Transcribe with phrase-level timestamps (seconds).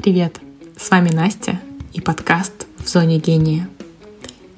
[0.00, 0.38] Привет!
[0.76, 1.60] С вами Настя
[1.92, 3.68] и подкаст «В зоне гения».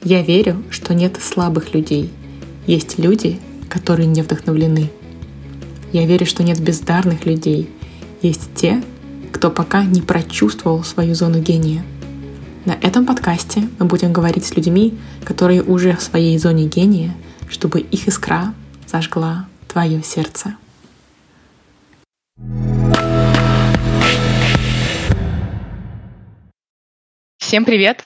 [0.02, 2.12] Я верю, что нет слабых людей.
[2.66, 3.40] Есть люди,
[3.70, 4.90] которые не вдохновлены.
[5.94, 7.70] Я верю, что нет бездарных людей.
[8.20, 8.82] Есть те,
[9.32, 11.86] кто пока не прочувствовал свою зону гения.
[12.66, 17.16] На этом подкасте мы будем говорить с людьми, которые уже в своей зоне гения,
[17.48, 18.52] чтобы их искра
[18.86, 20.56] зажгла твое сердце.
[27.50, 28.04] Всем привет!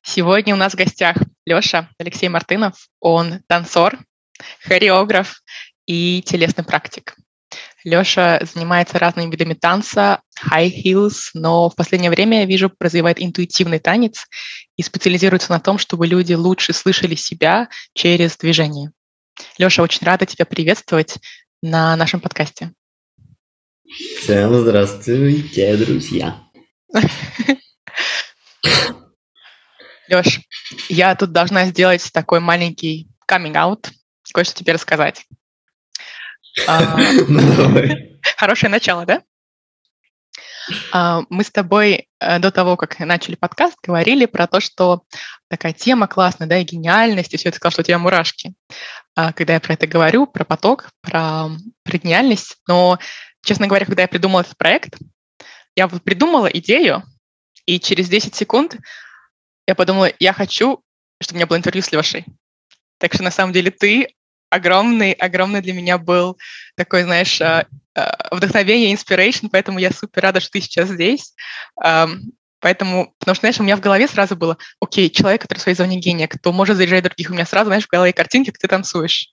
[0.00, 2.86] Сегодня у нас в гостях Леша Алексей Мартынов.
[3.00, 3.98] Он танцор,
[4.62, 5.42] хореограф
[5.86, 7.16] и телесный практик.
[7.82, 13.80] Леша занимается разными видами танца, high heels, но в последнее время, я вижу, развивает интуитивный
[13.80, 14.28] танец
[14.76, 18.92] и специализируется на том, чтобы люди лучше слышали себя через движение.
[19.58, 21.16] Леша, очень рада тебя приветствовать
[21.60, 22.72] на нашем подкасте.
[24.22, 26.40] Всем здравствуйте, друзья.
[30.08, 30.40] Леш,
[30.88, 33.90] я тут должна сделать такой маленький каминг-аут,
[34.32, 35.26] кое-что тебе рассказать.
[36.66, 36.80] А,
[38.36, 39.22] хорошее начало, да?
[40.92, 45.02] А, мы с тобой э, до того, как начали подкаст, говорили про то, что
[45.48, 48.54] такая тема классная, да, и гениальность, и все это сказал, что у тебя мурашки.
[49.14, 51.50] А, когда я про это говорю, про поток, про,
[51.84, 52.56] про гениальность.
[52.66, 52.98] Но,
[53.44, 54.96] честно говоря, когда я придумала этот проект,
[55.76, 57.02] я вот придумала идею,
[57.70, 58.76] и через 10 секунд
[59.68, 60.82] я подумала, я хочу,
[61.22, 62.24] чтобы у меня было интервью с Лешей.
[62.98, 64.08] Так что на самом деле ты
[64.50, 66.36] огромный, огромный для меня был
[66.76, 71.32] такой, знаешь, а, а, вдохновение, inspiration, поэтому я супер рада, что ты сейчас здесь.
[72.62, 75.76] Поэтому, потому что, знаешь, у меня в голове сразу было, окей, человек, который в своей
[75.76, 78.66] зоне гения, кто может заряжать других, у меня сразу, знаешь, в голове картинки, как ты
[78.66, 79.28] танцуешь.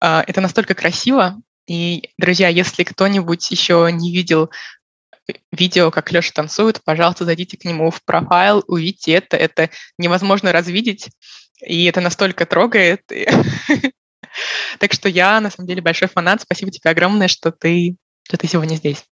[0.00, 1.40] А, это настолько красиво.
[1.66, 4.50] И, друзья, если кто-нибудь еще не видел
[5.52, 9.36] видео, как Леша танцует, пожалуйста, зайдите к нему в профайл, увидите это.
[9.36, 11.08] Это невозможно развидеть,
[11.64, 13.02] и это настолько трогает.
[14.80, 16.42] Так что я, на самом деле, большой фанат.
[16.42, 17.96] Спасибо тебе огромное, что ты,
[18.26, 19.04] что ты сегодня здесь.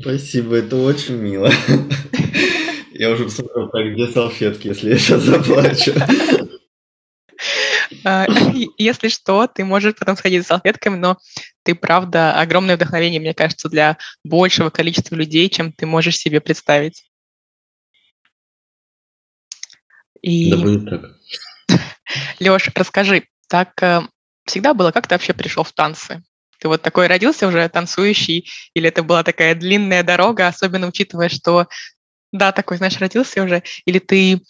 [0.00, 1.50] Спасибо, это очень мило.
[2.92, 5.92] Я уже посмотрел, где салфетки, если я сейчас заплачу.
[8.04, 8.26] А,
[8.78, 11.18] если что, ты можешь потом сходить за салфетками, но
[11.62, 17.04] ты, правда, огромное вдохновение, мне кажется, для большего количества людей, чем ты можешь себе представить.
[20.20, 20.50] И...
[20.50, 21.00] Да будет так.
[22.40, 24.02] Леш, расскажи, так э,
[24.46, 26.22] всегда было, как ты вообще пришел в танцы?
[26.58, 31.66] Ты вот такой родился уже танцующий, или это была такая длинная дорога, особенно учитывая, что,
[32.32, 34.40] да, такой, знаешь, родился уже, или ты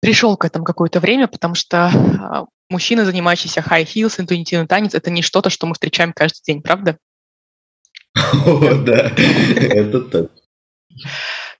[0.00, 5.10] пришел к этому какое-то время, потому что а, мужчина, занимающийся high heels, интуитивный танец, это
[5.10, 6.98] не что-то, что мы встречаем каждый день, правда?
[8.14, 10.30] О, да, это так.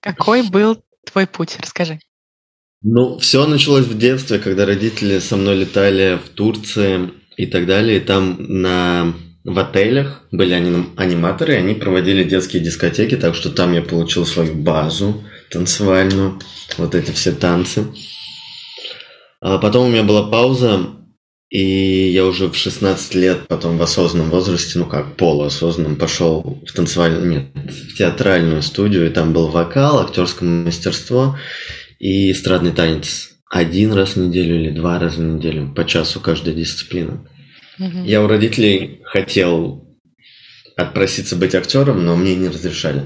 [0.01, 1.57] Какой был твой путь?
[1.59, 1.99] Расскажи.
[2.81, 7.97] Ну, все началось в детстве, когда родители со мной летали в Турции и так далее.
[7.97, 9.13] И там на,
[9.43, 14.25] в отелях были аним, аниматоры, и они проводили детские дискотеки, так что там я получил
[14.25, 16.39] свою базу танцевальную,
[16.77, 17.87] вот эти все танцы.
[19.39, 20.87] А потом у меня была пауза,
[21.49, 26.73] и я уже в 16 лет, потом в осознанном возрасте, ну как, полуосознанном, пошел в
[26.73, 31.37] танцевальную, нет, в театральную студию, и там был вокал, актерское мастерство
[31.99, 33.31] и эстрадный танец.
[33.49, 37.25] Один раз в неделю или два раза в неделю, по часу каждая дисциплина.
[37.79, 38.03] Угу.
[38.03, 39.87] Я у родителей хотел
[40.75, 43.05] отпроситься быть актером, но мне не разрешали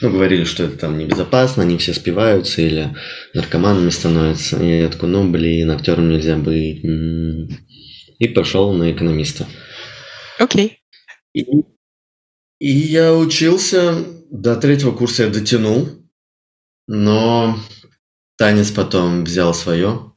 [0.00, 2.96] ну, говорили, что это там небезопасно, они все спиваются или
[3.34, 4.62] наркоманами становятся.
[4.62, 6.82] И я такой, ну, блин, актером нельзя быть.
[8.18, 9.46] И пошел на экономиста.
[10.38, 10.66] Окей.
[10.66, 10.72] Okay.
[11.32, 11.44] И,
[12.58, 15.88] и я учился, до третьего курса я дотянул,
[16.86, 17.58] но
[18.36, 20.12] танец потом взял свое.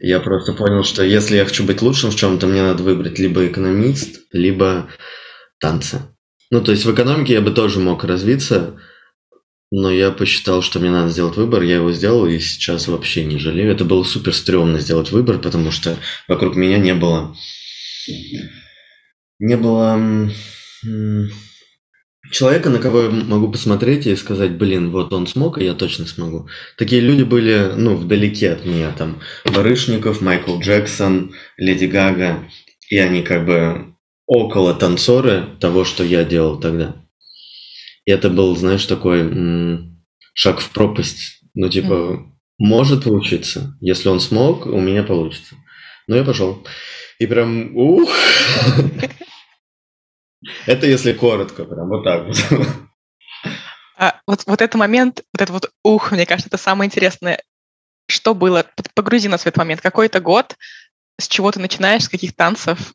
[0.00, 3.46] Я просто понял, что если я хочу быть лучшим в чем-то, мне надо выбрать либо
[3.46, 4.88] экономист, либо
[5.60, 6.00] танцы.
[6.50, 8.80] Ну, то есть в экономике я бы тоже мог развиться,
[9.70, 13.38] но я посчитал, что мне надо сделать выбор, я его сделал, и сейчас вообще не
[13.38, 13.70] жалею.
[13.70, 15.96] Это было супер стрёмно сделать выбор, потому что
[16.26, 17.36] вокруг меня не было...
[19.38, 20.30] Не было
[22.30, 26.06] человека, на кого я могу посмотреть и сказать, блин, вот он смог, и я точно
[26.06, 26.48] смогу.
[26.76, 32.48] Такие люди были, ну, вдалеке от меня, там, Барышников, Майкл Джексон, Леди Гага,
[32.90, 33.94] и они как бы
[34.28, 36.94] около танцоры того, что я делал тогда.
[38.04, 39.90] И это был, знаешь, такой
[40.34, 41.40] шаг в пропасть.
[41.54, 42.26] Ну, типа, mm.
[42.58, 43.76] может получиться.
[43.80, 45.56] Если он смог, у меня получится.
[46.06, 46.64] Ну, я пошел.
[47.18, 48.06] И прям, ух!
[50.66, 52.36] Это если коротко, прям вот так вот.
[53.96, 57.42] А, вот, вот этот момент, вот это вот ух, мне кажется, это самое интересное.
[58.08, 58.64] Что было?
[58.94, 59.80] Погрузи нас в этот момент.
[59.80, 60.54] Какой-то год,
[61.18, 62.94] с чего ты начинаешь, с каких танцев,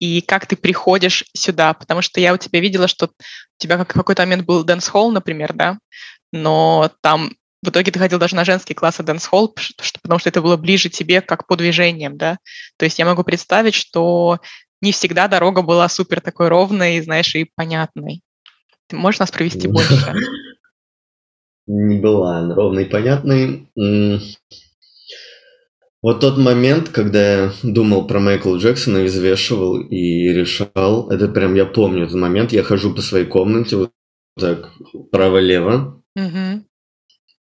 [0.00, 3.10] и как ты приходишь сюда, потому что я у тебя видела, что у
[3.58, 5.78] тебя в какой-то момент был dancehall, например, да,
[6.32, 7.32] но там
[7.62, 9.54] в итоге ты ходил даже на женские классы dancehall,
[10.02, 12.38] потому что это было ближе тебе как по движениям, да.
[12.78, 14.38] То есть я могу представить, что
[14.80, 18.22] не всегда дорога была супер такой ровной, знаешь, и понятной.
[18.86, 20.14] Ты можешь нас провести больше?
[21.66, 23.70] Не была ровной и понятной.
[26.02, 31.66] Вот тот момент, когда я думал про Майкла Джексона, взвешивал и решал, это прям я
[31.66, 33.92] помню этот момент, я хожу по своей комнате вот
[34.38, 34.70] так
[35.12, 36.64] право-лево, угу.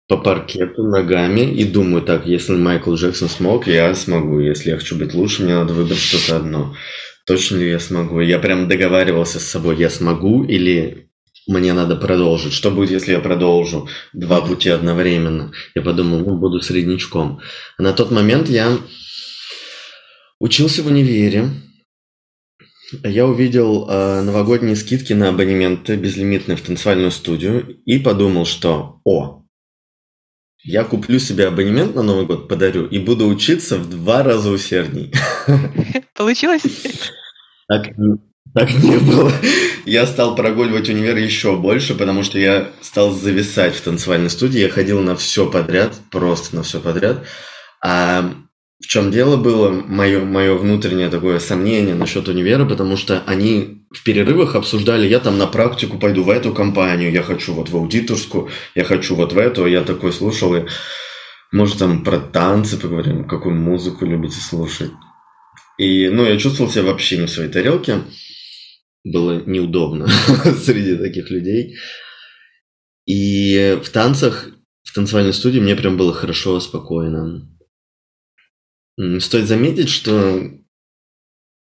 [0.09, 4.99] по паркету ногами и думаю, так, если Майкл Джексон смог, я смогу, если я хочу
[4.99, 6.75] быть лучше, мне надо выбрать что-то одно.
[7.27, 8.21] Точно ли я смогу?
[8.21, 11.08] Я прям договаривался с собой, я смогу или
[11.49, 12.53] мне надо продолжить.
[12.53, 15.51] Что будет, если я продолжу два пути одновременно?
[15.75, 17.41] Я подумал, ну, буду среднячком.
[17.79, 18.79] А на тот момент я
[20.39, 21.51] учился в универе.
[23.03, 29.43] Я увидел э, новогодние скидки на абонементы безлимитные в танцевальную студию и подумал, что о,
[30.63, 35.13] я куплю себе абонемент на Новый год, подарю и буду учиться в два раза усердней.
[36.15, 36.63] Получилось?
[38.55, 39.33] Так, не было.
[39.85, 44.61] Я стал прогуливать универ еще больше, потому что я стал зависать в танцевальной студии.
[44.61, 47.25] Я ходил на все подряд, просто на все подряд.
[47.83, 48.35] А
[48.81, 54.05] в чем дело было мое, мое внутреннее такое сомнение насчет универа, потому что они в
[54.05, 58.49] перерывах обсуждали, я там на практику пойду в эту компанию, я хочу вот в аудиторскую,
[58.75, 59.67] я хочу вот в эту.
[59.67, 60.67] Я такой слушал, и
[61.51, 64.91] может там про танцы поговорим, какую музыку любите слушать.
[65.79, 68.03] И, ну, я чувствовал себя вообще не в своей тарелке
[69.05, 70.09] было неудобно
[70.65, 71.77] среди таких людей.
[73.07, 74.51] И в танцах,
[74.83, 77.49] в танцевальной студии мне прям было хорошо, спокойно.
[79.21, 80.51] Стоит заметить, что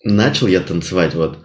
[0.05, 1.39] начал я танцевать вот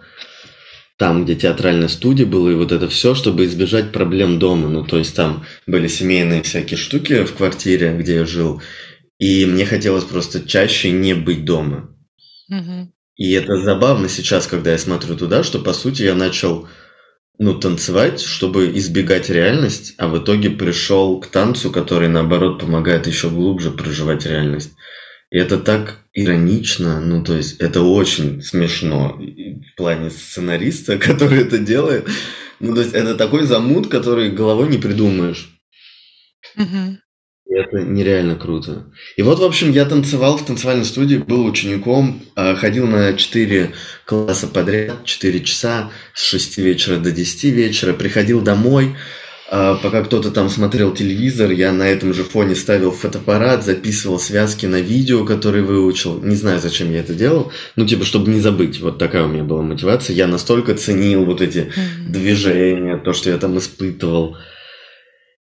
[0.96, 4.68] там, где театральная студия была, и вот это все, чтобы избежать проблем дома.
[4.68, 8.62] Ну, то есть там были семейные всякие штуки в квартире, где я жил,
[9.18, 11.94] и мне хотелось просто чаще не быть дома.
[12.48, 12.93] Угу.
[13.16, 16.68] И это забавно сейчас, когда я смотрю туда, что по сути я начал
[17.38, 23.28] ну, танцевать, чтобы избегать реальность, а в итоге пришел к танцу, который, наоборот, помогает еще
[23.28, 24.72] глубже проживать реальность.
[25.30, 31.58] И это так иронично, ну, то есть это очень смешно в плане сценариста, который это
[31.58, 32.08] делает.
[32.60, 35.50] Ну, то есть это такой замут, который головой не придумаешь.
[36.56, 36.98] Угу.
[37.54, 38.84] Это нереально круто.
[39.16, 43.70] И вот, в общем, я танцевал в танцевальной студии, был учеником, а, ходил на 4
[44.04, 48.96] класса подряд, 4 часа, с 6 вечера до 10 вечера, приходил домой,
[49.48, 54.66] а, пока кто-то там смотрел телевизор, я на этом же фоне ставил фотоаппарат, записывал связки
[54.66, 56.20] на видео, которые выучил.
[56.20, 57.52] Не знаю, зачем я это делал.
[57.76, 58.80] Ну, типа, чтобы не забыть.
[58.80, 60.16] Вот такая у меня была мотивация.
[60.16, 61.70] Я настолько ценил вот эти
[62.04, 64.36] движения, то, что я там испытывал.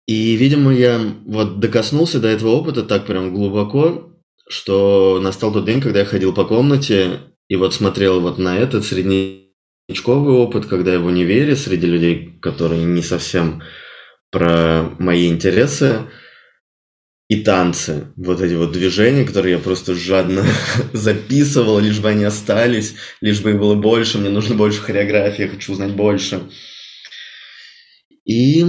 [0.06, 4.12] И, видимо, я вот докоснулся до этого опыта так прям глубоко,
[4.50, 8.86] что настал тот день, когда я ходил по комнате и вот смотрел вот на этот
[8.86, 13.64] среднячковый опыт, когда я в универе среди людей, которые не совсем
[14.30, 16.10] про мои интересы,
[17.30, 20.46] и танцы, вот эти вот движения, которые я просто жадно
[20.94, 25.48] записывал, лишь бы они остались, лишь бы их было больше, мне нужно больше хореографии, я
[25.48, 26.42] хочу узнать больше.
[28.26, 28.66] И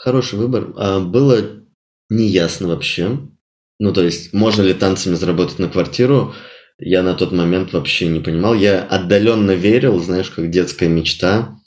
[0.00, 0.72] Хороший выбор.
[0.76, 1.64] А было
[2.08, 3.18] неясно вообще.
[3.80, 6.34] Ну, то есть, можно ли танцами заработать на квартиру,
[6.78, 8.54] я на тот момент вообще не понимал.
[8.54, 11.58] Я отдаленно верил, знаешь, как детская мечта,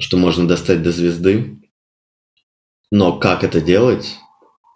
[0.00, 1.60] что можно достать до звезды.
[2.90, 4.16] Но как это делать?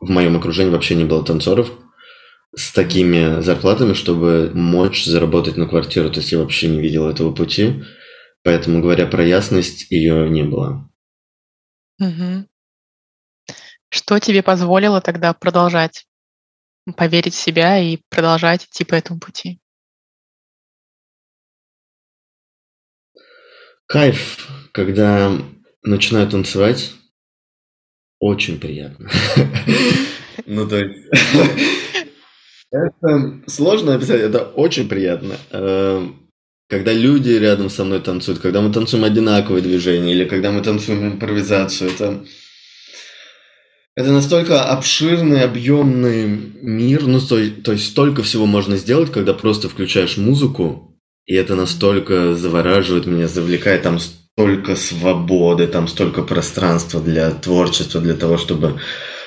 [0.00, 1.72] В моем окружении вообще не было танцоров
[2.54, 6.10] с такими зарплатами, чтобы мочь заработать на квартиру.
[6.10, 7.84] То есть я вообще не видел этого пути.
[8.42, 10.89] Поэтому, говоря про ясность, ее не было.
[12.00, 12.48] Угу.
[13.90, 16.06] Что тебе позволило тогда продолжать
[16.96, 19.60] поверить в себя и продолжать идти по этому пути?
[23.86, 25.36] Кайф, когда
[25.82, 26.92] начинаю танцевать,
[28.18, 29.10] очень приятно.
[30.46, 31.06] Ну, то есть...
[32.72, 35.36] Это сложно описать, это очень приятно.
[35.50, 36.29] Эм,
[36.70, 41.14] когда люди рядом со мной танцуют, когда мы танцуем одинаковые движения, или когда мы танцуем
[41.14, 42.24] импровизацию, это
[43.96, 46.26] это настолько обширный, объемный
[46.62, 50.96] мир, ну, то, то есть столько всего можно сделать, когда просто включаешь музыку,
[51.26, 58.14] И это настолько завораживает меня, завлекает, там столько свободы, там столько пространства для творчества, для
[58.14, 58.80] того, чтобы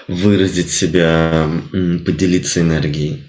[0.08, 3.24] выразить себя, поделиться энергией.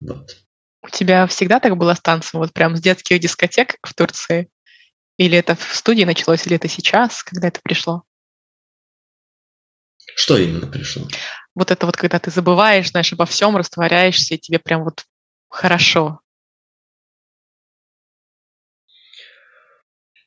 [0.00, 0.43] Вот.
[0.84, 4.50] У тебя всегда так было с танцем, вот прям с детских дискотек в Турции?
[5.16, 8.02] Или это в студии началось, или это сейчас, когда это пришло?
[10.14, 11.08] Что именно пришло?
[11.54, 15.06] Вот это вот, когда ты забываешь, знаешь, обо всем, растворяешься, и тебе прям вот
[15.48, 16.20] хорошо.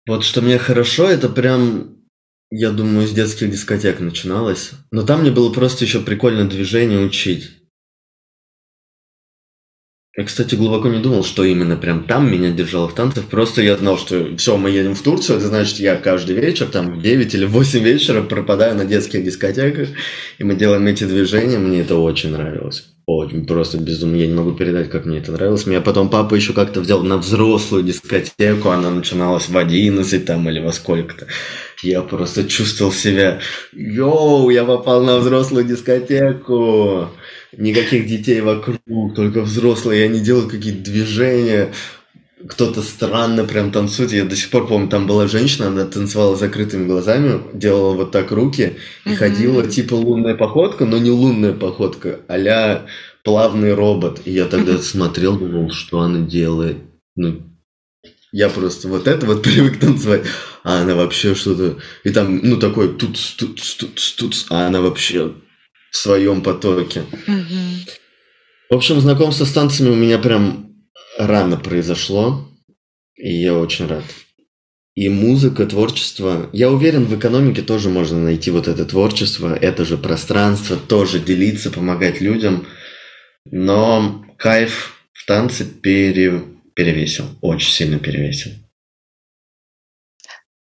[0.08, 1.98] Вот что мне хорошо, это прям,
[2.50, 4.72] я думаю, с детских дискотек начиналось.
[4.90, 7.57] Но там мне было просто еще прикольно движение учить.
[10.20, 13.26] Я, кстати, глубоко не думал, что именно прям там меня держало в танцах.
[13.26, 16.98] Просто я знал, что все, мы едем в Турцию, это значит, я каждый вечер, там,
[16.98, 19.90] в 9 или 8 вечера пропадаю на детских дискотеках,
[20.40, 21.60] и мы делаем эти движения.
[21.60, 22.86] Мне это очень нравилось.
[23.06, 24.16] Очень просто безумно.
[24.16, 25.68] Я не могу передать, как мне это нравилось.
[25.68, 30.60] Меня потом папа еще как-то взял на взрослую дискотеку, она начиналась в 11 там или
[30.60, 31.28] во сколько-то.
[31.84, 33.40] Я просто чувствовал себя,
[33.72, 37.12] йоу, я попал на взрослую дискотеку
[37.56, 38.80] никаких детей вокруг,
[39.16, 41.74] только взрослые, и они делают какие-то движения,
[42.48, 44.12] кто-то странно прям танцует.
[44.12, 48.32] Я до сих пор помню, там была женщина, она танцевала закрытыми глазами, делала вот так
[48.32, 49.16] руки и mm-hmm.
[49.16, 52.86] ходила типа лунная походка, но не лунная походка, а
[53.24, 54.22] плавный робот.
[54.26, 54.82] И я тогда mm-hmm.
[54.82, 56.78] смотрел, думал, что она делает.
[57.16, 57.42] Ну,
[58.32, 60.24] я просто вот это вот привык танцевать,
[60.64, 61.78] а она вообще что-то...
[62.04, 65.34] И там, ну, такой тут, тут, тут, тут, а она вообще
[65.98, 67.02] в своем потоке.
[67.02, 67.90] Угу.
[68.70, 70.76] В общем, знакомство с танцами у меня прям
[71.18, 72.48] рано произошло,
[73.16, 74.04] и я очень рад.
[74.94, 76.50] И музыка, творчество.
[76.54, 81.72] Я уверен, в экономике тоже можно найти вот это творчество, это же пространство, тоже делиться,
[81.72, 82.68] помогать людям.
[83.46, 86.44] Но кайф в танце пере,
[86.76, 88.52] перевесил, очень сильно перевесил.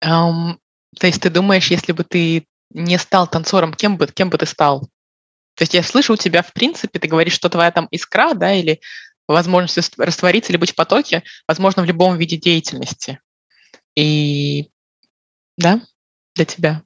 [0.05, 0.57] Um,
[0.99, 4.47] то есть ты думаешь, если бы ты не стал танцором, кем бы, кем бы ты
[4.47, 4.89] стал?
[5.63, 8.53] То есть я слышу у тебя, в принципе, ты говоришь, что твоя там искра, да,
[8.53, 8.81] или
[9.29, 13.21] возможность раствориться или быть в потоке, возможно, в любом виде деятельности.
[13.95, 14.71] И
[15.57, 15.81] да,
[16.35, 16.83] для тебя.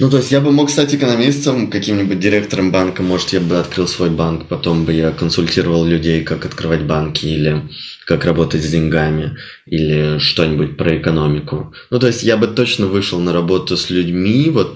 [0.00, 3.86] Ну, то есть я бы мог стать экономистом, каким-нибудь директором банка, может, я бы открыл
[3.86, 7.70] свой банк, потом бы я консультировал людей, как открывать банки или
[8.04, 11.72] как работать с деньгами, или что-нибудь про экономику.
[11.90, 14.74] Ну, то есть я бы точно вышел на работу с людьми, вот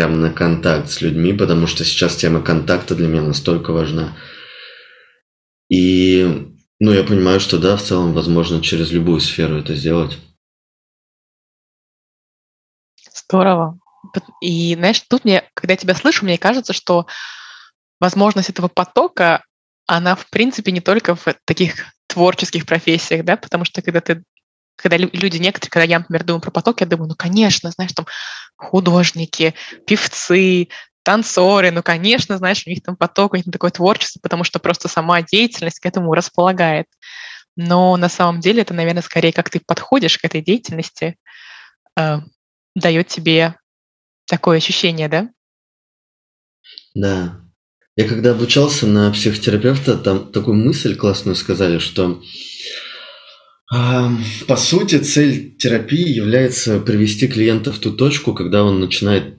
[0.00, 4.16] прям на контакт с людьми, потому что сейчас тема контакта для меня настолько важна.
[5.68, 10.16] И, ну, я понимаю, что да, в целом возможно через любую сферу это сделать.
[13.14, 13.78] Здорово.
[14.40, 17.06] И, знаешь, тут мне, когда я тебя слышу, мне кажется, что
[18.00, 19.44] возможность этого потока,
[19.86, 21.74] она, в принципе, не только в таких
[22.06, 24.22] творческих профессиях, да, потому что когда ты
[24.80, 28.06] когда люди некоторые, когда я, например, думаю про поток, я думаю, ну, конечно, знаешь, там
[28.56, 29.54] художники,
[29.86, 30.68] певцы,
[31.02, 34.88] танцоры, ну, конечно, знаешь, у них там поток, у них такое творчество, потому что просто
[34.88, 36.86] сама деятельность к этому располагает.
[37.56, 41.16] Но на самом деле это, наверное, скорее как ты подходишь к этой деятельности,
[41.98, 42.18] э,
[42.74, 43.56] дает тебе
[44.26, 45.28] такое ощущение, да?
[46.94, 47.40] Да.
[47.96, 52.22] Я когда обучался на психотерапевта, там такую мысль классную сказали, что
[53.70, 59.36] по сути, цель терапии является привести клиента в ту точку, когда он начинает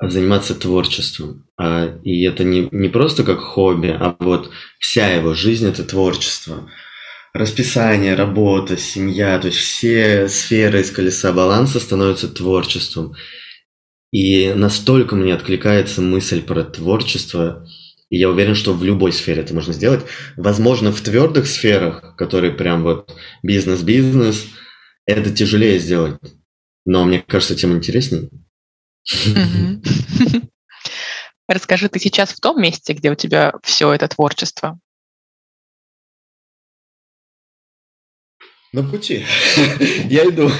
[0.00, 1.46] заниматься творчеством.
[1.58, 6.70] А, и это не, не просто как хобби, а вот вся его жизнь– это творчество.
[7.34, 13.14] Расписание, работа, семья, то есть все сферы из колеса баланса становятся творчеством.
[14.12, 17.68] И настолько мне откликается мысль про творчество–
[18.10, 20.04] и я уверен, что в любой сфере это можно сделать.
[20.36, 24.48] Возможно, в твердых сферах, которые прям вот бизнес-бизнес,
[25.06, 26.20] это тяжелее сделать.
[26.84, 28.28] Но мне кажется, тем интереснее.
[31.48, 34.78] Расскажи, ты сейчас в том месте, где у тебя все это творчество?
[38.72, 39.24] На пути.
[40.08, 40.50] Я иду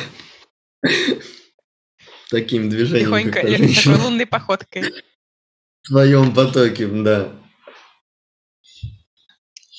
[2.28, 3.06] таким движением.
[3.06, 4.82] Тихонько, такой лунной походкой.
[5.82, 7.39] В твоем потоке, да.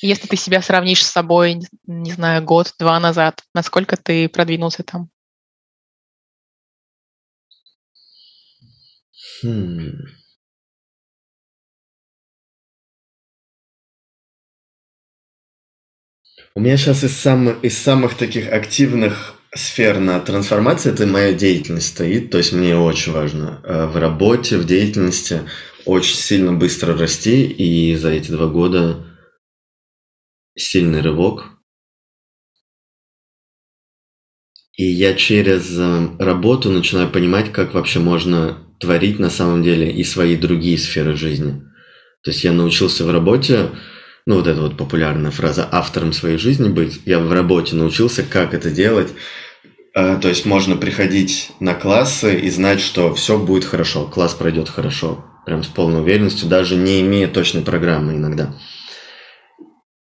[0.02, 5.10] Если ты себя сравнишь с собой, не знаю, год-два назад, насколько ты продвинулся там?
[9.44, 9.92] Хм.
[16.56, 21.88] У меня сейчас из самых, из самых таких активных сфер на трансформации это моя деятельность
[21.88, 22.32] стоит.
[22.32, 25.42] То есть мне очень важно э, в работе, в деятельности
[25.86, 27.46] очень сильно быстро расти.
[27.46, 29.11] И за эти два года
[30.56, 31.46] сильный рывок.
[34.78, 40.04] И я через э, работу начинаю понимать, как вообще можно творить на самом деле и
[40.04, 41.62] свои другие сферы жизни.
[42.24, 43.70] То есть я научился в работе,
[44.26, 47.02] ну вот эта вот популярная фраза «автором своей жизни быть».
[47.06, 49.10] Я в работе научился, как это делать.
[49.94, 54.70] Э, то есть можно приходить на классы и знать, что все будет хорошо, класс пройдет
[54.70, 58.56] хорошо, прям с полной уверенностью, даже не имея точной программы иногда.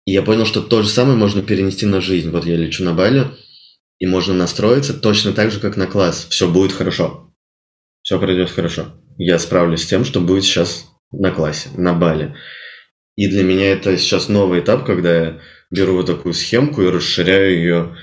[0.10, 2.32] И я понял, что то же самое можно перенести на жизнь.
[2.32, 3.28] Вот я лечу на Бали,
[4.00, 6.26] и можно настроиться точно так же, как на класс.
[6.32, 7.32] Все будет хорошо.
[8.02, 9.00] Все пройдет хорошо.
[9.20, 12.36] Я справлюсь с тем, что будет сейчас на классе, на Бали.
[13.18, 17.56] И для меня это сейчас новый этап, когда я беру вот такую схемку и расширяю
[17.56, 17.96] ее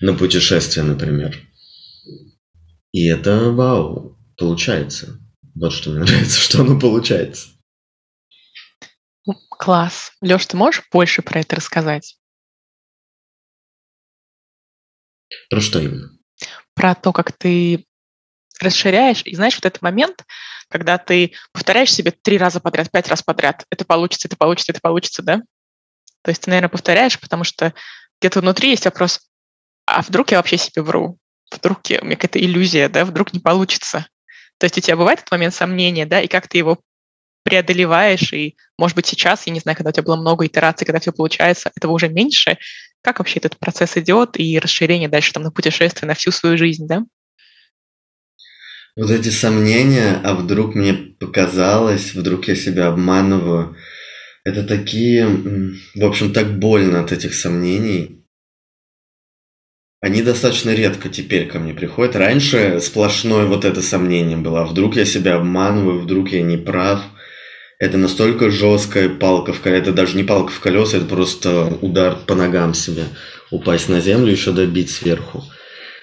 [0.00, 1.40] на путешествие, например.
[2.92, 5.18] И это вау, получается.
[5.56, 7.48] Вот что мне нравится, что оно получается.
[9.58, 10.12] Класс.
[10.20, 12.16] Леш, ты можешь больше про это рассказать?
[15.50, 16.10] Про что именно?
[16.74, 17.84] Про то, как ты
[18.60, 19.22] расширяешь.
[19.24, 20.24] И знаешь, вот этот момент,
[20.68, 24.80] когда ты повторяешь себе три раза подряд, пять раз подряд, это получится, это получится, это
[24.80, 25.42] получится, да?
[26.22, 27.74] То есть ты, наверное, повторяешь, потому что
[28.20, 29.28] где-то внутри есть вопрос,
[29.86, 31.18] а вдруг я вообще себе вру?
[31.50, 33.04] Вдруг у меня какая-то иллюзия, да?
[33.04, 34.06] Вдруг не получится?
[34.58, 36.80] То есть у тебя бывает этот момент сомнения, да, и как ты его
[37.48, 41.00] преодолеваешь, и, может быть, сейчас, я не знаю, когда у тебя было много итераций, когда
[41.00, 42.58] все получается, этого уже меньше.
[43.02, 46.86] Как вообще этот процесс идет и расширение дальше там на путешествие, на всю свою жизнь,
[46.86, 47.04] да?
[48.96, 53.76] Вот эти сомнения, а вдруг мне показалось, вдруг я себя обманываю,
[54.44, 55.26] это такие,
[55.94, 58.24] в общем, так больно от этих сомнений.
[60.00, 62.14] Они достаточно редко теперь ко мне приходят.
[62.14, 64.62] Раньше сплошное вот это сомнение было.
[64.62, 67.02] А вдруг я себя обманываю, вдруг я не прав.
[67.78, 69.82] Это настолько жесткая палка в колеса.
[69.82, 73.04] Это даже не палка в колеса, это просто удар по ногам себе.
[73.50, 75.44] Упасть на землю, еще добить сверху.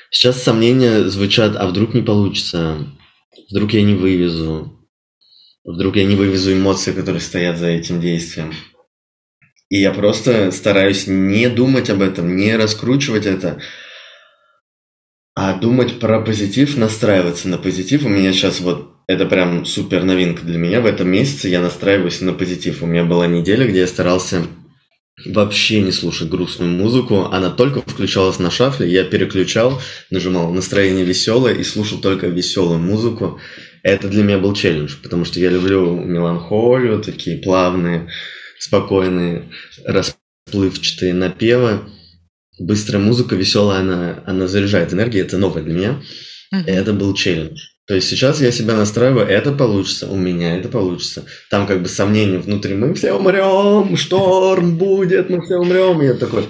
[0.09, 2.77] Сейчас сомнения звучат, а вдруг не получится?
[3.51, 4.87] Вдруг я не вывезу?
[5.65, 8.53] Вдруг я не вывезу эмоции, которые стоят за этим действием?
[9.67, 13.59] И я просто стараюсь не думать об этом, не раскручивать это,
[15.33, 18.05] а думать про позитив, настраиваться на позитив.
[18.05, 20.81] У меня сейчас вот это прям супер новинка для меня.
[20.81, 22.81] В этом месяце я настраиваюсь на позитив.
[22.81, 24.43] У меня была неделя, где я старался
[25.25, 27.25] вообще не слушать грустную музыку.
[27.31, 33.39] Она только включалась на шафле, я переключал, нажимал настроение веселое и слушал только веселую музыку.
[33.83, 38.09] Это для меня был челлендж, потому что я люблю меланхолию, такие плавные,
[38.59, 39.49] спокойные,
[39.85, 41.81] расплывчатые напевы
[42.59, 46.01] быстрая музыка, веселая, она, она заряжает энергией, это новое для меня.
[46.51, 47.59] И это был челлендж.
[47.87, 51.25] То есть сейчас я себя настраиваю, это получится, у меня это получится.
[51.51, 56.01] Там как бы сомнения внутри, мы все умрем, шторм будет, мы все умрем.
[56.01, 56.47] И я такой,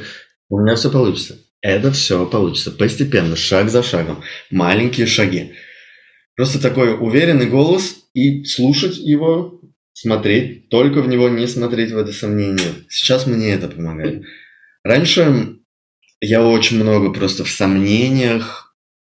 [0.49, 1.37] у меня все получится.
[1.61, 5.53] Это все получится постепенно, шаг за шагом, маленькие шаги.
[6.35, 12.13] Просто такой уверенный голос и слушать его, смотреть, только в него не смотреть в это
[12.13, 12.85] сомнение.
[12.87, 14.23] Сейчас мне это помогает.
[14.83, 15.57] Раньше
[16.21, 18.64] я очень много просто в сомнениях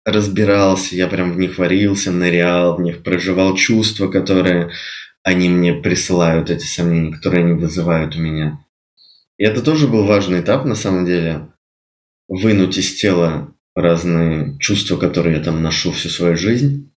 [0.05, 4.71] разбирался, я прям в них варился, нырял в них, проживал чувства, которые
[5.23, 8.63] они мне присылают, эти сомнения, которые они вызывают у меня.
[9.37, 11.49] И это тоже был важный этап, на самом деле,
[12.27, 16.93] вынуть из тела разные чувства, которые я там ношу всю свою жизнь.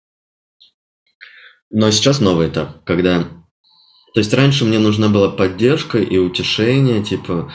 [1.71, 3.23] Но сейчас новый этап, когда...
[4.13, 7.51] То есть раньше мне нужна была поддержка и утешение, типа,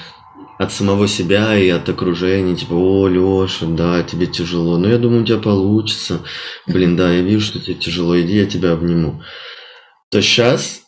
[0.59, 5.23] от самого себя и от окружения, типа, о, Леша, да, тебе тяжело, но я думаю,
[5.23, 6.21] у тебя получится,
[6.67, 9.23] блин, да, я вижу, что тебе тяжело, иди, я тебя обниму.
[10.11, 10.83] То сейчас,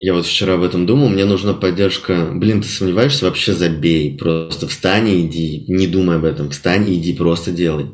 [0.00, 4.66] я вот вчера об этом думал, мне нужна поддержка, блин, ты сомневаешься, вообще забей, просто
[4.66, 7.90] встань и иди, не думай об этом, встань и иди, просто делай.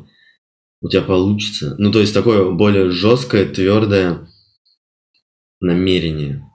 [0.81, 1.75] У тебя получится.
[1.77, 4.27] Ну, то есть такое более жесткое, твердое
[5.59, 6.48] намерение.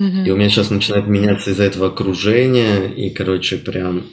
[0.00, 0.26] Mm-hmm.
[0.26, 4.10] И у меня сейчас начинает меняться из-за этого окружение, и, короче, прям...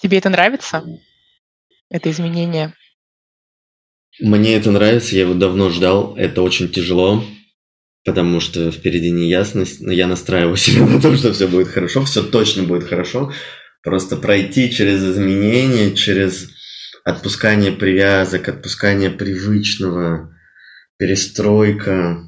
[0.00, 0.84] Тебе это нравится?
[1.90, 2.74] Это изменение?
[4.20, 6.16] Мне это нравится, я его давно ждал.
[6.16, 7.24] Это очень тяжело,
[8.04, 9.80] потому что впереди неясность.
[9.80, 13.32] Но я настраиваю себя на то, что все будет хорошо, все точно будет хорошо.
[13.82, 16.50] Просто пройти через изменения, через
[17.04, 20.33] отпускание привязок, отпускание привычного,
[20.98, 22.24] перестройка.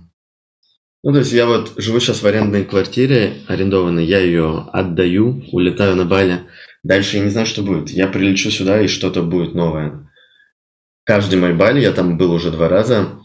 [1.03, 5.95] Ну, то есть я вот живу сейчас в арендной квартире арендованной, я ее отдаю, улетаю
[5.95, 6.41] на Бали.
[6.83, 7.91] Дальше я не знаю, что будет.
[7.91, 10.11] Я прилечу сюда, и что-то будет новое.
[11.05, 13.21] Каждый мой Бали, я там был уже два раза,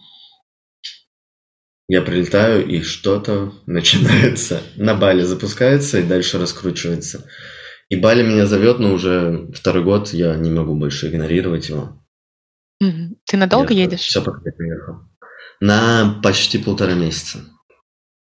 [1.87, 4.61] я прилетаю, и что-то начинается.
[4.77, 7.27] На Бали запускается и дальше раскручивается.
[7.89, 12.01] И Бали меня зовет, но уже второй год я не могу больше игнорировать его.
[12.79, 13.99] Ты надолго я едешь?
[13.99, 15.10] Все, пока я приехал.
[15.61, 17.45] На почти полтора месяца.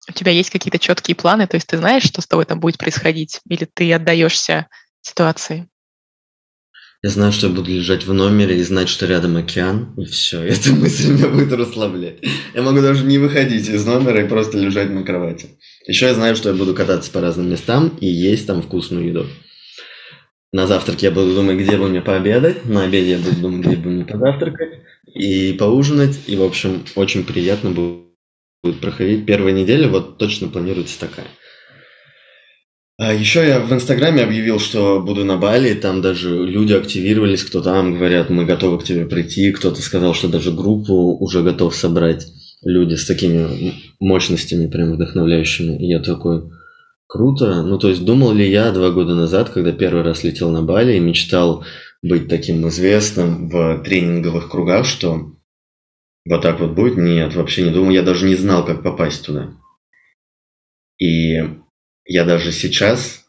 [0.10, 1.48] У тебя есть какие-то четкие планы?
[1.48, 3.40] То есть ты знаешь, что с тобой там будет происходить?
[3.50, 4.68] Или ты отдаешься
[5.00, 5.70] ситуации?
[7.02, 10.44] Я знаю, что я буду лежать в номере и знать, что рядом океан, и все.
[10.46, 12.20] Эта мысль меня будет расслаблять.
[12.54, 15.58] Я могу даже не выходить из номера и просто лежать на кровати.
[15.88, 19.26] Еще я знаю, что я буду кататься по разным местам и есть там вкусную еду.
[20.52, 23.78] На завтрак я буду думать, где бы мне пообедать, на обеде я буду думать, где
[23.78, 24.82] бы мне позавтракать
[25.14, 26.18] и поужинать.
[26.28, 29.26] И, в общем, очень приятно будет проходить.
[29.26, 31.28] Первая неделя вот точно планируется такая.
[32.98, 37.62] А еще я в Инстаграме объявил, что буду на Бали, там даже люди активировались, кто
[37.62, 42.28] там, говорят, мы готовы к тебе прийти, кто-то сказал, что даже группу уже готов собрать
[42.64, 45.84] люди с такими мощностями, прям вдохновляющими.
[45.84, 46.44] И я такой,
[47.12, 47.62] Круто.
[47.64, 50.96] Ну, то есть, думал ли я два года назад, когда первый раз летел на Бали
[50.96, 51.66] и мечтал
[52.02, 55.36] быть таким известным в тренинговых кругах, что
[56.26, 56.98] вот так вот будет?
[56.98, 57.92] Нет, вообще не думал.
[57.92, 59.54] Я даже не знал, как попасть туда.
[61.00, 61.38] И
[62.06, 63.26] я даже сейчас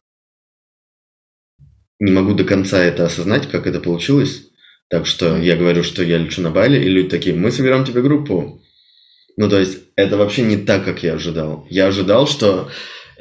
[1.98, 4.48] не могу до конца это осознать, как это получилось.
[4.88, 8.02] Так что я говорю, что я лечу на Бали, и люди такие, мы соберем тебе
[8.02, 8.60] группу.
[9.38, 11.66] Ну, то есть, это вообще не так, как я ожидал.
[11.70, 12.68] Я ожидал, что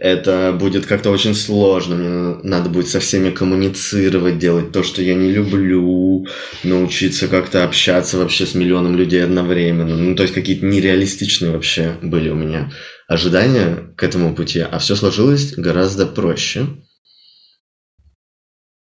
[0.01, 1.95] это будет как-то очень сложно.
[1.95, 6.25] Мне надо будет со всеми коммуницировать, делать то, что я не люблю,
[6.63, 9.95] научиться как-то общаться вообще с миллионом людей одновременно.
[9.95, 12.71] Ну, то есть какие-то нереалистичные вообще были у меня
[13.07, 16.65] ожидания к этому пути, а все сложилось гораздо проще.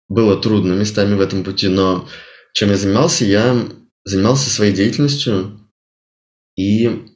[0.09, 2.09] Было трудно местами в этом пути, но
[2.55, 3.27] чем я занимался?
[3.27, 3.55] Я
[4.05, 5.61] занимался своей деятельностью
[6.57, 7.12] и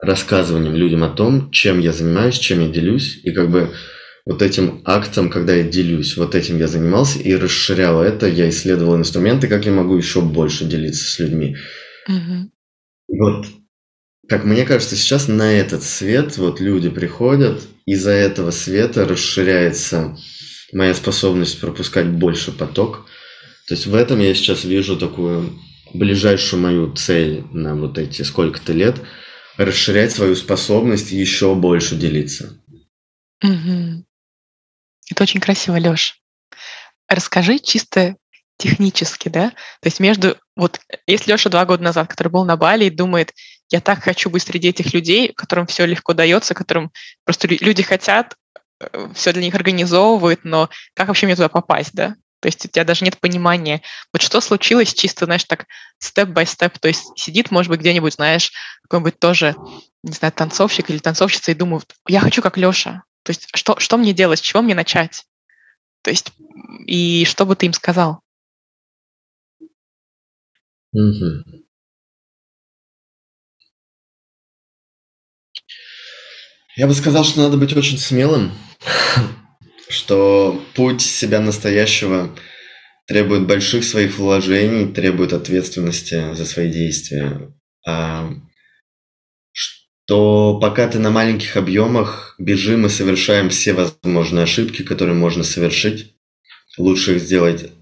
[0.00, 3.70] рассказыванием людям о том, чем я занимаюсь, чем я делюсь, и как бы
[4.26, 8.96] вот этим актом, когда я делюсь, вот этим я занимался и расширял это, я исследовал
[8.96, 11.56] инструменты, как я могу еще больше делиться с людьми.
[12.08, 12.50] Угу.
[13.08, 13.46] Вот,
[14.28, 20.16] как мне кажется, сейчас на этот свет вот люди приходят, из-за этого света расширяется
[20.72, 23.06] моя способность пропускать больше поток.
[23.66, 25.58] То есть в этом я сейчас вижу такую
[25.92, 28.96] ближайшую мою цель на вот эти сколько-то лет–
[29.56, 32.60] расширять свою способность еще больше делиться.
[33.42, 34.04] Угу.
[35.10, 36.20] Это очень красиво, Леш.
[37.08, 38.16] Расскажи чисто
[38.58, 39.50] технически, да?
[39.50, 40.36] То есть между...
[40.54, 43.32] Вот если Леша два года назад, который был на Бали и думает,
[43.70, 46.92] я так хочу быть среди этих людей, которым все легко дается, которым
[47.24, 48.36] просто люди хотят,
[48.80, 52.16] э, все для них организовывают, но как вообще мне туда попасть, да?
[52.40, 55.66] То есть у тебя даже нет понимания, вот что случилось чисто, знаешь, так
[55.98, 56.78] степ-бай-степ.
[56.78, 59.54] То есть сидит, может быть, где-нибудь, знаешь, какой-нибудь тоже,
[60.02, 63.04] не знаю, танцовщик или танцовщица и думает, я хочу как Леша.
[63.22, 65.26] То есть что, что мне делать, с чего мне начать?
[66.02, 66.32] То есть
[66.86, 68.22] и что бы ты им сказал?
[70.92, 71.44] Угу.
[76.76, 78.52] Я бы сказал, что надо быть очень смелым,
[79.90, 82.30] что путь себя настоящего
[83.06, 87.52] требует больших своих вложений, требует ответственности за свои действия.
[87.86, 88.30] А,
[89.52, 96.14] что пока ты на маленьких объемах, бежим и совершаем все возможные ошибки, которые можно совершить,
[96.78, 97.72] лучше их сделать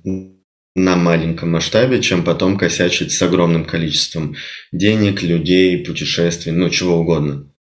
[0.75, 4.37] на маленьком масштабе, чем потом косячить с огромным количеством
[4.73, 7.53] денег, людей, путешествий, ну чего угодно.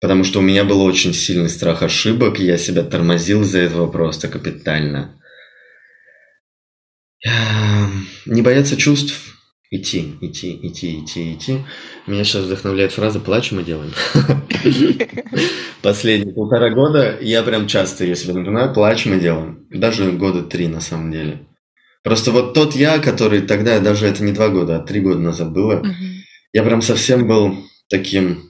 [0.00, 3.86] Потому что у меня был очень сильный страх ошибок, и я себя тормозил из-за этого
[3.86, 5.20] просто капитально.
[8.24, 9.36] Не бояться чувств,
[9.70, 11.58] идти, идти, идти, идти, идти.
[12.06, 13.92] Меня сейчас вдохновляет фраза «плачем и делаем».
[15.82, 19.66] Последние полтора года я прям часто ее себе напоминаю «плачем и делаем».
[19.70, 21.46] Даже года три на самом деле.
[22.02, 25.52] Просто вот тот я, который тогда, даже это не два года, а три года назад
[25.52, 25.84] было,
[26.54, 27.54] я прям совсем был
[27.90, 28.49] таким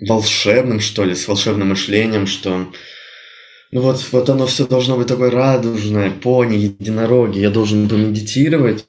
[0.00, 2.68] волшебным, что ли, с волшебным мышлением, что
[3.70, 8.86] ну вот, вот оно все должно быть такое радужное, пони, единороги, я должен помедитировать,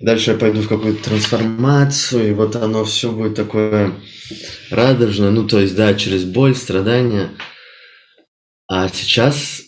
[0.00, 3.94] дальше я пойду в какую-то трансформацию, и вот оно все будет такое
[4.70, 7.30] радужное, ну то есть, да, через боль, страдания.
[8.68, 9.62] А сейчас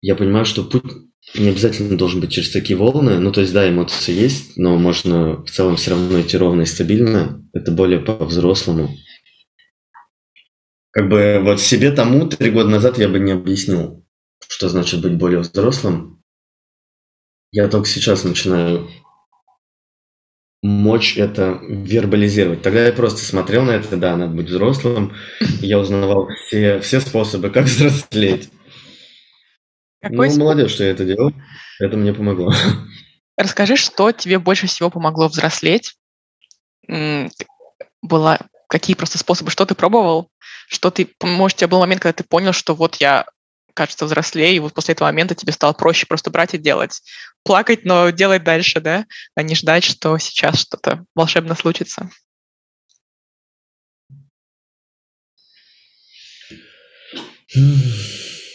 [0.00, 0.90] я понимаю, что путь
[1.34, 3.20] не обязательно должен быть через такие волны.
[3.20, 6.66] Ну, то есть, да, эмоции есть, но можно в целом все равно идти ровно и
[6.66, 7.40] стабильно.
[7.52, 8.90] Это более по-взрослому
[10.90, 14.04] как бы вот себе тому три года назад я бы не объяснил,
[14.48, 16.22] что значит быть более взрослым.
[17.52, 18.88] Я только сейчас начинаю
[20.62, 22.62] мочь это вербализировать.
[22.62, 25.14] Тогда я просто смотрел на это, да, надо быть взрослым.
[25.60, 28.50] Я узнавал все, все способы, как взрослеть.
[30.00, 31.32] Какой ну, молодец, что я это делал.
[31.78, 32.52] Это мне помогло.
[33.36, 35.96] Расскажи, что тебе больше всего помогло взрослеть?
[38.02, 40.29] Была, какие просто способы, что ты пробовал?
[40.70, 43.26] Что ты, может, у тебя был момент, когда ты понял, что вот я,
[43.74, 47.02] кажется, взрослее, и вот после этого момента тебе стало проще просто брать и делать.
[47.42, 49.04] Плакать, но делать дальше, да?
[49.34, 52.08] А не ждать, что сейчас что-то волшебно случится.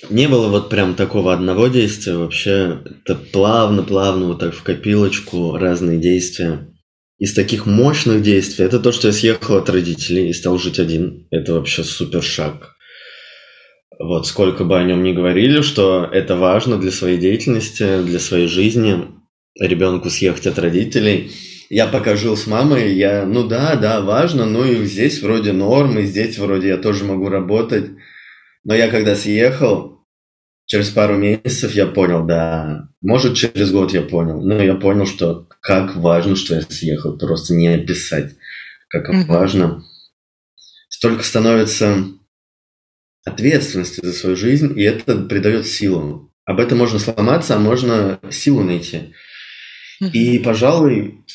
[0.10, 6.00] Не было вот прям такого одного действия, вообще это плавно-плавно вот так в копилочку разные
[6.00, 6.66] действия.
[7.18, 11.28] Из таких мощных действий, это то, что я съехал от родителей и стал жить один.
[11.32, 12.76] Это вообще супер шаг.
[13.98, 18.48] Вот сколько бы о нем ни говорили, что это важно для своей деятельности, для своей
[18.48, 19.08] жизни,
[19.58, 21.32] ребенку съехать от родителей.
[21.70, 25.98] Я пока жил с мамой, я, ну да, да, важно, но и здесь вроде норм,
[25.98, 27.92] и здесь вроде я тоже могу работать.
[28.66, 29.95] Но я когда съехал,
[30.66, 35.48] через пару месяцев я понял, да, может через год я понял, но я понял, что
[35.62, 38.36] как важно, что я съехал, просто не описать,
[38.90, 39.26] как mm-hmm.
[39.26, 39.84] важно.
[40.90, 42.06] Столько становится
[43.26, 46.32] ответственности за свою жизнь, и это придает силу.
[46.46, 49.14] Об этом можно сломаться, а можно силу найти.
[50.02, 50.12] Mm-hmm.
[50.12, 51.26] И, пожалуй,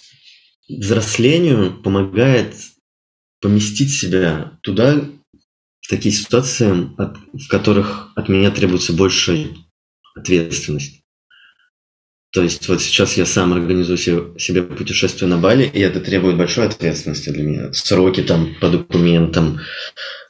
[0.68, 2.54] взрослению помогает
[3.40, 5.04] поместить себя туда,
[5.90, 9.48] такие ситуации, от, в которых от меня требуется больше
[10.14, 11.02] ответственность.
[12.32, 16.68] То есть вот сейчас я сам организую себе, путешествие на Бали, и это требует большой
[16.68, 17.72] ответственности для меня.
[17.72, 19.58] Сроки там по документам,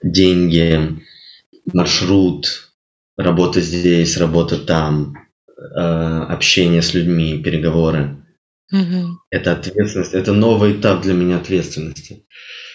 [0.02, 0.98] деньги,
[1.74, 2.72] маршрут,
[3.18, 5.14] работа здесь, работа там,
[5.58, 8.24] э, общение с людьми, переговоры.
[8.72, 9.06] Mm-hmm.
[9.30, 12.24] Это ответственность, это новый этап для меня ответственности.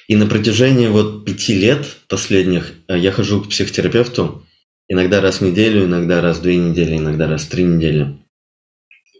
[0.07, 4.45] И на протяжении вот пяти лет последних э, я хожу к психотерапевту
[4.87, 8.19] иногда раз в неделю, иногда раз в две недели, иногда раз в три недели.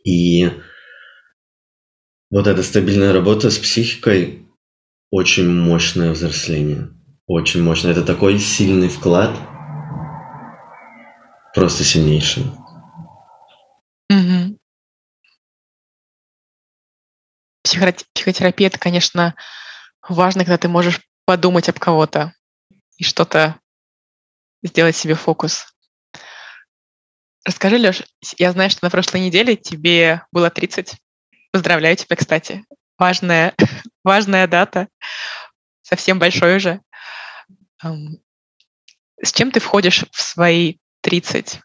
[0.04, 0.52] И
[2.30, 4.48] вот эта стабильная работа с психикой
[5.10, 6.90] очень мощное взросление.
[7.28, 7.92] Очень мощное.
[7.92, 9.36] Это такой сильный вклад.
[11.56, 12.44] Просто сильнейший.
[14.10, 14.60] Угу.
[17.64, 19.36] Психотерапия это, конечно,
[20.10, 22.34] важно, когда ты можешь подумать об кого-то
[22.98, 23.60] и что-то
[24.64, 25.68] сделать себе фокус.
[27.46, 28.04] Расскажи, Леш,
[28.38, 30.96] я знаю, что на прошлой неделе тебе было 30.
[31.52, 32.66] Поздравляю тебя, кстати.
[32.98, 33.54] Важная,
[34.04, 34.88] важная дата.
[35.82, 36.82] Совсем большой уже.
[39.22, 41.62] С чем ты входишь в свои 30?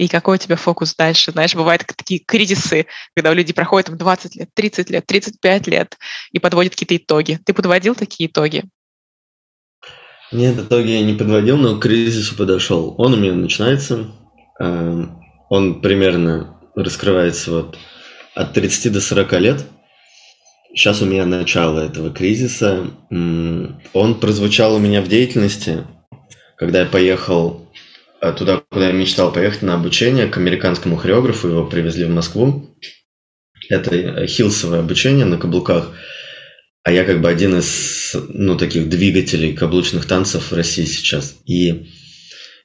[0.00, 1.30] И какой у тебя фокус дальше.
[1.30, 5.98] Знаешь, бывают такие кризисы, когда у людей проходит там, 20 лет, 30 лет, 35 лет
[6.32, 7.38] и подводят какие-то итоги.
[7.44, 8.64] Ты подводил такие итоги?
[10.32, 12.94] Нет, итоги я не подводил, но к кризису подошел.
[12.96, 14.10] Он у меня начинается.
[14.58, 17.78] Эм, он примерно раскрывается вот
[18.34, 19.66] от 30 до 40 лет.
[20.72, 22.86] Сейчас у меня начало этого кризиса.
[23.10, 25.84] Он прозвучал у меня в деятельности,
[26.56, 27.69] когда я поехал
[28.20, 31.48] туда, куда я мечтал поехать на обучение к американскому хореографу.
[31.48, 32.76] Его привезли в Москву.
[33.68, 35.92] Это э, хилсовое обучение на каблуках.
[36.82, 41.36] А я как бы один из, ну, таких двигателей каблучных танцев в России сейчас.
[41.46, 41.88] И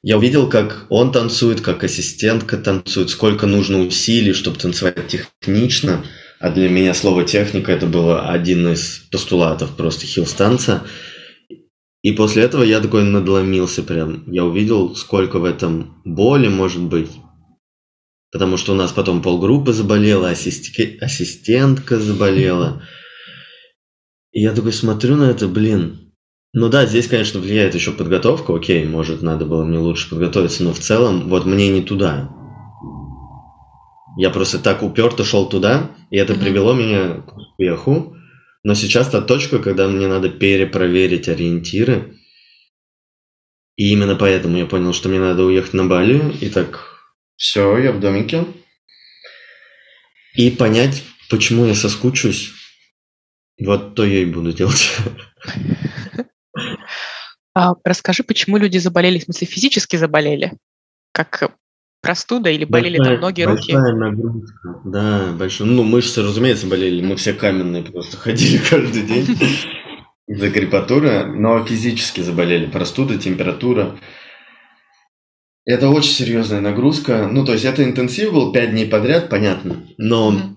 [0.02, 6.04] я увидел, как он танцует, как ассистентка танцует, сколько нужно усилий, чтобы танцевать технично.
[6.38, 10.82] А для меня слово техника это было один из постулатов просто хилс танца.
[12.06, 14.30] И после этого я такой надломился прям.
[14.30, 17.10] Я увидел, сколько в этом боли может быть.
[18.30, 20.98] Потому что у нас потом полгруппы заболела, ассисти...
[21.00, 22.80] ассистентка заболела.
[24.30, 26.12] И я такой смотрю на это, блин.
[26.52, 28.54] Ну да, здесь, конечно, влияет еще подготовка.
[28.54, 32.30] Окей, может, надо было мне лучше подготовиться, но в целом, вот мне не туда.
[34.16, 38.15] Я просто так уперто шел туда, и это привело меня к успеху.
[38.66, 42.18] Но сейчас та точка, когда мне надо перепроверить ориентиры.
[43.76, 46.36] И именно поэтому я понял, что мне надо уехать на Бали.
[46.40, 48.44] И так, все, я в домике.
[50.34, 52.54] И понять, почему я соскучусь.
[53.56, 54.90] Вот то я и буду делать.
[57.54, 60.58] А расскажи, почему люди заболели, в смысле физически заболели?
[61.12, 61.56] Как
[62.06, 63.72] простуда или болели большая, там ноги, руки?
[63.72, 65.68] Большая нагрузка, да, большая.
[65.68, 67.04] Ну, мышцы, разумеется, болели.
[67.04, 69.38] Мы все каменные просто ходили каждый день
[70.26, 72.66] из-за крепатуры, но физически заболели.
[72.66, 73.98] Простуда, температура.
[75.64, 77.28] Это очень серьезная нагрузка.
[77.30, 79.84] Ну, то есть это интенсив был 5 дней подряд, понятно.
[79.98, 80.54] Но mm-hmm.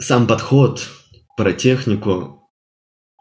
[0.00, 0.88] сам подход,
[1.36, 2.48] про технику.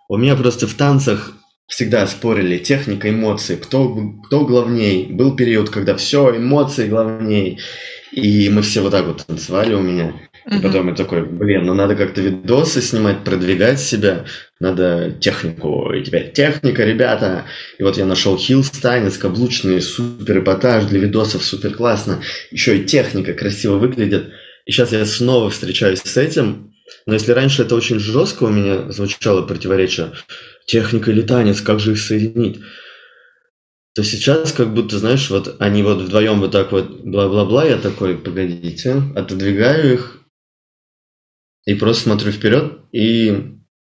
[0.08, 1.34] У меня просто в танцах
[1.72, 5.08] всегда спорили техника, эмоции, кто, кто главней.
[5.10, 7.60] Был период, когда все, эмоции главней.
[8.12, 10.14] И мы все вот так вот танцевали у меня.
[10.52, 14.26] И потом я такой, блин, ну надо как-то видосы снимать, продвигать себя,
[14.60, 17.46] надо технику, и теперь техника, ребята.
[17.78, 22.22] И вот я нашел хилл танец, каблучный, супер эпатаж для видосов, супер классно.
[22.50, 24.32] Еще и техника красиво выглядит.
[24.66, 26.74] И сейчас я снова встречаюсь с этим,
[27.06, 30.12] но если раньше это очень жестко у меня звучало противоречие,
[30.72, 32.60] техника или танец, как же их соединить?
[33.94, 38.18] то сейчас как будто, знаешь, вот они вот вдвоем вот так вот бла-бла-бла, я такой,
[38.18, 40.18] погодите, отодвигаю их
[41.66, 43.58] и просто смотрю вперед и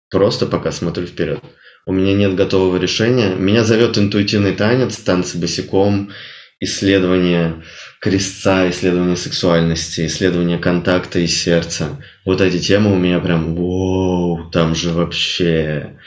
[0.10, 1.40] просто пока смотрю вперед.
[1.86, 3.36] У меня нет готового решения.
[3.36, 6.12] Меня зовет интуитивный танец, танцы босиком,
[6.60, 7.62] исследование
[8.00, 12.02] крестца, исследование сексуальности, исследование контакта и сердца.
[12.26, 16.00] Вот эти темы у меня прям, воу, там же вообще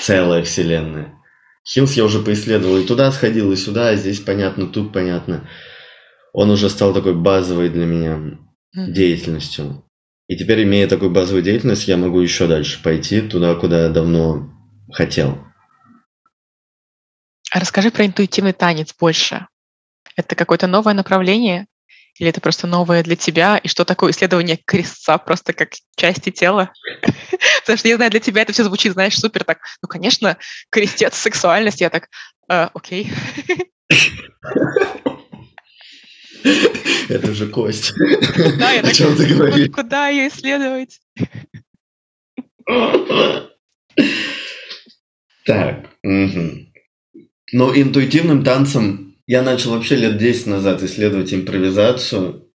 [0.00, 1.14] целая вселенная.
[1.66, 5.48] Хилс я уже поисследовал, и туда сходил, и сюда, и здесь понятно, тут понятно.
[6.32, 8.38] Он уже стал такой базовой для меня
[8.74, 9.84] деятельностью.
[10.26, 14.50] И теперь, имея такую базовую деятельность, я могу еще дальше пойти туда, куда я давно
[14.92, 15.38] хотел.
[17.50, 19.46] А расскажи про интуитивный танец больше.
[20.16, 21.66] Это какое-то новое направление?
[22.18, 23.58] Или это просто новое для тебя?
[23.58, 26.72] И что такое исследование крестца просто как части тела?
[27.60, 29.58] Потому что я знаю, для тебя это все звучит, знаешь, супер так.
[29.82, 30.36] Ну, конечно,
[30.70, 31.80] крестец, сексуальность.
[31.80, 32.08] Я так,
[32.48, 33.10] «Э, окей.
[37.08, 37.92] Это же кость.
[38.58, 39.70] Да, я О чем ты говоришь?
[39.72, 41.00] Куда ее исследовать?
[45.46, 45.90] Так.
[46.02, 52.50] Но интуитивным танцем я начал вообще лет 10 назад исследовать импровизацию.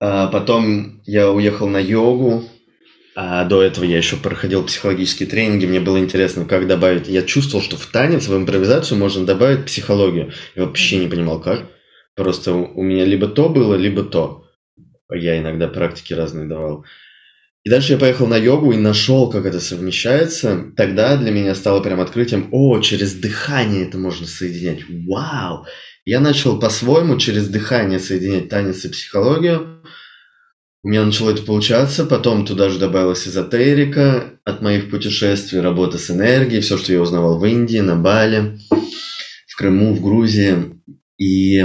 [0.00, 2.44] А потом я уехал на йогу.
[3.16, 5.66] А до этого я еще проходил психологические тренинги.
[5.66, 7.06] Мне было интересно, как добавить.
[7.06, 10.32] Я чувствовал, что в танец, в импровизацию можно добавить психологию.
[10.56, 11.70] Я вообще не понимал, как.
[12.16, 14.44] Просто у меня либо то было, либо то.
[15.12, 16.84] Я иногда практики разные давал.
[17.64, 20.70] И дальше я поехал на йогу и нашел, как это совмещается.
[20.76, 24.80] Тогда для меня стало прям открытием, о, через дыхание это можно соединять.
[25.08, 25.64] Вау!
[26.04, 29.82] Я начал по-своему через дыхание соединять танец и психологию.
[30.82, 36.10] У меня начало это получаться, потом туда же добавилась эзотерика от моих путешествий, работа с
[36.10, 38.58] энергией, все, что я узнавал в Индии, на Бали,
[39.48, 40.78] в Крыму, в Грузии.
[41.16, 41.64] И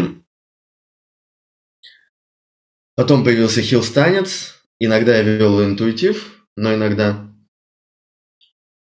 [2.96, 7.28] потом появился хилстанец, Иногда я вел интуитив, но иногда...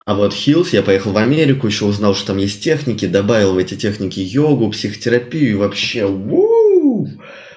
[0.06, 3.58] А вот Хилс, я поехал в Америку, еще узнал, что там есть техники, добавил в
[3.58, 7.08] эти техники йогу, психотерапию и вообще у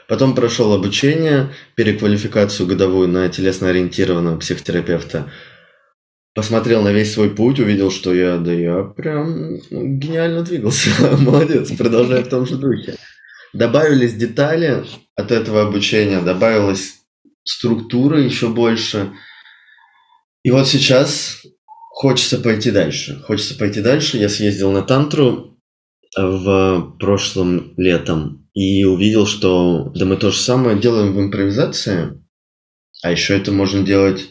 [0.08, 5.30] Потом прошел обучение, переквалификацию годовую на телесно-ориентированного психотерапевта.
[6.34, 10.90] Посмотрел на весь свой путь, увидел, что я, да я прям гениально двигался.
[11.20, 12.96] Молодец, продолжаю в том же духе.
[13.52, 16.99] Добавились детали от этого обучения, добавилось
[17.44, 19.12] структуры еще больше.
[20.42, 21.42] И вот сейчас
[21.90, 23.22] хочется пойти дальше.
[23.26, 24.18] Хочется пойти дальше.
[24.18, 25.58] Я съездил на тантру
[26.16, 32.20] в прошлом летом и увидел, что да мы то же самое делаем в импровизации,
[33.02, 34.30] а еще это можно делать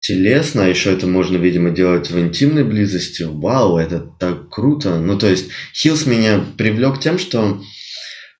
[0.00, 3.22] телесно, а еще это можно, видимо, делать в интимной близости.
[3.22, 4.98] Вау, это так круто.
[4.98, 7.62] Ну, то есть Хилс меня привлек тем, что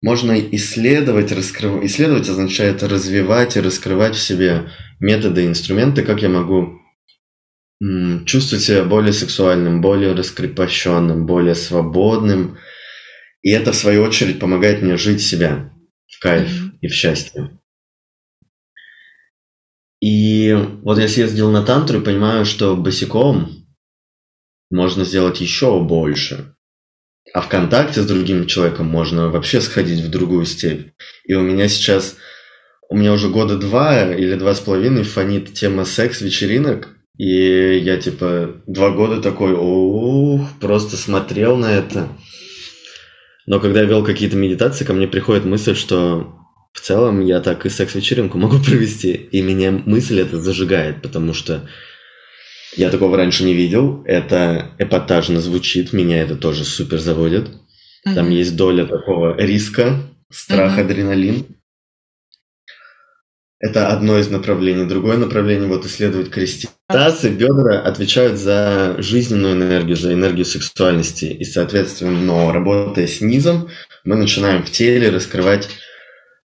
[0.03, 1.87] можно исследовать, раскрывать.
[1.87, 4.69] Исследовать означает развивать и раскрывать в себе
[5.01, 6.81] методы, инструменты, как я могу
[8.27, 12.59] чувствовать себя более сексуальным, более раскрепощенным, более свободным.
[13.43, 15.73] И это, в свою очередь, помогает мне жить себя
[16.07, 16.79] в кайф mm-hmm.
[16.81, 17.59] и в счастье.
[20.01, 23.67] И вот я съездил на тантру и понимаю, что босиком
[24.71, 26.52] можно сделать еще больше.
[27.33, 30.89] А в контакте с другим человеком можно вообще сходить в другую степь.
[31.25, 32.17] И у меня сейчас,
[32.91, 36.89] у меня уже года два или два с половиной фонит тема секс-вечеринок.
[37.17, 42.09] И я типа два года такой, ух, просто смотрел на это.
[43.47, 46.37] Но когда я вел какие-то медитации, ко мне приходит мысль, что
[46.73, 49.13] в целом я так и секс-вечеринку могу провести.
[49.13, 51.69] И меня мысль это зажигает, потому что
[52.77, 54.03] я такого раньше не видел.
[54.05, 57.49] Это эпатажно звучит, меня это тоже супер заводит.
[57.49, 58.15] Mm-hmm.
[58.15, 60.01] Там есть доля такого риска,
[60.31, 60.81] страх, mm-hmm.
[60.81, 61.47] адреналин.
[63.61, 64.87] Это одно из направлений.
[64.89, 66.33] Другое направление вот исследовать.
[66.89, 71.27] Таз и бедра отвечают за жизненную энергию, за энергию сексуальности.
[71.27, 73.69] И, соответственно, но работая с низом,
[74.05, 75.69] мы начинаем в теле раскрывать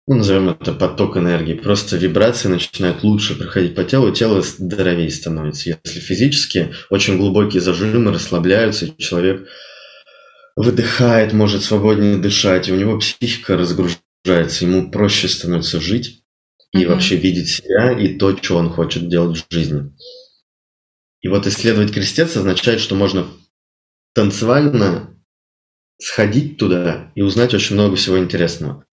[0.07, 5.77] ну, назовем это поток энергии, просто вибрации начинают лучше проходить по телу, тело здоровее становится.
[5.83, 9.45] Если физически очень глубокие зажимы расслабляются, и человек
[10.55, 16.23] выдыхает, может свободнее дышать, и у него психика разгружается, ему проще становится жить
[16.71, 16.87] и mm-hmm.
[16.87, 19.91] вообще видеть себя и то, что он хочет делать в жизни.
[21.19, 23.27] И вот исследовать крестец означает, что можно
[24.13, 25.21] танцевально
[25.99, 28.85] сходить туда и узнать очень много всего интересного.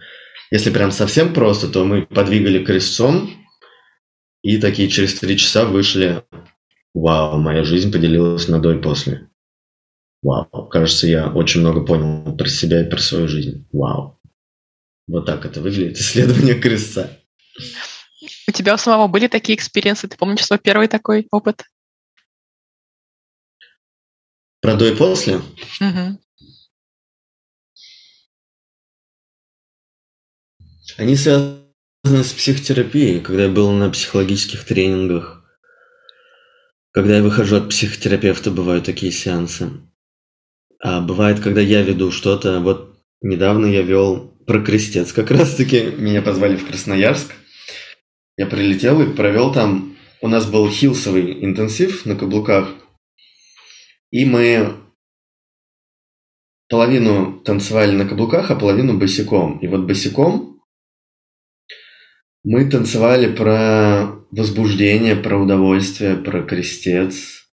[0.50, 3.30] Если прям совсем просто, то мы подвигали крестцом
[4.42, 6.22] и такие через три часа вышли.
[6.92, 9.28] Вау, моя жизнь поделилась на до и после.
[10.22, 13.66] Вау, кажется, я очень много понял про себя и про свою жизнь.
[13.72, 14.20] Вау.
[15.06, 17.18] Вот так это выглядит, исследование крестца.
[18.48, 20.08] У тебя у самого были такие experience ы?
[20.08, 21.64] Ты помнишь свой первый такой опыт?
[24.60, 25.36] Про до и после?
[25.36, 26.23] Угу.
[30.96, 31.64] Они связаны
[32.04, 35.44] с психотерапией, когда я был на психологических тренингах.
[36.92, 39.70] Когда я выхожу от психотерапевта, бывают такие сеансы.
[40.80, 42.60] А бывает, когда я веду что-то.
[42.60, 45.12] Вот недавно я вел про крестец.
[45.12, 47.32] Как раз-таки меня позвали в Красноярск.
[48.36, 49.96] Я прилетел и провел там...
[50.20, 52.70] У нас был хилсовый интенсив на каблуках.
[54.10, 54.76] И мы
[56.68, 59.58] половину танцевали на каблуках, а половину босиком.
[59.58, 60.53] И вот босиком
[62.44, 67.48] мы танцевали про возбуждение, про удовольствие, про крестец.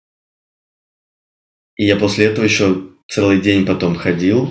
[1.77, 4.49] И я после этого еще целый день потом ходил.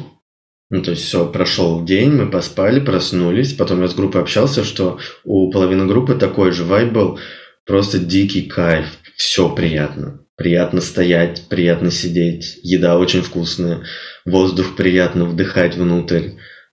[0.70, 3.54] Ну, то есть все, прошел день, мы поспали, проснулись.
[3.54, 7.20] Потом я с группой общался, что у половины группы такой же вайб был.
[7.66, 8.88] Просто дикий кайф.
[9.16, 10.26] Все приятно.
[10.36, 12.60] Приятно стоять, приятно сидеть.
[12.62, 13.86] Еда очень вкусная.
[14.26, 16.32] Воздух приятно вдыхать внутрь.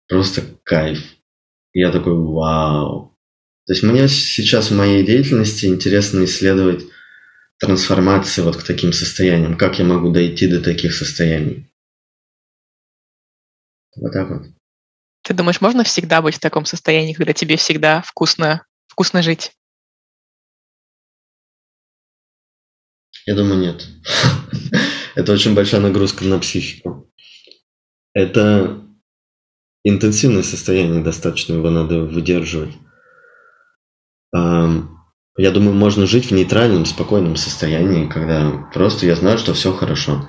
[0.09, 1.01] Просто кайф.
[1.73, 3.12] Я такой, вау,
[3.67, 6.85] то есть мне сейчас в моей деятельности интересно исследовать
[7.59, 11.73] трансформации вот к таким состояниям, как я могу дойти до таких состояний.
[13.97, 14.43] Вот так вот.
[15.23, 19.53] Ты думаешь, можно всегда быть в таком состоянии, когда тебе всегда вкусно, вкусно жить?
[23.27, 23.87] Я думаю, нет.
[25.15, 27.09] Это очень большая нагрузка на психику.
[28.15, 28.83] Это
[29.85, 32.75] интенсивное состояние достаточно, его надо выдерживать.
[34.35, 40.28] Я думаю, можно жить в нейтральном, спокойном состоянии, когда просто я знаю, что все хорошо.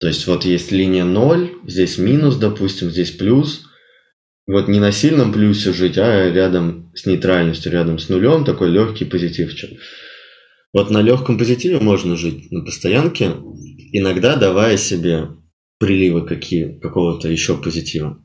[0.00, 3.66] То есть вот есть линия 0, здесь минус, допустим, здесь плюс.
[4.48, 9.04] Вот не на сильном плюсе жить, а рядом с нейтральностью, рядом с нулем, такой легкий
[9.04, 9.78] позитивчик.
[10.72, 13.36] Вот на легком позитиве можно жить на постоянке,
[13.92, 15.28] иногда давая себе
[15.78, 18.24] приливы какие, какого-то еще позитива.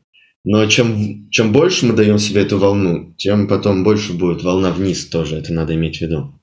[0.49, 5.09] Но чем, чем больше мы даем себе эту волну, тем потом больше будет волна вниз
[5.09, 6.41] тоже, это надо иметь в виду.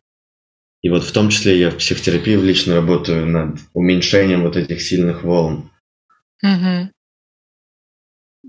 [0.82, 5.24] И вот в том числе я в психотерапии лично работаю над уменьшением вот этих сильных
[5.24, 5.72] волн.
[6.42, 6.90] Угу.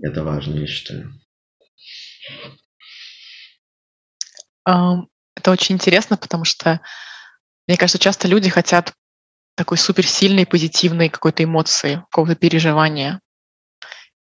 [0.02, 1.14] Это важно, я считаю.
[4.66, 6.82] Это очень интересно, потому что,
[7.66, 8.92] мне кажется, часто люди хотят
[9.54, 13.22] такой суперсильной, позитивной какой-то эмоции, какого-то переживания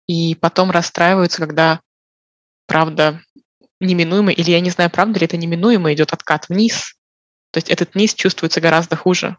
[0.06, 1.80] и потом расстраиваются, когда
[2.66, 3.20] правда
[3.80, 6.94] неминуемо, или я не знаю, правда ли это неминуемо, идет откат вниз.
[7.50, 9.36] То есть этот низ чувствуется гораздо хуже,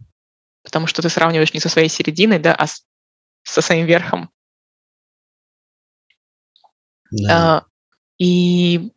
[0.63, 2.85] потому что ты сравниваешь не со своей серединой, да, а с,
[3.43, 4.29] со своим верхом.
[7.11, 7.57] Да.
[7.57, 7.65] А,
[8.17, 8.91] и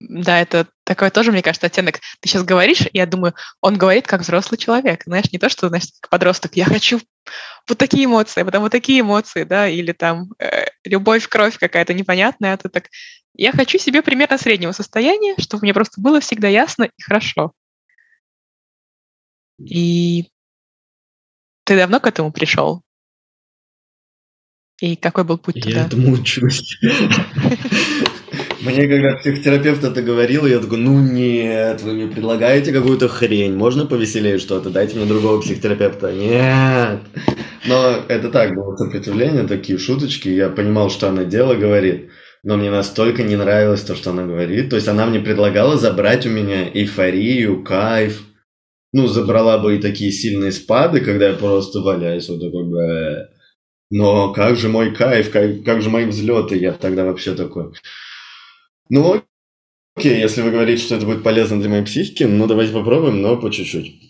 [0.00, 2.00] да, это такой тоже, мне кажется, оттенок.
[2.20, 5.02] Ты сейчас говоришь, и я думаю, он говорит как взрослый человек.
[5.04, 6.98] Знаешь, не то, что, знаешь, как подросток, я хочу
[7.68, 12.54] вот такие эмоции, потом вот такие эмоции, да, или там э, любовь, кровь какая-то непонятная,
[12.54, 12.88] а ты так,
[13.34, 17.52] я хочу себе примерно среднего состояния, чтобы мне просто было всегда ясно и хорошо.
[19.58, 20.24] И
[21.64, 22.82] ты давно к этому пришел?
[24.80, 25.80] И какой был путь я туда?
[25.80, 26.78] Я этому учусь.
[28.60, 33.86] Мне когда психотерапевт это говорил, я такой, ну нет, вы мне предлагаете какую-то хрень, можно
[33.86, 36.12] повеселее что-то, дайте мне другого психотерапевта.
[36.12, 37.00] Нет.
[37.66, 42.10] Но это так, было сопротивление, такие шуточки, я понимал, что она дело говорит,
[42.42, 44.70] но мне настолько не нравилось то, что она говорит.
[44.70, 48.22] То есть она мне предлагала забрать у меня эйфорию, кайф,
[48.92, 53.28] ну, забрала бы и такие сильные спады, когда я просто валяюсь вот такой, Бэ.
[53.90, 57.72] но как же мой кайф, как, как же мои взлеты, я тогда вообще такой,
[58.88, 59.22] ну,
[59.96, 63.36] окей, если вы говорите, что это будет полезно для моей психики, ну, давайте попробуем, но
[63.36, 64.02] по чуть-чуть.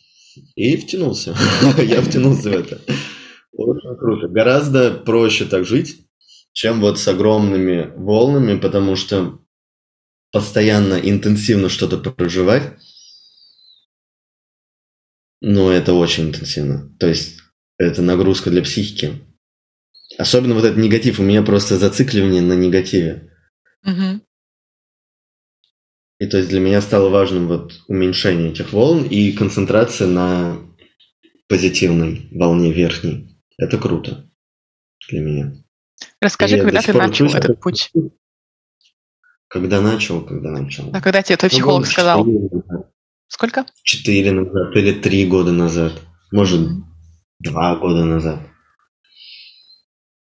[0.54, 1.36] И втянулся.
[1.78, 2.80] Я втянулся в это.
[3.52, 4.28] Очень круто.
[4.28, 6.06] Гораздо проще так жить,
[6.52, 9.40] чем вот с огромными волнами, потому что
[10.30, 12.74] постоянно, интенсивно что-то проживать,
[15.40, 16.94] ну, это очень интенсивно.
[16.98, 17.38] То есть
[17.78, 19.20] это нагрузка для психики.
[20.16, 21.20] Особенно вот этот негатив.
[21.20, 23.30] У меня просто зацикливание на негативе.
[23.84, 24.20] Угу.
[26.18, 30.58] И то есть для меня стало важным вот уменьшение этих волн и концентрация на
[31.48, 33.40] позитивной волне верхней.
[33.56, 34.28] Это круто
[35.08, 35.52] для меня.
[36.20, 37.90] Расскажи, и когда ты начал учусь, этот путь?
[39.48, 40.90] Когда начал, когда начал.
[40.92, 42.26] А когда тебе твой ну, психолог сказал?
[43.28, 43.66] Сколько?
[43.82, 45.92] Четыре назад или три года назад.
[46.32, 46.82] Может, mm-hmm.
[47.40, 48.40] два года назад.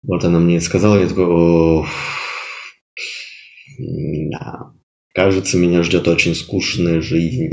[0.02, 1.86] Вот она мне сказала, я такой,
[4.30, 4.72] да,
[5.14, 7.52] кажется, меня ждет очень скучная жизнь.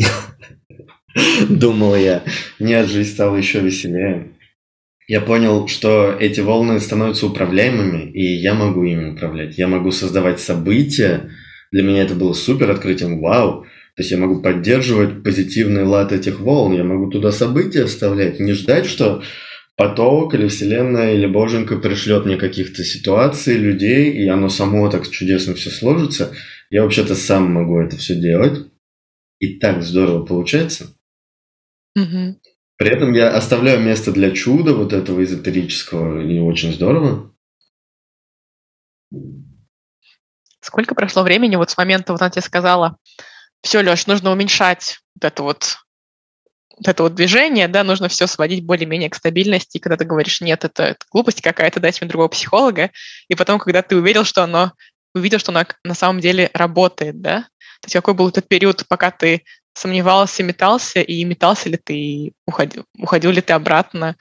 [1.49, 2.23] Думал я.
[2.59, 4.29] Нет, жизнь стала еще веселее.
[5.07, 9.57] Я понял, что эти волны становятся управляемыми, и я могу ими управлять.
[9.57, 11.31] Я могу создавать события.
[11.71, 13.19] Для меня это было супер открытием.
[13.19, 13.65] Вау!
[13.95, 18.53] То есть я могу поддерживать позитивный лад этих волн, я могу туда события вставлять, не
[18.53, 19.23] ждать, что
[19.75, 25.53] поток или вселенная или боженька пришлет мне каких-то ситуаций, людей, и оно само так чудесно
[25.55, 26.31] все сложится.
[26.69, 28.71] Я вообще-то сам могу это все делать.
[29.39, 30.93] И так здорово получается.
[31.95, 32.39] Угу.
[32.77, 37.33] При этом я оставляю место для чуда вот этого эзотерического, и очень здорово.
[40.61, 42.97] Сколько прошло времени вот с момента, вот она тебе сказала,
[43.61, 45.77] все, Леш, нужно уменьшать вот это вот
[46.79, 50.39] вот это вот движение, да, нужно все сводить более-менее к стабильности, и когда ты говоришь,
[50.39, 52.91] нет, это, это глупость какая-то, дать мне другого психолога,
[53.27, 54.71] и потом, когда ты увидел, что оно,
[55.13, 57.47] увидел, что оно на самом деле работает, да,
[57.81, 59.43] то есть какой был этот период, пока ты
[59.73, 64.17] сомневался, метался, и метался ли ты, уходил, уходил ли ты обратно,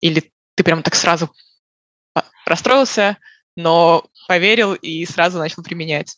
[0.00, 1.32] или ты прям так сразу
[2.44, 3.18] расстроился,
[3.56, 6.16] но поверил и сразу начал применять?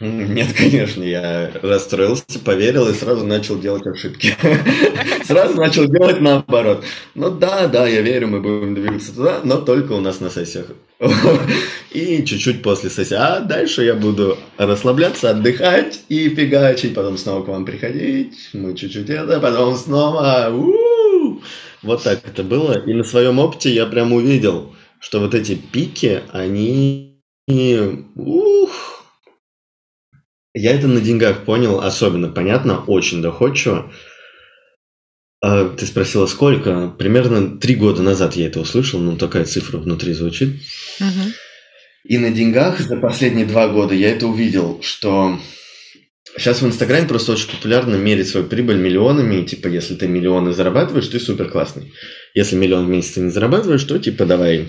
[0.00, 4.34] Нет, конечно, я расстроился, поверил и сразу начал делать ошибки.
[5.24, 6.84] Сразу начал делать наоборот.
[7.14, 10.66] Ну да, да, я верю, мы будем двигаться туда, но только у нас на сессиях.
[11.90, 13.14] И чуть-чуть после сессии.
[13.14, 18.50] А дальше я буду расслабляться, отдыхать и фигачить, потом снова к вам приходить.
[18.54, 20.50] Мы чуть-чуть это, потом снова.
[21.82, 22.78] Вот так это было.
[22.86, 27.18] И на своем опыте я прям увидел, что вот эти пики, они...
[28.14, 28.89] Ух,
[30.54, 33.92] я это на деньгах понял, особенно понятно, очень доходчиво.
[35.42, 36.88] А, ты спросила, сколько?
[36.98, 40.60] Примерно три года назад я это услышал, ну такая цифра внутри звучит.
[41.00, 41.32] Угу.
[42.04, 45.38] И на деньгах за последние два года я это увидел, что
[46.36, 51.08] сейчас в Инстаграме просто очень популярно мерить свою прибыль миллионами, типа, если ты миллионы зарабатываешь,
[51.08, 51.92] ты супер классный.
[52.34, 54.68] Если миллион в месяц ты не зарабатываешь, то типа давай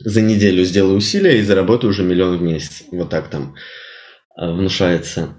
[0.00, 2.84] за неделю сделай усилия и заработай уже миллион в месяц.
[2.92, 3.54] Вот так там.
[4.38, 5.34] Э, внушается.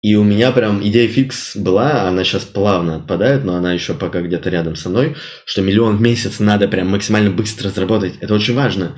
[0.00, 4.20] И у меня прям идея фикс была, она сейчас плавно отпадает, но она еще пока
[4.22, 5.14] где-то рядом со мной,
[5.44, 8.14] что миллион в месяц надо прям максимально быстро заработать.
[8.20, 8.96] Это очень важно.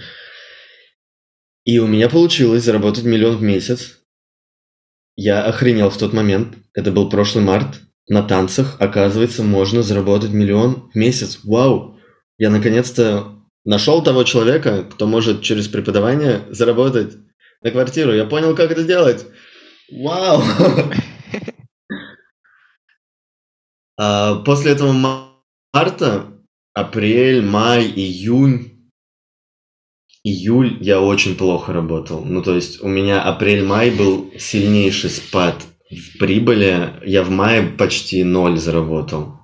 [1.65, 3.99] И у меня получилось заработать миллион в месяц.
[5.17, 6.57] Я охренел в тот момент.
[6.73, 7.81] Это был прошлый март.
[8.09, 11.41] На танцах, оказывается, можно заработать миллион в месяц.
[11.43, 11.99] Вау!
[12.39, 17.15] Я наконец-то нашел того человека, кто может через преподавание заработать
[17.65, 18.13] на квартиру.
[18.13, 19.27] Я понял, как это сделать.
[19.91, 20.43] Вау!
[23.97, 24.91] А, после этого
[25.73, 26.43] марта,
[26.73, 28.91] апрель, май, июнь,
[30.25, 32.25] июль я очень плохо работал.
[32.25, 36.95] Ну, то есть у меня апрель-май был сильнейший спад в прибыли.
[37.07, 39.39] Я в мае почти ноль заработал.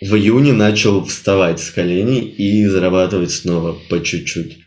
[0.00, 4.65] В июне начал вставать с коленей и зарабатывать снова по чуть-чуть.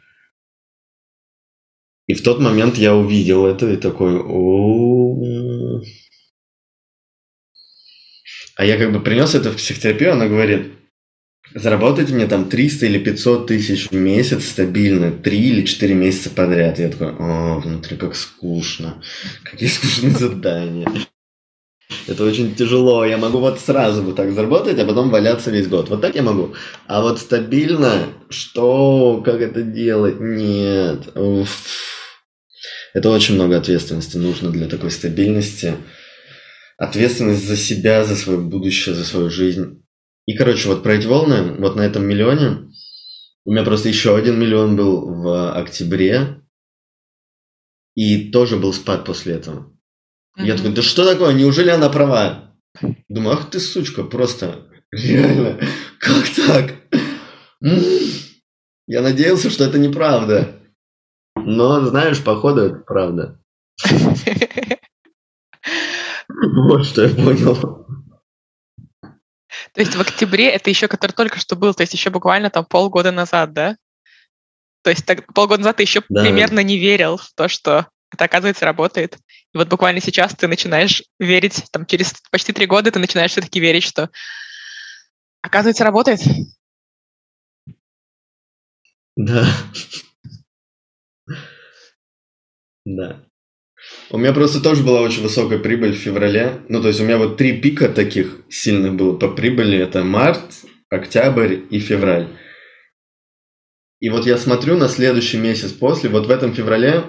[2.10, 4.18] И в тот момент я увидел это и такой...
[8.56, 10.72] А я как бы принес это в психотерапию, она говорит,
[11.54, 16.80] заработайте мне там 300 или 500 тысяч в месяц стабильно, 3 или 4 месяца подряд.
[16.80, 19.04] Я такой, о, внутри как скучно,
[19.44, 20.92] какие скучные задания.
[22.08, 23.06] Это очень тяжело.
[23.06, 25.90] Я могу вот сразу вот так заработать, а потом валяться весь год.
[25.90, 26.56] Вот так я могу.
[26.88, 30.20] А вот стабильно, что, как это делать?
[30.20, 31.16] Нет.
[31.16, 31.99] Уф.
[33.00, 35.78] Это очень много ответственности нужно для такой стабильности.
[36.78, 39.86] Ответственность за себя, за свое будущее, за свою жизнь.
[40.26, 42.70] И, короче, вот про эти волны, вот на этом миллионе,
[43.46, 46.42] у меня просто еще один миллион был в октябре,
[47.96, 49.72] и тоже был спад после этого.
[50.38, 50.46] Mm-hmm.
[50.46, 52.54] Я такой, да что такое, неужели она права?
[53.08, 55.58] Думаю, ах ты сучка, просто реально,
[56.00, 56.76] как так?
[58.88, 60.59] Я надеялся, что это неправда.
[61.50, 63.40] Но, знаешь, походу это правда.
[66.32, 67.56] Вот что я понял.
[69.74, 72.66] То есть в октябре это еще, который только что был, то есть еще буквально там
[72.66, 73.78] полгода назад, да?
[74.84, 76.22] То есть так, полгода назад ты еще да.
[76.22, 79.18] примерно не верил в то, что это, оказывается, работает.
[79.54, 83.60] И вот буквально сейчас ты начинаешь верить, там через почти три года ты начинаешь все-таки
[83.60, 84.10] верить, что,
[85.42, 86.22] оказывается, работает.
[89.16, 89.46] Да.
[92.96, 93.24] Да.
[94.10, 96.62] У меня просто тоже была очень высокая прибыль в феврале.
[96.68, 99.78] Ну, то есть у меня вот три пика таких сильных было по прибыли.
[99.78, 100.42] Это март,
[100.90, 102.28] октябрь и февраль.
[104.02, 107.04] И вот я смотрю на следующий месяц после, вот в этом феврале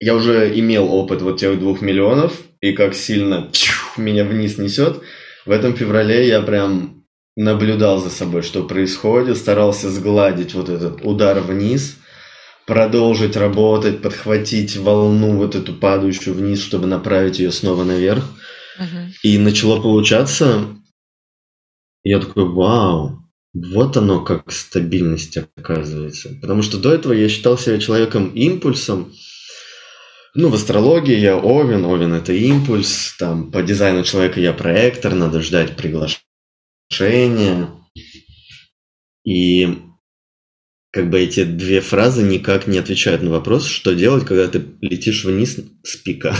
[0.00, 5.02] я уже имел опыт вот тех двух миллионов, и как сильно чух, меня вниз несет.
[5.44, 7.04] В этом феврале я прям
[7.36, 11.98] наблюдал за собой, что происходит, старался сгладить вот этот удар вниз,
[12.66, 18.24] продолжить работать, подхватить волну вот эту падающую вниз, чтобы направить ее снова наверх.
[18.78, 19.08] Uh-huh.
[19.22, 20.66] И начало получаться.
[22.02, 23.22] Я такой, вау,
[23.54, 26.36] вот оно как стабильность оказывается.
[26.40, 29.12] Потому что до этого я считал себя человеком импульсом.
[30.34, 35.40] Ну, в астрологии я Овен, Овен это импульс, там по дизайну человека я проектор, надо
[35.40, 37.70] ждать приглашения.
[39.24, 39.78] И
[40.96, 45.24] как бы эти две фразы никак не отвечают на вопрос, что делать, когда ты летишь
[45.24, 46.34] вниз с пика.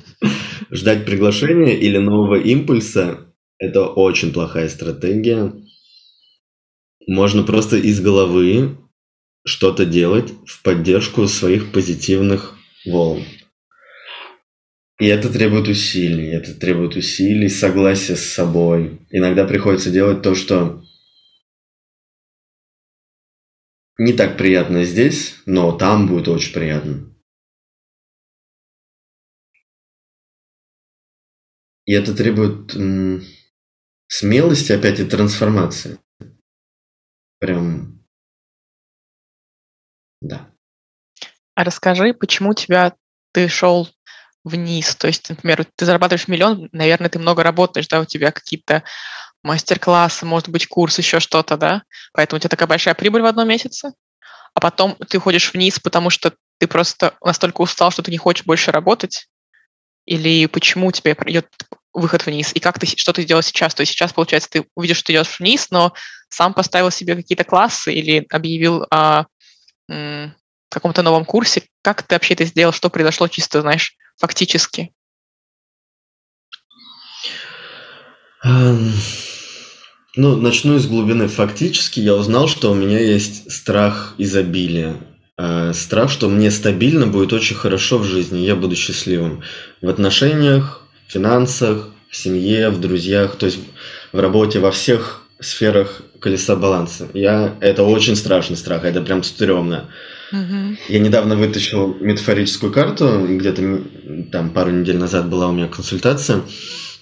[0.70, 3.20] Ждать приглашения или нового импульса–
[3.58, 5.50] это очень плохая стратегия
[7.06, 8.76] можно просто из головы
[9.46, 13.24] что-то делать в поддержку своих позитивных волн.
[15.00, 19.00] И это требует усилий, это требует усилий, согласия с собой.
[19.10, 20.82] Иногда приходится делать то, что
[23.98, 27.12] не так приятно здесь, но там будет очень приятно.
[31.84, 33.22] И это требует м-
[34.08, 35.98] смелости опять и трансформации.
[37.38, 38.04] Прям,
[40.20, 40.50] да.
[41.54, 42.94] А расскажи, почему тебя
[43.32, 43.88] ты шел
[44.44, 44.94] вниз?
[44.96, 48.82] То есть, например, ты зарабатываешь миллион, наверное, ты много работаешь, да, у тебя какие-то
[49.46, 51.82] мастер-классы, может быть, курс, еще что-то, да?
[52.12, 53.92] Поэтому у тебя такая большая прибыль в одном месяце,
[54.54, 58.44] а потом ты уходишь вниз, потому что ты просто настолько устал, что ты не хочешь
[58.44, 59.28] больше работать?
[60.04, 61.46] Или почему у тебя идет
[61.92, 63.74] выход вниз, и как ты, что ты сделал сейчас.
[63.74, 65.94] То есть сейчас, получается, ты увидишь, что ты идешь вниз, но
[66.28, 69.24] сам поставил себе какие-то классы или объявил о
[69.88, 70.34] м,
[70.68, 71.62] каком-то новом курсе.
[71.82, 72.72] Как ты вообще это сделал?
[72.72, 74.92] Что произошло чисто, знаешь, фактически?
[78.44, 78.92] Um,
[80.16, 81.28] ну, начну из глубины.
[81.28, 84.96] Фактически я узнал, что у меня есть страх изобилия.
[85.38, 89.42] Uh, страх, что мне стабильно будет очень хорошо в жизни, я буду счастливым
[89.82, 93.58] в отношениях, в финансах, в семье, в друзьях, то есть
[94.14, 97.08] в работе, во всех сферах колеса баланса.
[97.12, 99.90] Я это очень страшный страх, это прям стрёмно.
[100.32, 100.76] Угу.
[100.88, 103.82] Я недавно вытащил метафорическую карту, где-то
[104.32, 106.40] там пару недель назад была у меня консультация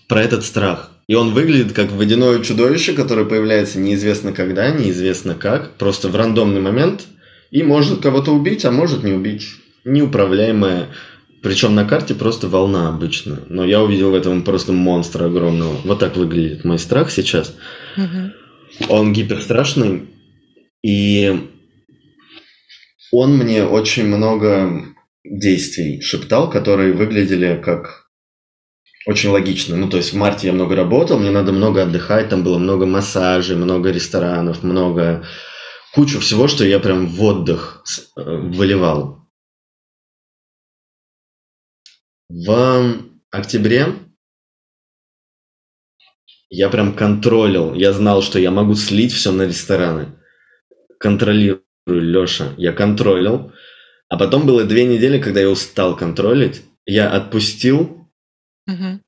[0.08, 0.90] про этот страх.
[1.06, 6.60] И он выглядит как водяное чудовище, которое появляется неизвестно когда, неизвестно как, просто в рандомный
[6.60, 7.02] момент,
[7.50, 9.44] и может кого-то убить, а может не убить.
[9.84, 10.88] Неуправляемое
[11.44, 13.42] причем на карте просто волна обычно.
[13.50, 15.76] Но я увидел в этом просто монстра огромного.
[15.84, 17.54] Вот так выглядит мой страх сейчас.
[17.98, 18.88] Угу.
[18.88, 20.08] Он гиперстрашный.
[20.82, 21.38] И
[23.12, 24.86] он мне очень много
[25.22, 28.03] действий шептал, которые выглядели как
[29.06, 29.76] очень логично.
[29.76, 32.86] Ну, то есть в марте я много работал, мне надо много отдыхать, там было много
[32.86, 35.24] массажей, много ресторанов, много...
[35.92, 37.84] Кучу всего, что я прям в отдых
[38.16, 39.28] э, выливал.
[42.28, 42.96] В
[43.30, 43.94] октябре
[46.50, 47.74] я прям контролил.
[47.74, 50.18] Я знал, что я могу слить все на рестораны.
[50.98, 52.54] Контролирую, Леша.
[52.56, 53.52] Я контролил.
[54.08, 56.62] А потом было две недели, когда я устал контролить.
[56.86, 58.03] Я отпустил.
[58.66, 59.00] Угу.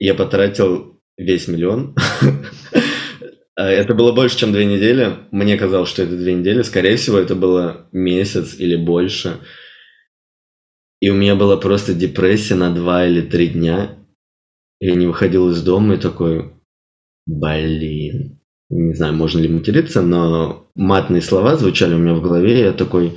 [0.00, 1.94] Я потратил весь миллион.
[3.56, 5.16] Это было больше, чем две недели.
[5.30, 6.62] Мне казалось, что это две недели.
[6.62, 9.38] Скорее всего, это было месяц или больше.
[11.00, 13.96] И у меня была просто депрессия на два или три дня.
[14.80, 16.52] Я не выходил из дома и такой,
[17.26, 18.40] блин.
[18.70, 22.58] Не знаю, можно ли материться, но матные слова звучали у меня в голове.
[22.58, 23.16] И я такой,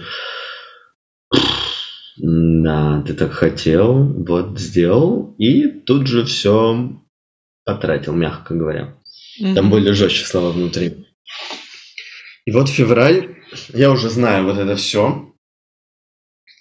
[2.17, 5.35] да, ты так хотел, вот сделал.
[5.37, 6.99] И тут же все
[7.63, 8.97] потратил, мягко говоря.
[9.41, 9.53] Mm-hmm.
[9.55, 11.05] Там были жестче слова внутри.
[12.45, 13.35] И вот февраль,
[13.73, 15.33] я уже знаю вот это все.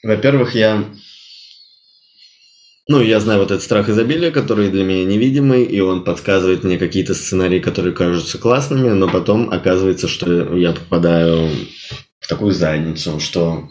[0.02, 0.84] Во-первых, я...
[2.88, 6.78] Ну, я знаю вот этот страх изобилия, который для меня невидимый, и он подсказывает мне
[6.78, 11.50] какие-то сценарии, которые кажутся классными, но потом оказывается, что я попадаю
[12.20, 13.68] в такую задницу, что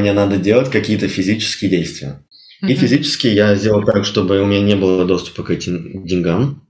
[0.00, 2.26] мне надо делать какие-то физические действия.
[2.62, 2.68] Mm-hmm.
[2.68, 6.68] И физически я сделал так, чтобы у меня не было доступа к этим деньгам,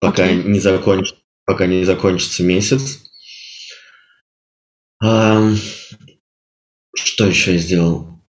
[0.00, 0.42] пока okay.
[0.42, 1.14] не законч...
[1.44, 3.04] пока не закончится месяц.
[5.00, 5.52] А...
[6.96, 8.24] Что еще я сделал?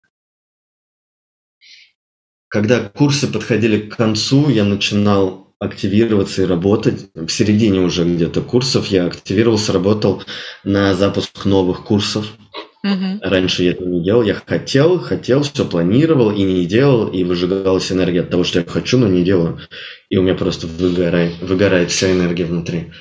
[2.50, 7.10] Когда курсы подходили к концу, я начинал активироваться и работать.
[7.16, 10.22] В середине уже где-то курсов я активировался, работал
[10.66, 12.28] на запуск новых курсов.
[12.84, 13.20] Угу.
[13.22, 14.24] Раньше я этого не делал.
[14.24, 18.66] Я хотел, хотел, все планировал и не делал, и выжигалась энергия от того, что я
[18.66, 19.60] хочу, но не делаю.
[20.10, 22.92] И у меня просто выгорает, выгорает вся энергия внутри.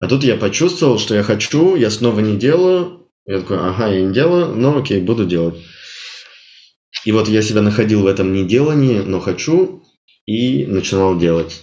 [0.00, 3.08] А тут я почувствовал, что я хочу, я снова не делаю.
[3.26, 5.56] Я такой, ага, я не делаю, но окей, буду делать.
[7.04, 9.84] И вот я себя находил в этом неделании, но хочу,
[10.26, 11.62] и начинал делать.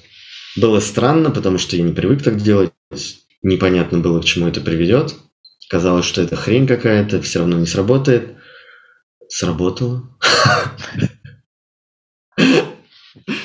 [0.55, 2.72] Было странно, потому что я не привык так делать.
[3.43, 5.15] Непонятно было, к чему это приведет.
[5.70, 8.38] Казалось, что это хрень какая-то, все равно не сработает.
[9.28, 10.18] Сработало.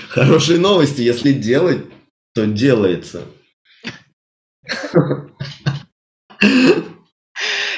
[0.08, 1.00] Хорошие новости.
[1.00, 1.84] Если делать,
[2.34, 3.26] то делается.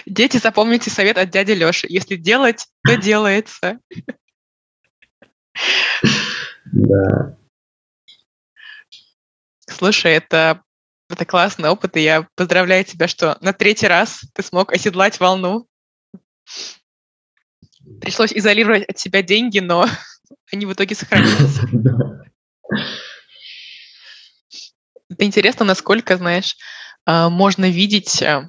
[0.05, 1.87] Дети, запомните совет от дяди Лёши.
[1.89, 3.79] Если делать, то делается.
[6.67, 7.39] Да.
[9.71, 10.64] Слушай, это,
[11.15, 15.67] это классный опыт, и я поздравляю тебя, что на третий раз ты смог оседлать волну.
[18.01, 19.87] Пришлось изолировать от себя деньги, но
[20.53, 21.59] они в итоге сохранились.
[25.11, 26.57] Это интересно, насколько, знаешь,
[27.07, 28.49] а, можно видеть а,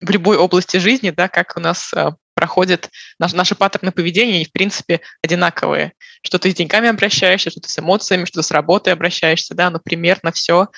[0.00, 4.44] в любой области жизни, да, как у нас а, проходят наш, наши паттерны поведения, они,
[4.44, 5.94] в принципе, одинаковые.
[6.22, 9.70] Что ты с деньгами обращаешься, что ты с эмоциями, что ты с работой обращаешься, да,
[9.70, 10.68] но примерно все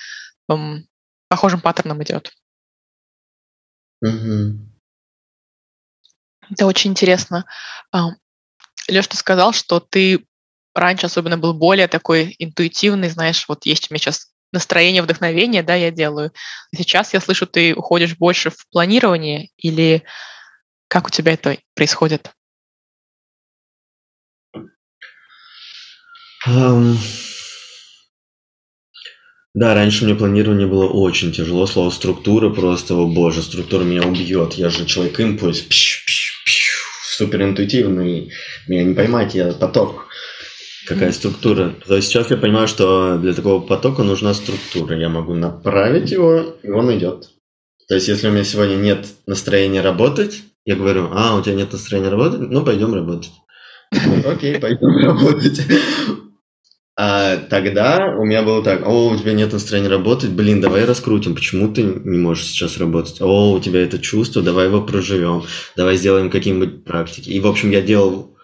[0.51, 0.79] um,
[1.27, 2.33] похожим паттерном идет.
[4.03, 4.57] Mm-hmm.
[6.51, 7.45] Это очень интересно.
[8.89, 10.25] Леш, ты сказал, что ты
[10.73, 15.75] раньше особенно был более такой интуитивный, знаешь, вот есть у меня сейчас настроение, вдохновение, да,
[15.75, 16.33] я делаю.
[16.75, 20.03] Сейчас я слышу, ты уходишь больше в планирование или
[20.87, 22.31] как у тебя это происходит?
[26.47, 26.97] Um,
[29.53, 31.67] да, раньше мне планирование было очень тяжело.
[31.67, 34.53] Слово структура просто, о боже, структура меня убьет.
[34.53, 35.65] Я же человек импульс,
[37.03, 38.31] супер интуитивный.
[38.67, 40.07] Меня не поймать, я поток.
[40.87, 41.75] Какая структура?
[41.85, 44.97] То есть сейчас я понимаю, что для такого потока нужна структура.
[44.97, 47.29] Я могу направить его, и он идет.
[47.87, 51.73] То есть если у меня сегодня нет настроения работать, я говорю, а, у тебя нет
[51.73, 52.39] настроения работать?
[52.39, 53.31] Ну, пойдем работать.
[54.25, 55.61] Окей, пойдем работать.
[56.97, 61.35] А тогда у меня было так, о, у тебя нет настроения работать, блин, давай раскрутим,
[61.35, 63.21] почему ты не можешь сейчас работать?
[63.21, 65.43] О, у тебя это чувство, давай его проживем,
[65.77, 67.29] давай сделаем какие-нибудь практики.
[67.29, 68.35] И, в общем, я делал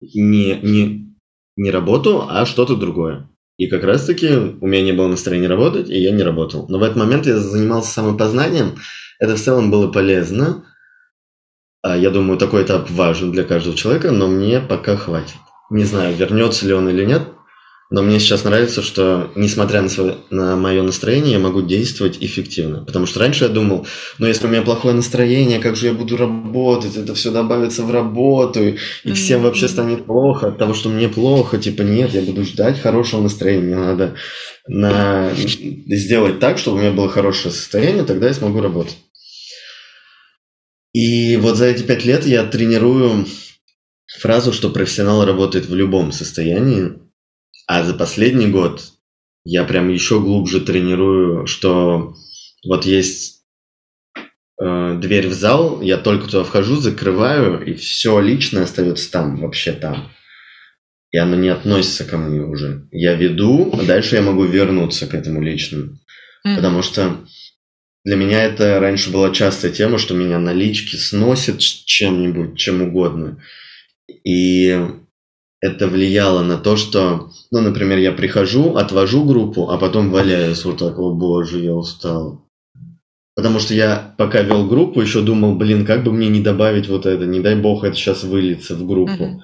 [0.00, 1.16] не, не,
[1.56, 3.28] не работу, а что-то другое.
[3.58, 6.66] И как раз-таки у меня не было настроения работать, и я не работал.
[6.68, 8.76] Но в этот момент я занимался самопознанием.
[9.18, 10.64] Это в целом было полезно,
[11.86, 15.36] а, я думаю, такой этап важен для каждого человека, но мне пока хватит.
[15.70, 17.22] Не знаю, вернется ли он или нет,
[17.88, 22.84] но мне сейчас нравится, что, несмотря на, свое, на мое настроение, я могу действовать эффективно.
[22.84, 23.86] Потому что раньше я думал,
[24.18, 26.96] ну если у меня плохое настроение, как же я буду работать?
[26.96, 29.14] Это все добавится в работу, и mm-hmm.
[29.14, 31.58] всем вообще станет плохо от того, что мне плохо.
[31.58, 33.62] Типа нет, я буду ждать хорошего настроения.
[33.62, 34.14] Мне надо
[34.66, 35.30] на...
[35.34, 38.96] сделать так, чтобы у меня было хорошее состояние, тогда я смогу работать.
[40.92, 43.26] И вот за эти пять лет я тренирую
[44.18, 46.94] фразу, что профессионал работает в любом состоянии,
[47.66, 48.82] а за последний год
[49.44, 52.14] я прям еще глубже тренирую, что
[52.64, 53.44] вот есть
[54.60, 59.72] э, дверь в зал, я только туда вхожу, закрываю, и все личное остается там, вообще
[59.72, 60.10] там.
[61.12, 62.88] И оно не относится ко мне уже.
[62.90, 65.98] Я веду, а дальше я могу вернуться к этому личному.
[66.42, 67.24] Потому что
[68.04, 73.42] для меня это раньше была частая тема, что меня налички сносят чем-нибудь, чем угодно.
[74.24, 74.78] И
[75.60, 80.78] это влияло на то, что, ну, например, я прихожу, отвожу группу, а потом валяюсь вот
[80.78, 82.46] так, о боже, я устал.
[83.34, 87.06] Потому что я пока вел группу, еще думал, блин, как бы мне не добавить вот
[87.06, 89.42] это, не дай бог это сейчас выльется в группу.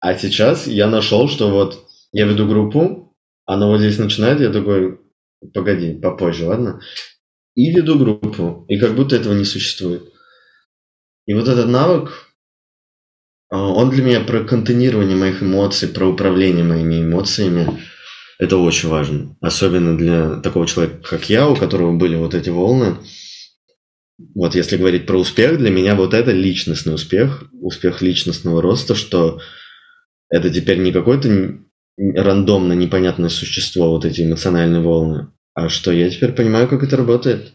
[0.00, 3.14] А сейчас я нашел, что вот я веду группу,
[3.46, 4.98] она вот здесь начинает, я такой,
[5.52, 6.80] погоди, попозже, ладно?
[7.54, 10.12] и веду группу, и как будто этого не существует.
[11.26, 12.31] И вот этот навык,
[13.58, 17.78] он для меня про контейнирование моих эмоций, про управление моими эмоциями.
[18.38, 19.36] Это очень важно.
[19.42, 22.96] Особенно для такого человека, как я, у которого были вот эти волны.
[24.34, 29.40] Вот если говорить про успех, для меня вот это личностный успех, успех личностного роста, что
[30.30, 31.58] это теперь не какое-то
[31.98, 37.52] рандомно непонятное существо, вот эти эмоциональные волны, а что я теперь понимаю, как это работает,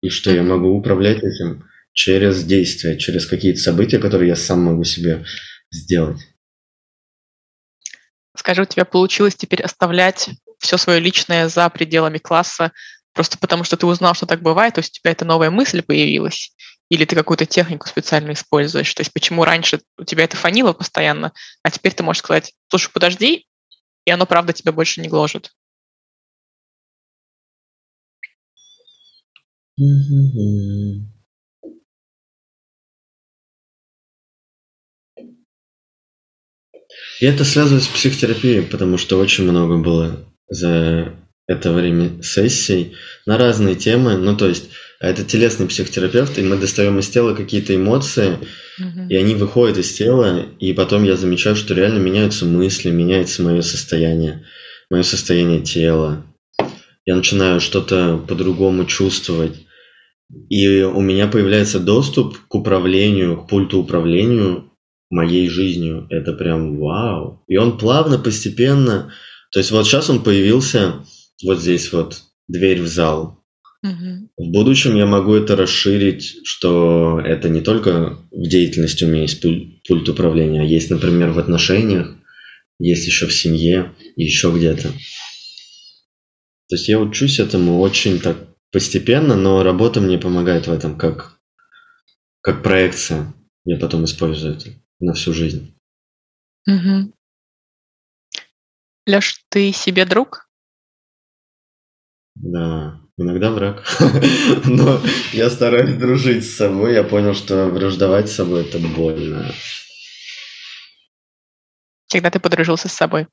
[0.00, 1.64] и что я могу управлять этим
[2.00, 5.26] через действия, через какие-то события, которые я сам могу себе
[5.70, 6.18] сделать.
[8.34, 12.72] Скажи, у тебя получилось теперь оставлять все свое личное за пределами класса,
[13.12, 15.82] просто потому что ты узнал, что так бывает, то есть у тебя эта новая мысль
[15.82, 16.54] появилась,
[16.88, 18.94] или ты какую-то технику специально используешь.
[18.94, 22.90] То есть почему раньше у тебя это фанило постоянно, а теперь ты можешь сказать, слушай,
[22.90, 23.46] подожди,
[24.06, 25.52] и оно, правда, тебя больше не гложет.
[37.20, 41.12] И это связывает с психотерапией, потому что очень много было за
[41.46, 42.94] это время сессий
[43.26, 44.16] на разные темы.
[44.16, 48.38] Ну, то есть, это телесный психотерапевт, и мы достаем из тела какие-то эмоции,
[48.78, 49.08] mm-hmm.
[49.08, 53.60] и они выходят из тела, и потом я замечаю, что реально меняются мысли, меняется мое
[53.60, 54.46] состояние,
[54.90, 56.24] мое состояние тела.
[57.04, 59.66] Я начинаю что-то по-другому чувствовать.
[60.48, 64.69] И у меня появляется доступ к управлению, к пульту управлению
[65.10, 66.06] моей жизнью.
[66.08, 67.42] Это прям вау.
[67.48, 69.12] И он плавно, постепенно...
[69.52, 71.04] То есть вот сейчас он появился
[71.44, 73.42] вот здесь вот, дверь в зал.
[73.82, 74.30] Угу.
[74.36, 79.42] В будущем я могу это расширить, что это не только в деятельности у меня есть
[79.42, 82.14] пульт управления, а есть, например, в отношениях,
[82.78, 84.88] есть еще в семье, еще где-то.
[86.68, 88.36] То есть я учусь этому очень так
[88.70, 91.38] постепенно, но работа мне помогает в этом как,
[92.40, 93.34] как проекция.
[93.64, 94.70] Я потом использую это
[95.00, 95.74] на всю жизнь.
[96.66, 97.12] Угу.
[99.06, 100.48] Леш, ты себе друг?
[102.34, 103.84] Да, иногда враг.
[104.64, 105.00] Но
[105.32, 106.94] я стараюсь дружить с собой.
[106.94, 109.52] Я понял, что враждовать с собой это больно.
[112.10, 113.28] Когда ты подружился с собой?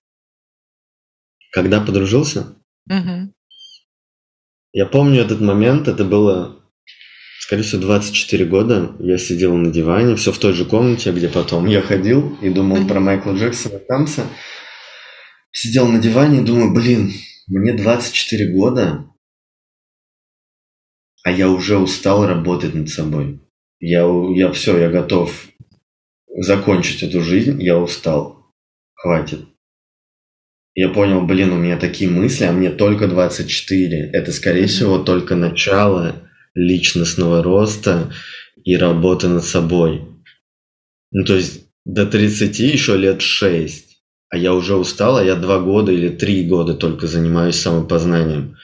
[1.52, 2.56] Когда подружился?
[2.90, 3.34] Угу.
[4.74, 6.57] Я помню этот момент, это было,
[7.48, 8.92] скорее всего, 24 года.
[9.00, 12.86] Я сидел на диване, все в той же комнате, где потом я ходил и думал
[12.86, 14.28] про Майкла Джексона танца.
[15.52, 17.14] Сидел на диване и думаю, блин,
[17.48, 19.06] мне 24 года,
[21.24, 23.40] а я уже устал работать над собой.
[23.80, 25.48] Я, я все, я готов
[26.28, 28.52] закончить эту жизнь, я устал.
[28.94, 29.40] Хватит.
[30.74, 34.10] Я понял, блин, у меня такие мысли, а мне только 24.
[34.12, 36.27] Это, скорее всего, только начало
[36.58, 38.12] личностного роста
[38.64, 40.06] и работы над собой.
[41.12, 43.86] Ну, то есть до 30 еще лет 6.
[44.30, 48.58] А я уже устал, а я 2 года или 3 года только занимаюсь самопознанием.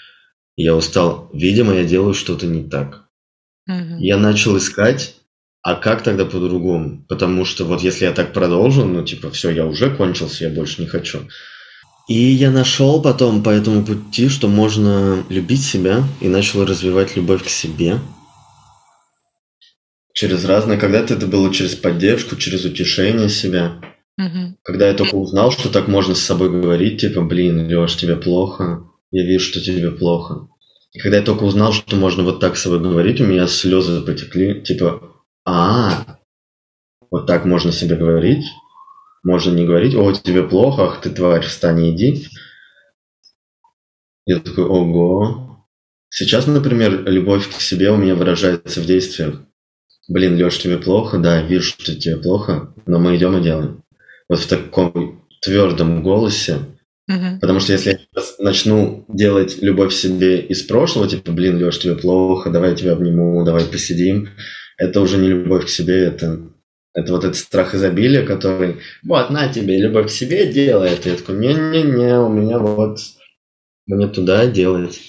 [0.55, 1.29] Я устал.
[1.33, 3.05] Видимо, я делаю что-то не так.
[3.67, 3.99] Угу.
[3.99, 5.15] Я начал искать,
[5.61, 7.05] а как тогда по-другому?
[7.07, 10.81] Потому что вот если я так продолжу, ну, типа, все, я уже кончился, я больше
[10.81, 11.19] не хочу.
[12.07, 17.43] И я нашел потом по этому пути, что можно любить себя, и начал развивать любовь
[17.43, 17.99] к себе.
[20.13, 23.81] Через разные, когда-то это было через поддержку, через утешение себя.
[24.17, 24.57] Угу.
[24.63, 28.83] Когда я только узнал, что так можно с собой говорить, типа, блин, Леш, тебе плохо,
[29.11, 30.49] я вижу, что тебе плохо.
[30.91, 34.01] И когда я только узнал, что можно вот так с собой говорить, у меня слезы
[34.01, 35.01] потекли, типа,
[35.45, 36.19] а,
[37.09, 38.45] вот так можно себе говорить,
[39.23, 42.27] можно не говорить, о, тебе плохо, ах ты тварь, встань и иди.
[44.25, 45.65] Я такой, ого.
[46.09, 49.41] Сейчас, например, любовь к себе у меня выражается в действиях.
[50.07, 51.17] Блин, Леш, тебе плохо?
[51.17, 53.83] Да, вижу, что тебе плохо, но мы идем и делаем.
[54.27, 56.59] Вот в таком твердом голосе.
[57.09, 57.39] Угу.
[57.41, 61.95] Потому что если я начну делать любовь к себе из прошлого, типа, блин, Леш, тебе
[61.95, 64.29] плохо, давай я тебя обниму, давай посидим,
[64.77, 66.52] это уже не любовь к себе, это
[66.93, 71.05] это вот этот страх изобилия, который, вот, на тебе, любовь к себе делает.
[71.05, 72.99] Я такой, не-не-не, у меня вот,
[73.87, 74.99] мне туда делать.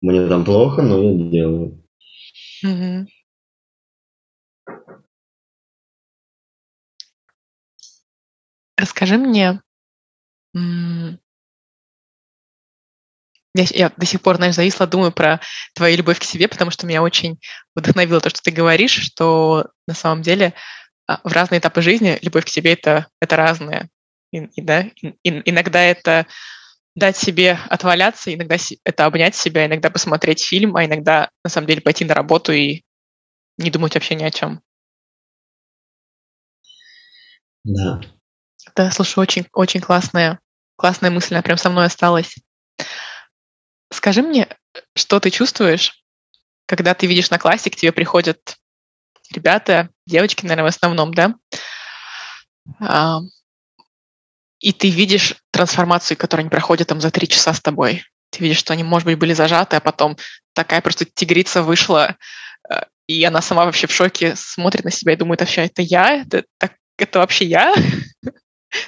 [0.00, 1.84] Мне там плохо, но я делаю.
[8.76, 9.60] Расскажи мне,
[13.54, 15.40] я, я до сих пор, знаешь, зависла, думаю про
[15.74, 17.40] твою любовь к себе, потому что меня очень
[17.74, 20.54] вдохновило то, что ты говоришь, что на самом деле
[21.08, 23.88] в разные этапы жизни любовь к себе это, это разное.
[24.30, 26.26] И, и, да, и, иногда это
[26.94, 31.80] дать себе отваляться, иногда это обнять себя, иногда посмотреть фильм, а иногда, на самом деле,
[31.80, 32.82] пойти на работу и
[33.56, 34.60] не думать вообще ни о чем.
[37.64, 38.00] Да.
[38.74, 40.40] Да, слушай, очень, очень классная,
[40.76, 42.36] классная мысль, она прям со мной осталась.
[43.90, 44.48] Скажи мне,
[44.94, 46.02] что ты чувствуешь,
[46.66, 48.56] когда ты видишь на классе, к тебе приходят
[49.32, 51.34] ребята, девочки, наверное, в основном, да?
[52.80, 53.20] А,
[54.60, 58.04] и ты видишь трансформацию, которую они проходят там за три часа с тобой.
[58.30, 60.16] Ты видишь, что они, может быть, были зажаты, а потом
[60.52, 62.16] такая просто тигрица вышла,
[62.68, 66.22] э, и она сама вообще в шоке смотрит на себя и думает, вообще, это я?
[66.22, 67.74] Это, так, это вообще я?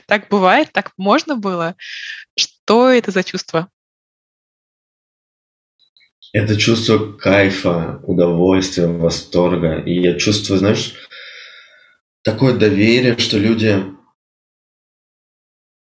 [0.06, 0.70] Так бывает?
[0.72, 1.74] Так можно было?
[2.36, 3.70] Что это за чувство?
[6.32, 9.78] Это чувство кайфа, удовольствия, восторга.
[9.80, 10.94] И я чувствую, знаешь,
[12.22, 13.84] такое доверие, что люди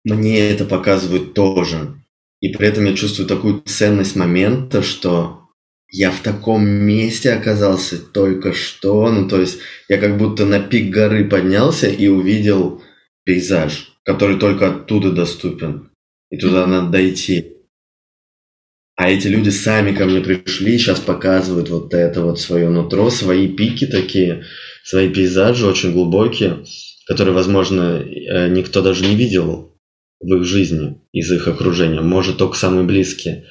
[0.05, 1.95] мне это показывают тоже.
[2.41, 5.49] И при этом я чувствую такую ценность момента, что
[5.91, 9.11] я в таком месте оказался только что.
[9.11, 9.59] Ну, то есть
[9.89, 12.82] я как будто на пик горы поднялся и увидел
[13.24, 15.91] пейзаж, который только оттуда доступен.
[16.30, 17.55] И туда надо дойти.
[18.97, 23.49] А эти люди сами ко мне пришли, сейчас показывают вот это вот свое нутро, свои
[23.49, 24.45] пики такие,
[24.89, 26.64] свои пейзажи очень глубокие,
[27.07, 29.78] которые, возможно, э, никто даже не видел
[30.18, 33.45] в их жизни, из их окружения, может, только самые близкие.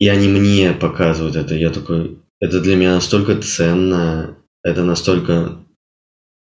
[0.00, 1.54] И они мне показывают это.
[1.54, 5.64] Я такой, это для меня настолько ценно, это настолько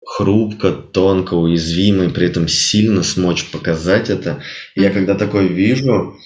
[0.07, 4.44] хрупко, тонко, уязвимо, и при этом сильно смочь показать это.
[4.76, 6.16] И я когда такое вижу,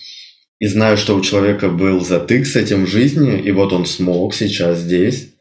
[0.58, 4.34] и знаю, что у человека был затык с этим в жизни, и вот он смог
[4.34, 5.35] сейчас здесь.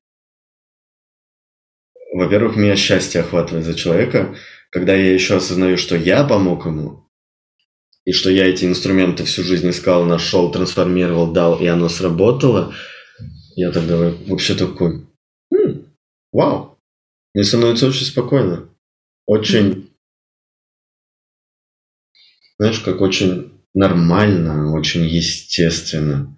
[2.15, 4.33] Во-первых, меня счастье охватывает за человека,
[4.69, 7.09] когда я еще осознаю, что я помог ему,
[8.05, 12.73] и что я эти инструменты всю жизнь искал, нашел, трансформировал, дал, и оно сработало,
[13.57, 15.05] я тогда вообще такой,
[15.53, 15.87] «Хм,
[16.31, 16.79] вау,
[17.33, 18.69] мне становится очень спокойно,
[19.25, 19.89] очень,
[22.57, 26.33] знаешь, как очень нормально, очень естественно.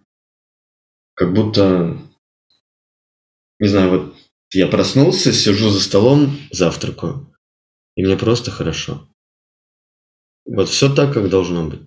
[1.13, 1.99] Как будто,
[3.59, 4.16] не знаю, вот
[4.53, 7.33] я проснулся, сижу за столом, завтракаю,
[7.95, 9.09] и мне просто хорошо.
[10.45, 11.81] Вот все так, как должно быть.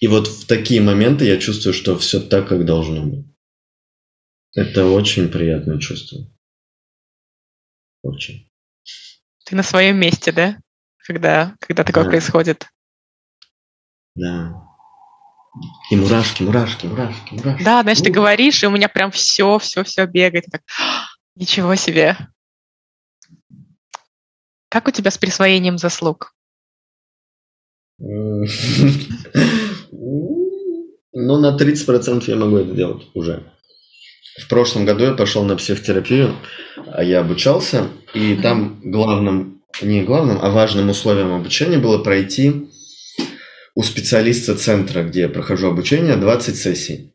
[0.00, 3.26] И вот в такие моменты я чувствую, что все так, как должно быть.
[4.54, 6.30] Это очень приятное чувство.
[8.02, 8.50] Очень.
[9.44, 10.58] Ты на своем месте, да?
[10.98, 12.10] Когда, когда такое да.
[12.10, 12.68] происходит.
[14.14, 14.71] Да.
[15.90, 17.62] И мурашки, мурашки, мурашки, мурашки.
[17.62, 20.46] Да, знаешь, ты говоришь, и у меня прям все, все, все бегает.
[20.50, 20.62] Так,
[21.36, 22.16] ничего себе.
[24.68, 26.34] Как у тебя с присвоением заслуг?
[31.14, 33.52] Ну, на 30% я могу это делать уже.
[34.40, 36.34] В прошлом году я пошел на психотерапию,
[36.86, 42.70] а я обучался, и там главным, не главным, а важным условием обучения было пройти
[43.74, 47.12] у специалиста центра, где я прохожу обучение, 20 сессий.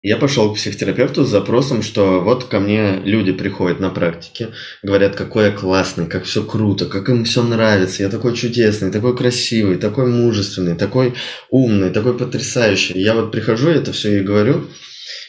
[0.00, 4.50] Я пошел к психотерапевту с запросом, что вот ко мне люди приходят на практике,
[4.80, 9.16] говорят, какой я классный, как все круто, как им все нравится, я такой чудесный, такой
[9.16, 11.14] красивый, такой мужественный, такой
[11.50, 12.96] умный, такой потрясающий.
[12.96, 14.68] Я вот прихожу, это все и говорю,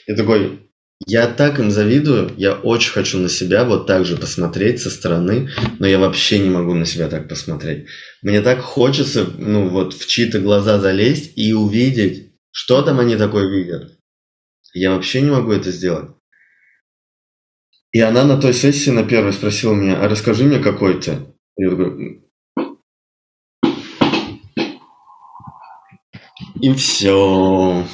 [0.06, 0.69] и такой,
[1.06, 5.50] я так им завидую, я очень хочу на себя вот так же посмотреть со стороны,
[5.80, 7.88] но я вообще не могу на себя так посмотреть.
[8.22, 13.50] Мне так хочется, ну вот, в чьи-то глаза залезть и увидеть, что там они такое
[13.50, 13.98] видят.
[14.74, 16.12] Я вообще не могу это сделать.
[17.92, 21.18] И она на той сессии, на первой, спросила меня, а расскажи мне, какой ты.
[21.58, 22.24] Я такой...
[26.62, 27.86] И все.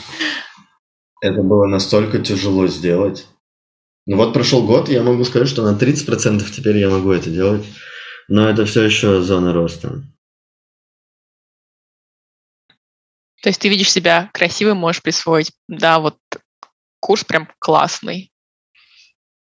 [1.26, 3.26] Это было настолько тяжело сделать.
[4.06, 7.66] Ну вот прошел год, я могу сказать, что на 30% теперь я могу это делать.
[8.28, 10.04] Но это все еще зона роста.
[13.42, 16.20] То есть ты видишь себя красивым, можешь присвоить, да, вот
[17.00, 18.32] курс прям классный,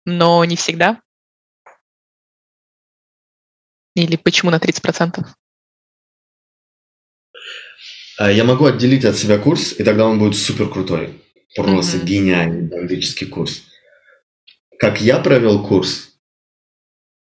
[0.06, 1.02] но не всегда?
[3.94, 5.26] Или почему на 30%?
[8.16, 11.22] А, я могу отделить от себя курс, и тогда он будет супер крутой.
[11.56, 12.04] Просто mm-hmm.
[12.04, 13.64] гениальный бомбический курс.
[14.78, 16.18] Как я провел курс?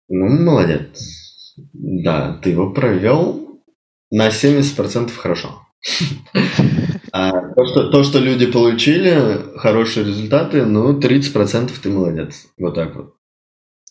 [0.08, 1.56] Ну, молодец.
[1.72, 3.62] Да, ты его провел
[4.10, 5.66] на 70% хорошо.
[7.14, 12.46] А то что, то, что люди получили, хорошие результаты, ну, 30% ты молодец.
[12.56, 13.16] Вот так вот.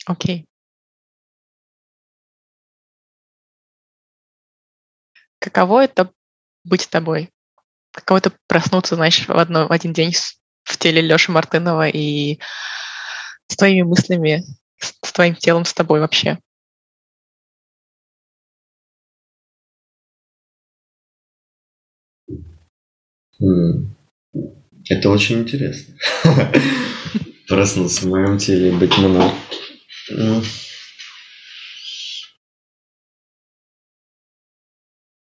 [0.08, 0.40] Окей.
[0.40, 0.46] Okay.
[5.42, 6.14] каково это
[6.64, 7.30] быть тобой?
[7.92, 10.14] Каково это проснуться, знаешь, в, одно, в один день
[10.64, 12.40] в теле Леши Мартынова и
[13.48, 14.44] с твоими мыслями,
[14.80, 16.38] с, с твоим телом, с тобой вообще?
[24.90, 25.96] Это очень интересно.
[27.48, 29.32] Проснуться в моем теле, быть мной.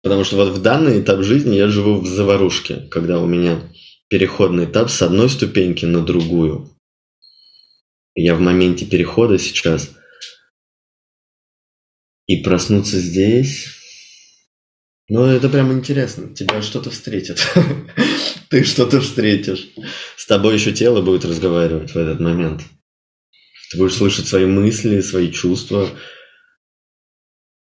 [0.07, 3.59] Потому что вот в данный этап жизни я живу в заварушке, когда у меня
[4.07, 6.71] переходный этап с одной ступеньки на другую.
[8.15, 9.91] Я в моменте перехода сейчас.
[12.25, 13.67] И проснуться здесь
[15.09, 16.33] ну, это прям интересно.
[16.33, 17.39] Тебя что-то встретит.
[18.49, 19.69] Ты что-то встретишь.
[20.17, 22.61] С тобой еще тело будет разговаривать в этот момент.
[23.71, 25.89] Ты будешь слышать свои мысли, свои чувства.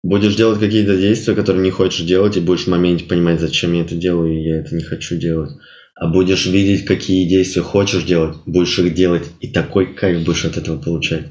[0.03, 3.83] Будешь делать какие-то действия, которые не хочешь делать, и будешь в моменте понимать, зачем я
[3.83, 5.53] это делаю, и я это не хочу делать.
[5.95, 10.57] А будешь видеть, какие действия хочешь делать, будешь их делать, и такой кайф будешь от
[10.57, 11.27] этого получать.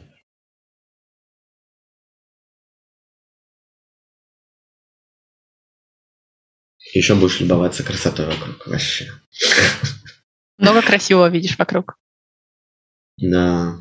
[6.93, 9.11] Еще будешь любоваться красотой вокруг вообще.
[10.57, 11.97] Много красивого видишь вокруг.
[13.17, 13.79] Да.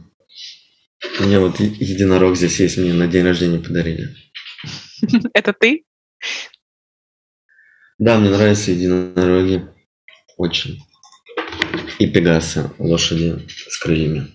[1.21, 4.15] У меня вот единорог здесь есть, мне на день рождения подарили.
[5.35, 5.85] Это ты?
[7.99, 9.69] Да, мне нравятся единороги.
[10.37, 10.81] Очень.
[11.99, 14.29] И пегасы, лошади с крыльями.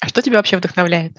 [0.00, 1.12] А что тебя вообще вдохновляет?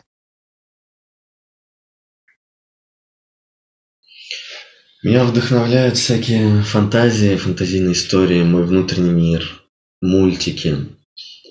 [5.01, 9.63] Меня вдохновляют всякие фантазии, фантазийные истории, мой внутренний мир,
[10.01, 10.78] мультики.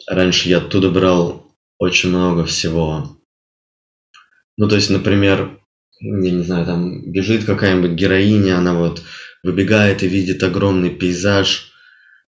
[0.07, 3.16] Раньше я оттуда брал очень много всего.
[4.57, 5.64] Ну, то есть, например,
[6.05, 9.03] я не знаю, там бежит какая-нибудь героиня, она вот
[9.43, 11.71] выбегает и видит огромный пейзаж.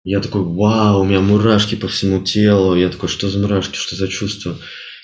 [0.04, 2.76] Я такой, вау, у меня мурашки по всему телу.
[2.76, 4.58] Я такой, что за мурашки, что за чувство?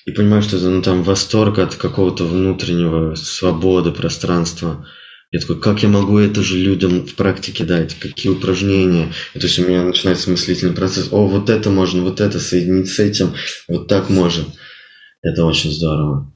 [0.06, 4.86] И понимаю, что это ну, там восторг от какого-то внутреннего свободы, пространства.
[5.32, 7.96] Я такой, как я могу это же людям в практике дать?
[8.00, 9.14] Какие упражнения?
[9.36, 11.10] И то есть у меня начинается мыслительный процесс.
[11.12, 13.34] О, вот это можно, вот это соединить с этим,
[13.68, 14.46] вот так можно.
[15.22, 16.34] Это очень здорово.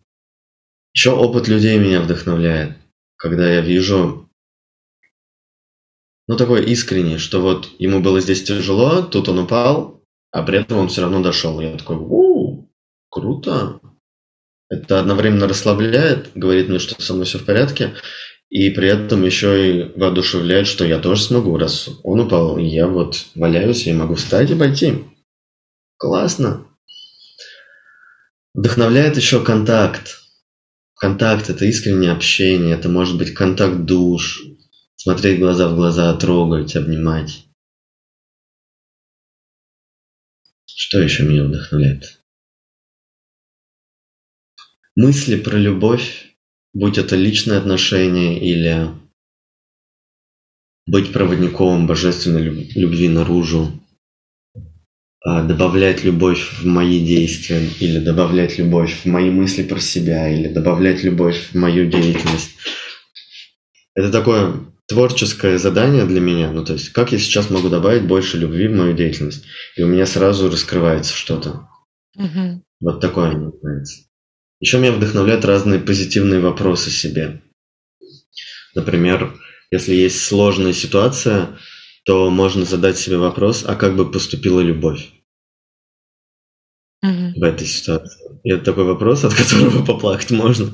[0.93, 2.77] Еще опыт людей меня вдохновляет,
[3.17, 4.29] когда я вижу,
[6.27, 10.77] ну, такой искренний, что вот ему было здесь тяжело, тут он упал, а при этом
[10.77, 11.59] он все равно дошел.
[11.59, 12.69] Я такой, у,
[13.09, 13.79] круто.
[14.69, 17.93] Это одновременно расслабляет, говорит мне, что со мной все в порядке,
[18.49, 22.87] и при этом еще и воодушевляет, что я тоже смогу, раз он упал, и я
[22.87, 25.03] вот валяюсь, и могу встать и пойти.
[25.97, 26.67] Классно.
[28.53, 30.22] Вдохновляет еще контакт.
[30.95, 34.43] Контакт– это искреннее общение, это может быть контакт душ,
[34.95, 37.45] смотреть глаза в глаза, трогать, обнимать.
[40.65, 42.21] Что еще меня вдохновляет?
[44.95, 46.33] Мысли про любовь
[46.73, 48.89] будь это личные отношения или
[50.85, 52.43] быть проводником божественной
[52.75, 53.71] любви наружу,
[55.25, 61.03] добавлять любовь в мои действия, или добавлять любовь в мои мысли про себя, или добавлять
[61.03, 62.51] любовь в мою деятельность.
[63.95, 64.53] Это такое
[64.87, 66.51] творческое задание для меня.
[66.51, 69.45] Ну, то есть, как я сейчас могу добавить больше любви в мою деятельность?
[69.77, 71.69] И у меня сразу раскрывается что-то.
[72.15, 72.61] Угу.
[72.81, 74.03] Вот такое мне нравится.
[74.59, 77.41] Еще меня вдохновляют разные позитивные вопросы себе.
[78.75, 79.33] Например,
[79.71, 81.57] если есть сложная ситуация,
[82.03, 85.11] то можно задать себе вопрос, а как бы поступила любовь
[87.03, 87.33] mm-hmm.
[87.35, 88.39] в этой ситуации?
[88.43, 90.69] И это такой вопрос, от которого поплакать можно.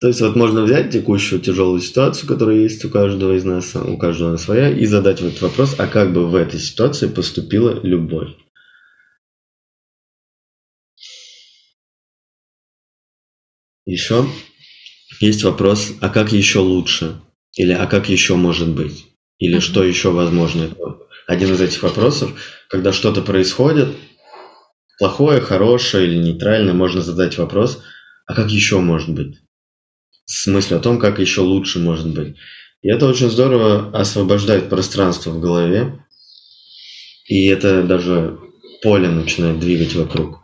[0.00, 3.96] То есть вот можно взять текущую тяжелую ситуацию, которая есть у каждого из нас, у
[3.96, 8.30] каждого своя, и задать вот вопрос, а как бы в этой ситуации поступила любовь?
[13.86, 14.26] Еще
[15.20, 17.20] есть вопрос, а как еще лучше?
[17.56, 19.06] Или а как еще может быть?
[19.38, 19.60] Или mm-hmm.
[19.60, 20.70] что еще возможно?
[21.26, 22.32] Один из этих вопросов,
[22.68, 23.88] когда что-то происходит,
[24.98, 27.82] плохое, хорошее или нейтральное, можно задать вопрос,
[28.26, 29.38] а как еще может быть?
[30.26, 32.36] С мыслью о том, как еще лучше может быть.
[32.82, 36.04] И это очень здорово освобождает пространство в голове.
[37.26, 38.38] И это даже
[38.82, 40.40] поле начинает двигать вокруг.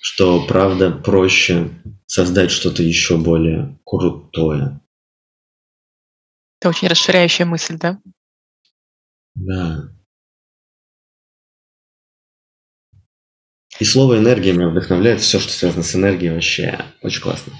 [0.00, 1.70] Что правда проще
[2.06, 4.80] создать что-то еще более крутое.
[6.60, 7.98] Это очень расширяющая мысль, да?
[9.34, 9.88] Да.
[13.78, 15.22] И слово энергия меня вдохновляет.
[15.22, 17.54] Все, что связано с энергией, вообще очень классно.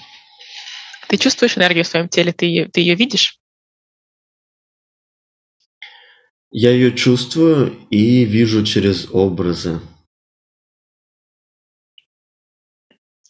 [1.08, 2.32] Ты чувствуешь энергию в своем теле?
[2.34, 3.40] Ты ее, ты ее видишь?
[6.50, 9.80] Я ее чувствую и вижу через образы.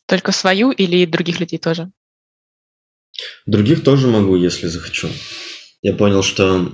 [0.06, 1.92] Только свою или других людей тоже?
[3.46, 5.08] Других тоже могу, если захочу.
[5.82, 6.72] Я понял, что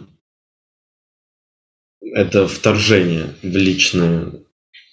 [2.01, 4.33] это вторжение в личное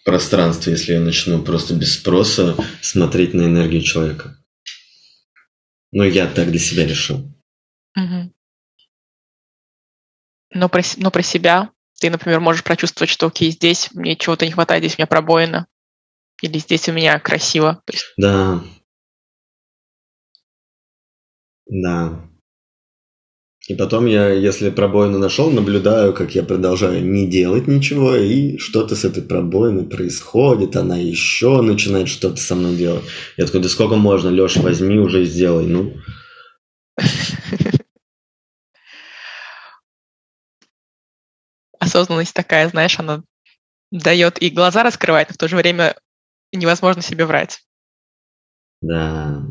[0.06, 4.38] пространство, если я начну просто без спроса смотреть на энергию человека.
[5.92, 7.32] Ну, я так для себя решил.
[7.96, 8.34] Угу.
[10.56, 14.52] Но, про, но про себя ты, например, можешь прочувствовать, что окей, здесь мне чего-то не
[14.52, 15.68] хватает, здесь у меня пробоина,
[16.42, 17.82] или здесь у меня красиво.
[18.18, 18.64] Да.
[21.68, 22.30] Да.
[23.70, 28.94] И потом я, если пробоину нашел, наблюдаю, как я продолжаю не делать ничего, и что-то
[28.94, 33.06] с этой пробоиной происходит, она еще начинает что-то со мной делать.
[33.38, 35.94] Я такой, да сколько можно, Леша, возьми уже и сделай, ну.
[41.80, 43.24] Осознанность такая, знаешь, она
[43.92, 45.96] дает и глаза раскрывает, но в то же время
[46.52, 47.62] невозможно себе врать.
[48.82, 49.42] Да.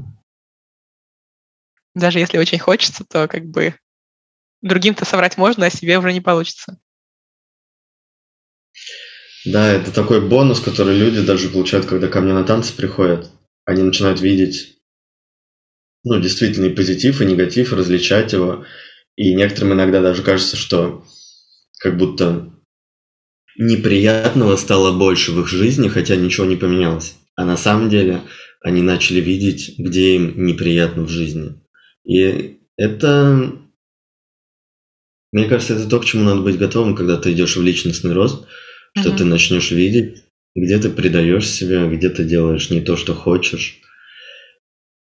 [1.95, 3.75] Даже если очень хочется, то как бы
[4.63, 6.79] другим-то соврать можно, а себе уже не получится.
[9.45, 13.31] Да, это такой бонус, который люди даже получают, когда ко мне на танцы приходят.
[13.65, 14.79] Они начинают видеть,
[16.05, 18.65] ну, действительно, и позитив, и негатив, различать его.
[19.17, 21.05] И некоторым иногда даже кажется, что
[21.79, 22.53] как будто
[23.59, 27.17] неприятного стало больше в их жизни, хотя ничего не поменялось.
[27.35, 28.23] А на самом деле
[28.63, 31.61] они начали видеть, где им неприятно в жизни.
[32.05, 33.62] И это
[35.33, 38.47] мне кажется, это то, к чему надо быть готовым, когда ты идешь в личностный рост,
[38.97, 39.17] что mm-hmm.
[39.17, 43.81] ты начнешь видеть, где ты предаешь себя, где ты делаешь не то, что хочешь.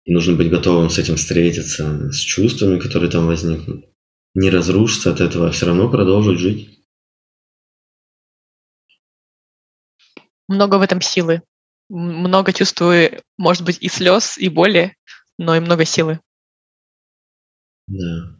[0.05, 3.87] И нужно быть готовым с этим встретиться, с чувствами, которые там возникнут.
[4.35, 6.79] Не разрушиться от этого, а все равно продолжить жить.
[10.47, 11.43] Много в этом силы.
[11.89, 14.95] Много чувствую, может быть, и слез, и боли,
[15.39, 16.21] но и много силы.
[17.87, 18.38] Да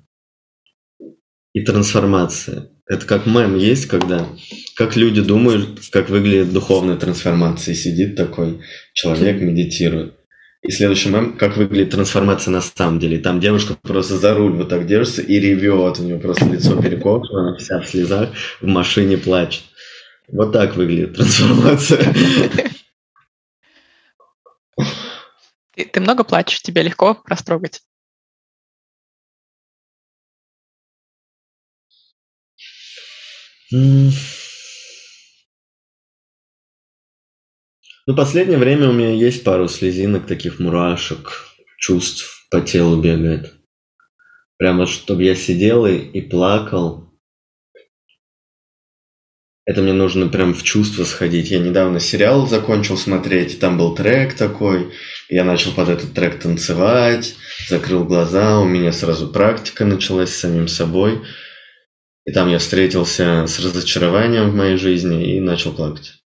[1.53, 2.71] и трансформация.
[2.87, 4.27] Это как мем есть, когда
[4.75, 7.75] как люди думают, как выглядит духовная трансформация.
[7.75, 8.61] Сидит такой
[8.95, 10.15] человек, медитирует.
[10.63, 13.19] И следующий мем, как выглядит трансформация на самом деле.
[13.19, 16.01] Там девушка просто за руль вот так держится и ревет.
[16.01, 18.31] У нее просто лицо перекошено, она вся в слезах,
[18.61, 19.65] в машине плачет.
[20.27, 22.15] Вот так выглядит трансформация.
[25.75, 27.83] Ты, ты много плачешь, тебе легко растрогать?
[33.71, 34.11] Ну,
[38.17, 41.33] последнее время у меня есть пару слезинок, таких мурашек,
[41.79, 43.53] чувств по телу бегает.
[44.57, 47.13] Прямо, чтобы я сидел и, и плакал.
[49.67, 51.51] Это мне нужно прям в чувство сходить.
[51.51, 54.95] Я недавно сериал закончил смотреть, там был трек такой.
[55.29, 57.37] Я начал под этот трек танцевать,
[57.69, 61.21] закрыл глаза, у меня сразу практика началась с самим собой.
[62.29, 66.23] И там я встретился с разочарованием в моей жизни и начал плакать.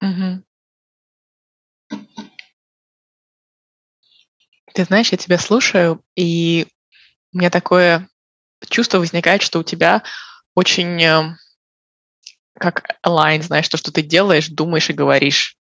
[0.00, 0.42] Угу.
[4.72, 6.66] Ты знаешь, я тебя слушаю, и
[7.34, 8.08] у меня такое
[8.70, 10.02] чувство возникает, что у тебя
[10.54, 11.36] очень э,
[12.58, 15.58] как align, знаешь, то, что ты делаешь, думаешь и говоришь.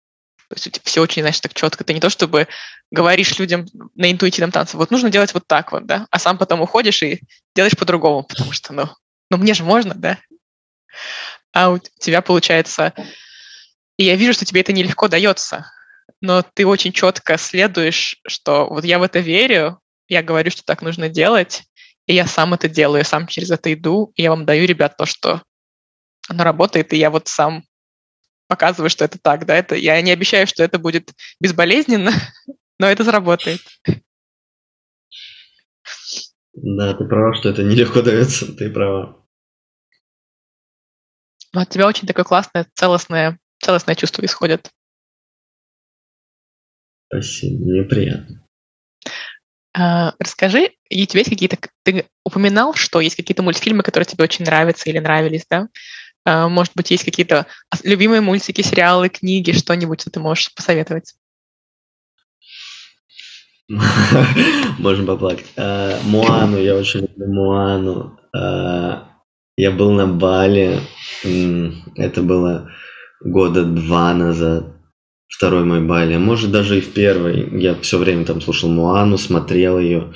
[0.50, 1.84] То есть у тебя все очень, знаешь, так четко.
[1.84, 2.48] Ты не то, чтобы
[2.92, 3.66] говоришь людям
[3.96, 7.22] на интуитивном танце, вот нужно делать вот так вот, да, а сам потом уходишь и
[7.56, 8.88] делаешь по-другому, потому что, ну,
[9.32, 10.20] ну мне же можно, да?
[11.54, 12.94] А у тебя получается...
[13.98, 15.72] И я вижу, что тебе это нелегко дается,
[16.22, 20.82] но ты очень четко следуешь, что вот я в это верю, я говорю, что так
[20.82, 21.64] нужно делать,
[22.08, 25.06] и я сам это делаю, сам через это иду, и я вам даю, ребят, то,
[25.06, 25.44] что
[26.28, 27.64] оно работает, и я вот сам
[28.48, 32.12] показываю, что это так, да, это я не обещаю, что это будет безболезненно,
[32.80, 33.62] но это заработает.
[36.54, 39.21] Да, ты права, что это нелегко дается, ты права.
[41.54, 44.70] Но от тебя очень такое классное, целостное, целостное чувство исходит.
[47.08, 48.48] Спасибо, мне приятно.
[49.74, 51.58] А, расскажи, и у тебя есть какие-то...
[51.84, 55.68] Ты упоминал, что есть какие-то мультфильмы, которые тебе очень нравятся или нравились, да?
[56.26, 57.48] А, может быть, есть какие-то
[57.84, 61.16] любимые мультики, сериалы, книги, что-нибудь, что ты можешь посоветовать?
[64.80, 65.48] Можем поплакать.
[65.56, 68.20] А, Муану, я очень люблю Муану.
[69.62, 70.80] Я был на Бали,
[71.96, 72.72] это было
[73.24, 74.74] года два назад.
[75.28, 77.62] второй мой Бали, а может даже и в первый.
[77.62, 80.16] Я все время там слушал Муану, смотрел ее.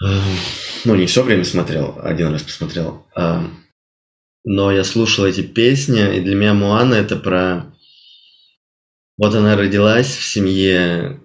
[0.00, 3.06] Ну, не все время смотрел, один раз посмотрел.
[3.14, 3.44] А,
[4.42, 7.74] но я слушал эти песни, и для меня Муана это про...
[9.18, 11.20] Вот она родилась в семье,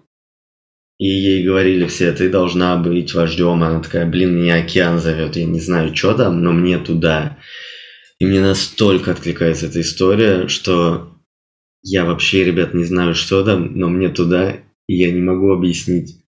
[1.03, 3.61] и ей говорили все, ты должна быть вождем.
[3.61, 7.37] Она такая, блин, меня океан зовет, я не знаю, что там, но мне туда.
[8.19, 11.13] И мне настолько откликается эта история, что
[11.81, 14.55] я вообще, ребят, не знаю, что там, но мне туда,
[14.87, 16.23] и я не могу объяснить,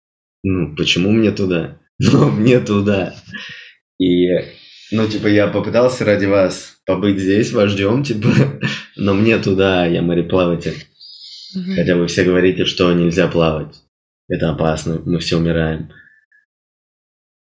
[0.42, 3.14] ну, почему мне туда, но мне туда.
[4.00, 4.30] И,
[4.94, 8.30] ну, типа, я попытался ради вас побыть здесь вождем, типа,
[8.96, 10.86] но мне туда, я мореплаватель.
[11.76, 13.76] Хотя вы все говорите, что нельзя плавать.
[14.32, 15.92] Это опасно, мы все умираем.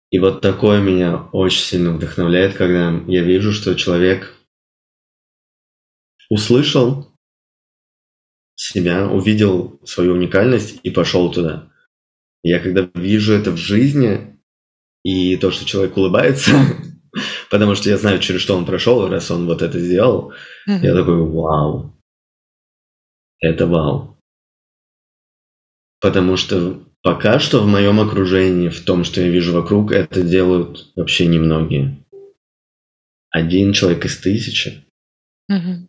[0.10, 4.34] И вот такое меня очень сильно вдохновляет, когда я вижу, что человек
[6.32, 7.16] услышал
[8.56, 11.72] себя, увидел свою уникальность и пошел туда.
[12.42, 14.40] Я когда вижу это в жизни,
[15.04, 16.54] и то, что человек улыбается,
[17.52, 20.34] потому что я знаю, через что он прошел, раз он вот это сделал,
[20.68, 20.80] mm-hmm.
[20.82, 21.96] я такой, вау,
[23.40, 24.13] это вау.
[26.04, 30.92] Потому что пока что в моем окружении, в том, что я вижу вокруг, это делают
[30.98, 31.98] вообще немногие.
[33.30, 34.84] Один человек из тысячи.
[35.50, 35.88] Mm-hmm.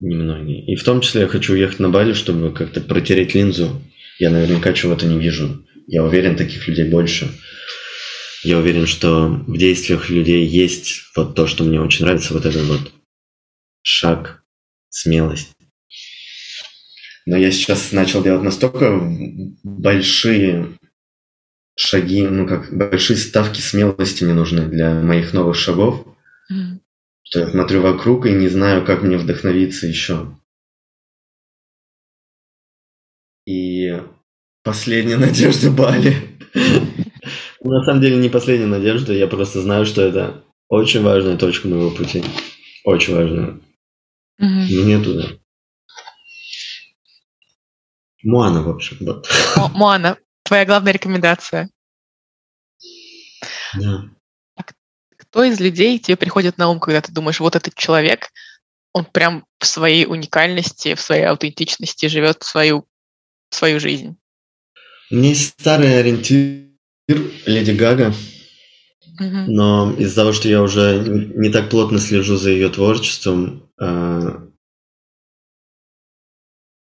[0.00, 0.64] немногие.
[0.64, 3.82] И в том числе я хочу уехать на Бали, чтобы как-то протереть линзу.
[4.18, 5.66] Я наверняка чего-то не вижу.
[5.86, 7.28] Я уверен, таких людей больше.
[8.44, 12.62] Я уверен, что в действиях людей есть вот то, что мне очень нравится, вот этот
[12.62, 12.92] вот
[13.82, 14.42] шаг,
[14.88, 15.52] смелость.
[17.26, 19.00] Но я сейчас начал делать настолько
[19.62, 20.78] большие
[21.76, 26.06] шаги, ну как большие ставки смелости мне нужны для моих новых шагов,
[26.50, 26.78] mm
[27.24, 30.36] что я смотрю вокруг и не знаю, как мне вдохновиться еще.
[33.46, 34.02] И
[34.62, 36.14] последняя надежда Бали.
[37.62, 41.90] На самом деле не последняя надежда, я просто знаю, что это очень важная точка моего
[41.90, 42.22] пути.
[42.84, 43.60] Очень важная.
[44.38, 45.28] Мне туда.
[48.22, 48.98] Муана, в общем.
[49.00, 49.28] Вот.
[49.74, 51.70] Муана, твоя главная рекомендация.
[53.74, 54.04] Да.
[55.16, 58.30] Кто из людей тебе приходит на ум, когда ты думаешь, вот этот человек,
[58.92, 62.86] он прям в своей уникальности, в своей аутентичности живет свою,
[63.50, 64.16] свою жизнь?
[65.10, 66.68] У меня есть старый ориентир
[67.46, 68.14] Леди Гага,
[69.18, 69.44] угу.
[69.48, 71.02] но из-за того, что я уже
[71.34, 74.48] не так плотно слежу за ее творчеством, а,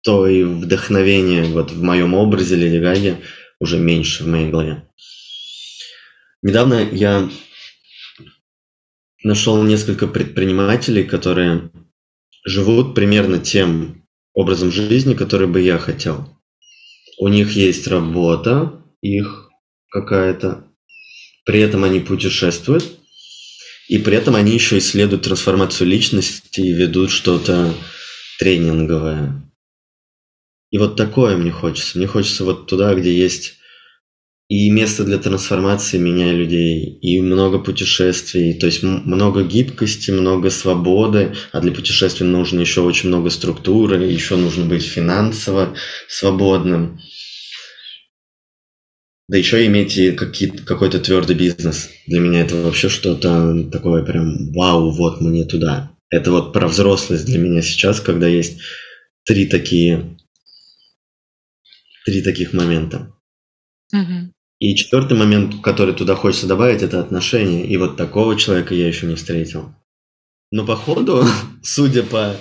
[0.04, 3.16] то и вдохновение вот в моем образе Леди Гаги
[3.58, 4.86] уже меньше в моей голове.
[6.42, 7.30] Недавно я
[9.22, 11.70] нашел несколько предпринимателей, которые
[12.44, 16.38] живут примерно тем образом жизни, который бы я хотел.
[17.18, 19.48] У них есть работа, их
[19.88, 20.64] какая-то,
[21.46, 22.84] при этом они путешествуют,
[23.88, 27.72] и при этом они еще исследуют трансформацию личности и ведут что-то
[28.38, 29.43] тренинговое.
[30.74, 31.96] И вот такое мне хочется.
[31.96, 33.58] Мне хочется вот туда, где есть
[34.48, 41.36] и место для трансформации меняя людей, и много путешествий, то есть много гибкости, много свободы,
[41.52, 45.76] а для путешествий нужно еще очень много структуры, еще нужно быть финансово
[46.08, 46.98] свободным.
[49.28, 51.88] Да еще иметь и какой-то твердый бизнес.
[52.08, 55.92] Для меня это вообще что-то такое прям вау, вот мне туда.
[56.10, 58.58] Это вот про взрослость для меня сейчас, когда есть
[59.24, 60.18] три такие,
[62.04, 63.12] три таких момента.
[63.92, 64.32] Угу.
[64.60, 67.66] И четвертый момент, который туда хочется добавить, это отношения.
[67.66, 69.74] И вот такого человека я еще не встретил.
[70.50, 71.24] Но походу,
[71.62, 72.36] судя по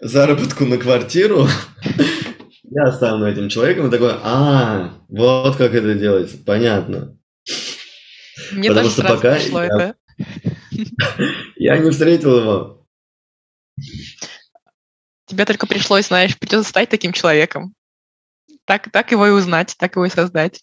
[0.00, 1.46] заработку на квартиру,
[2.62, 7.16] я остану этим человеком и такой, а, вот как это делается, понятно.
[8.52, 9.94] Мне Потому что пока я, это.
[11.56, 12.86] я не встретил его.
[15.26, 17.74] Тебе только пришлось, знаешь, придется стать таким человеком.
[18.70, 20.62] Так, так его и узнать, так его и создать.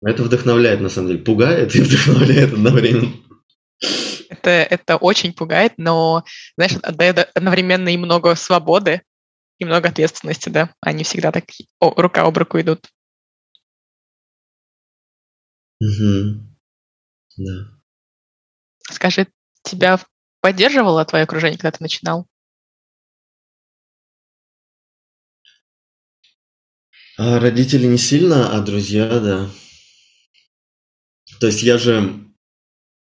[0.00, 1.22] Это вдохновляет, на самом деле.
[1.22, 3.12] Пугает и вдохновляет одновременно.
[4.30, 6.24] Это, это очень пугает, но,
[6.56, 9.02] знаешь, отдает одновременно и много свободы,
[9.58, 10.72] и много ответственности, да.
[10.80, 11.44] Они всегда так
[11.78, 12.88] о, рука об руку идут.
[15.82, 16.40] Угу.
[17.36, 17.52] Да.
[18.90, 19.28] Скажи,
[19.62, 20.00] тебя
[20.40, 22.26] поддерживало твое окружение, когда ты начинал?
[27.18, 29.48] А родители не сильно, а друзья, да.
[31.40, 32.12] То есть я же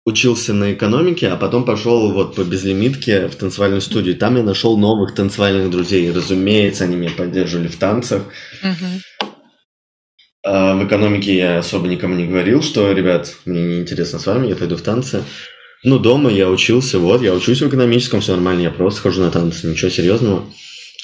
[0.04, 4.16] учился на экономике, а потом пошел вот по безлимитке в танцевальную студию.
[4.16, 6.10] Там я нашел новых танцевальных друзей.
[6.10, 8.22] Разумеется, они меня поддерживали в танцах.
[10.44, 14.48] А в экономике я особо никому не говорил, что, ребят, мне не интересно с вами,
[14.48, 15.22] я пойду в танцы.
[15.84, 19.30] Ну, дома я учился, вот, я учусь в экономическом, все нормально, я просто хожу на
[19.30, 20.44] танцы, ничего серьезного.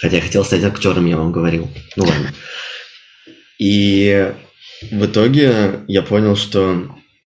[0.00, 1.68] Хотя я хотел стать актером, я вам говорил.
[1.94, 2.32] Ну ладно.
[3.58, 4.34] И
[4.90, 6.94] в итоге я понял, что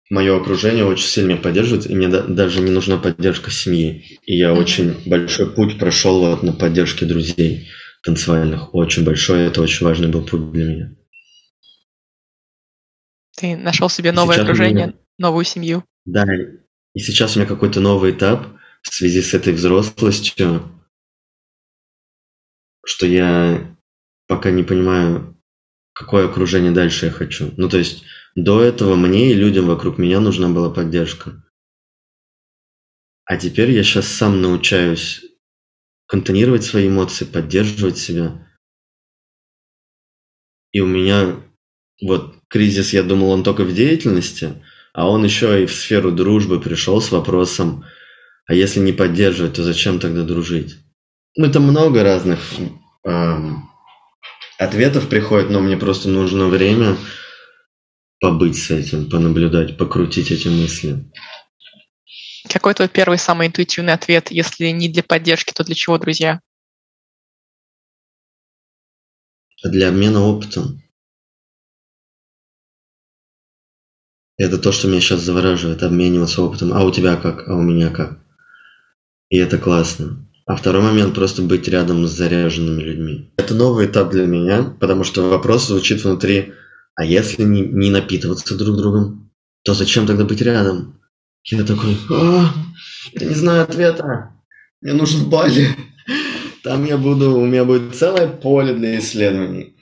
[0.10, 4.20] мое окружение очень сильно меня поддерживает, и мне да- даже не нужна поддержка семьи.
[4.26, 7.70] И я очень большой путь прошел вот на поддержке друзей
[8.04, 8.74] танцевальных.
[8.76, 10.96] Очень большой, это очень важный был путь для меня.
[13.38, 15.86] Ты нашел себе новое сейчас окружение, меня- новую семью.
[16.06, 16.26] Да,
[16.94, 18.48] и сейчас у меня какой-то новый этап
[18.82, 20.70] в связи с этой взрослостью,
[22.86, 23.76] что я
[24.28, 25.39] пока не понимаю,
[26.00, 27.54] какое окружение дальше я хочу.
[27.58, 28.04] Ну, то есть
[28.34, 31.44] до этого мне и людям вокруг меня нужна была поддержка.
[33.26, 35.26] А теперь я сейчас сам научаюсь
[36.08, 38.48] контейнировать свои эмоции, поддерживать себя.
[40.72, 41.44] И у меня
[42.02, 44.64] вот кризис, я думал, он только в деятельности,
[44.94, 47.84] а он еще и в сферу дружбы пришел с вопросом,
[48.46, 50.78] а если не поддерживать, то зачем тогда дружить?
[51.36, 52.40] Ну, это много разных
[53.04, 53.69] эм,
[54.60, 56.98] ответов приходит, но мне просто нужно время
[58.20, 61.10] побыть с этим, понаблюдать, покрутить эти мысли.
[62.50, 66.42] Какой твой первый самый интуитивный ответ, если не для поддержки, то для чего, друзья?
[69.64, 70.82] Для обмена опытом.
[74.38, 76.74] Это то, что меня сейчас завораживает, обмениваться опытом.
[76.74, 77.48] А у тебя как?
[77.48, 78.20] А у меня как?
[79.30, 80.29] И это классно.
[80.50, 83.32] А второй момент просто быть рядом с заряженными людьми.
[83.38, 86.54] Это новый этап для меня, потому что вопрос звучит внутри,
[86.96, 89.30] а если не, не напитываться друг другом,
[89.64, 91.00] то зачем тогда быть рядом?
[91.44, 92.52] Я такой, «А,
[93.14, 94.32] я не знаю ответа.
[94.82, 95.68] Мне нужен Бали.
[96.64, 99.76] Там я буду, у меня будет целое поле для исследований.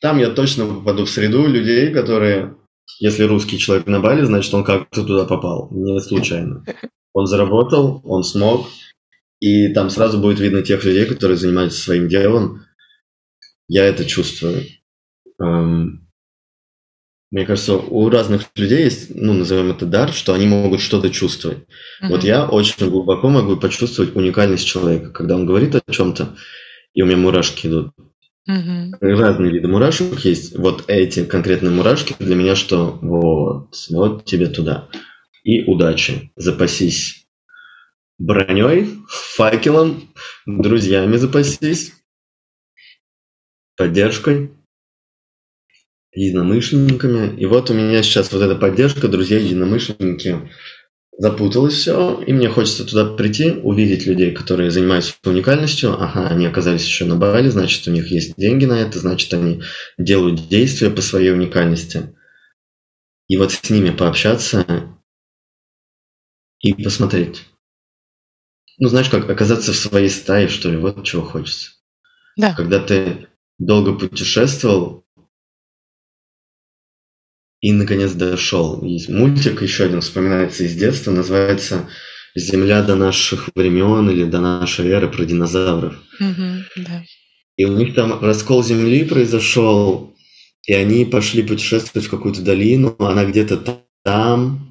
[0.00, 2.56] Там я точно попаду в среду людей, которые,
[2.98, 6.64] если русский человек на Бали, значит он как-то туда попал, не случайно.
[7.12, 8.66] Он заработал, он смог,
[9.40, 12.64] и там сразу будет видно тех людей, которые занимаются своим делом.
[13.68, 14.64] Я это чувствую.
[15.40, 16.08] Эм,
[17.30, 21.58] Мне кажется, у разных людей есть, ну, назовем это дар, что они могут что-то чувствовать.
[22.00, 22.26] Вот Мгм.
[22.26, 26.36] я очень глубоко могу почувствовать уникальность человека, когда он говорит о чем-то,
[26.94, 27.90] и у меня мурашки идут.
[28.46, 28.94] Мгм.
[29.00, 30.56] Разные виды мурашек есть.
[30.56, 34.88] Вот эти конкретные мурашки для меня, что вот, вот тебе туда.
[35.44, 36.32] И удачи.
[36.36, 37.17] Запасись
[38.18, 40.12] броней, факелом,
[40.46, 41.94] друзьями запасись,
[43.76, 44.50] поддержкой,
[46.12, 47.38] единомышленниками.
[47.38, 50.50] И вот у меня сейчас вот эта поддержка, друзья, единомышленники,
[51.16, 56.00] запуталось все, и мне хочется туда прийти, увидеть людей, которые занимаются уникальностью.
[56.00, 59.62] Ага, они оказались еще на Бали, значит, у них есть деньги на это, значит, они
[59.98, 62.14] делают действия по своей уникальности.
[63.26, 64.64] И вот с ними пообщаться
[66.60, 67.47] и посмотреть.
[68.78, 71.72] Ну, знаешь, как оказаться в своей стае, что ли, вот чего хочется.
[72.36, 72.54] Да.
[72.54, 73.28] Когда ты
[73.58, 75.04] долго путешествовал
[77.60, 78.82] и, наконец, дошел.
[78.84, 81.88] Есть мультик, еще один вспоминается из детства, называется
[82.36, 85.96] «Земля до наших времен» или «До нашей эры» про динозавров.
[86.20, 86.64] Мгм.
[86.76, 87.02] Да.
[87.56, 90.14] И у них там раскол Земли произошел,
[90.66, 94.67] и они пошли путешествовать в какую-то долину, она где-то там,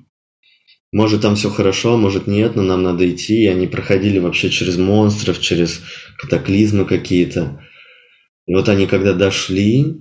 [0.98, 4.78] может там все хорошо, может нет, но нам надо идти, и они проходили вообще через
[4.78, 5.82] монстров, через
[6.18, 7.64] катаклизмы какие-то.
[8.48, 9.95] И вот они когда дошли,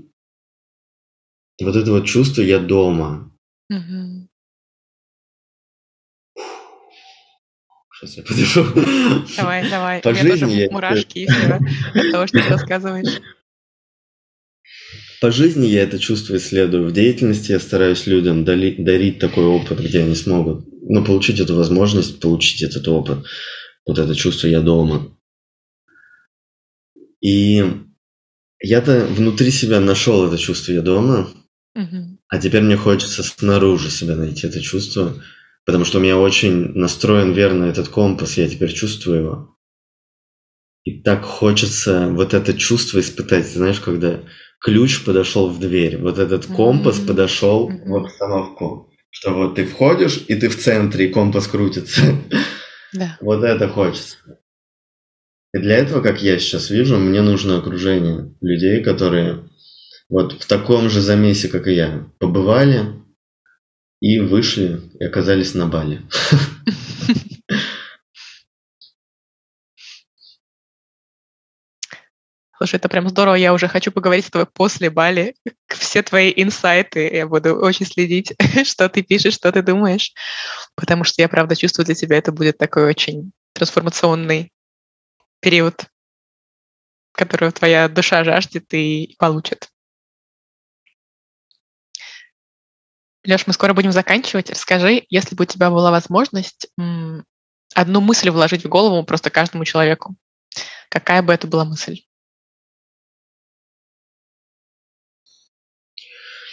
[1.62, 3.30] вот это вот чувство «я дома».
[3.68, 4.30] Мгм.
[7.92, 8.64] Сейчас я подышу.
[9.36, 10.00] Давай, давай.
[10.00, 11.28] По У меня жизни я- мурашки
[11.94, 13.20] от того, что ты рассказываешь.
[15.20, 16.88] По жизни я это чувство исследую.
[16.88, 22.20] В деятельности я стараюсь людям дарить такой опыт, где они смогут ну, получить эту возможность,
[22.20, 23.18] получить этот опыт.
[23.86, 25.16] Вот это чувство «я дома».
[27.20, 27.64] И
[28.60, 31.28] я-то внутри себя нашел это чувство «я дома»,
[31.74, 32.18] Мгм.
[32.28, 35.22] а теперь мне хочется снаружи себя найти это чувство,
[35.64, 39.56] потому что у меня очень настроен верно этот компас, я теперь чувствую его.
[40.84, 44.20] И так хочется вот это чувство испытать, знаешь, когда
[44.60, 47.06] ключ подошел в дверь, вот этот компас Мгм.
[47.08, 47.90] подошел Мгм.
[47.90, 52.02] в обстановку, что вот ты входишь, и ты в центре, и компас крутится.
[52.92, 53.16] Да.
[53.22, 54.18] Вот это хочется.
[55.54, 59.48] И для этого, как я сейчас вижу, мне нужно окружение людей, которые
[60.10, 62.92] вот в таком же замесе, как и я, побывали,
[64.00, 66.02] и вышли и оказались на Бали.
[72.56, 73.34] Слушай, это прям здорово.
[73.34, 75.34] Я уже хочу поговорить с тобой после Бали.
[75.68, 77.08] Все твои инсайты.
[77.14, 78.34] Я буду очень следить,
[78.64, 80.12] что ты пишешь, что ты думаешь.
[80.74, 84.52] Потому что я, правда, чувствую для тебя, это будет такой очень трансформационный
[85.40, 85.84] период,
[87.12, 89.68] который твоя душа жаждет и получит.
[93.26, 94.50] Леш, мы скоро будем заканчивать.
[94.50, 96.68] Расскажи, если бы у тебя была возможность
[97.74, 100.16] одну мысль вложить в голову просто каждому человеку,
[100.88, 102.05] какая бы это была мысль?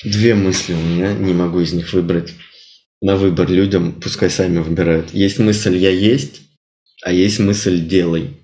[0.03, 2.33] Две мысли у меня, не могу из них выбрать.
[3.01, 5.13] На выбор людям, пускай сами выбирают.
[5.13, 6.41] Есть мысль «я есть»,
[7.03, 8.37] а есть мысль «делай».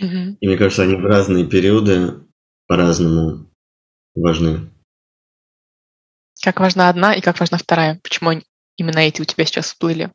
[0.00, 0.38] Угу.
[0.40, 2.14] И мне кажется, они в разные периоды
[2.66, 3.50] по-разному
[4.14, 4.70] важны.
[6.42, 8.00] Как важна одна и как важна вторая?
[8.02, 8.42] Почему
[8.76, 10.10] именно эти у тебя сейчас всплыли?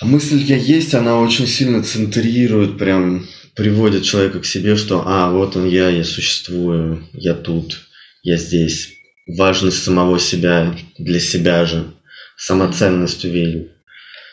[0.00, 5.30] А мысль «я есть», она очень сильно центрирует, прям приводит человека к себе, что «а,
[5.30, 7.88] вот он я, я существую, я тут,
[8.24, 8.94] я здесь».
[9.26, 11.94] Важность самого себя для себя же,
[12.36, 13.72] самоценность увидеть,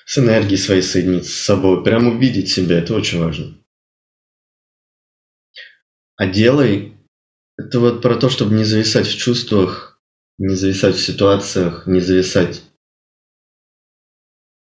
[0.05, 3.57] с энергией своей соединиться с собой, прям увидеть себя, это очень важно.
[6.17, 6.97] А делай,
[7.57, 10.01] это вот про то, чтобы не зависать в чувствах,
[10.37, 12.61] не зависать в ситуациях, не зависать.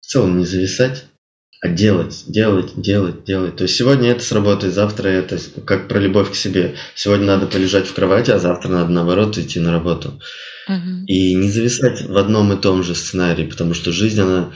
[0.00, 1.04] В целом не зависать,
[1.60, 3.56] а делать, делать, делать, делать.
[3.56, 6.76] То есть сегодня это сработает, завтра это, как про любовь к себе.
[6.94, 10.20] Сегодня надо полежать в кровати, а завтра надо наоборот идти на работу.
[10.68, 11.06] Угу.
[11.06, 14.52] И не зависать в одном и том же сценарии, потому что жизнь, она,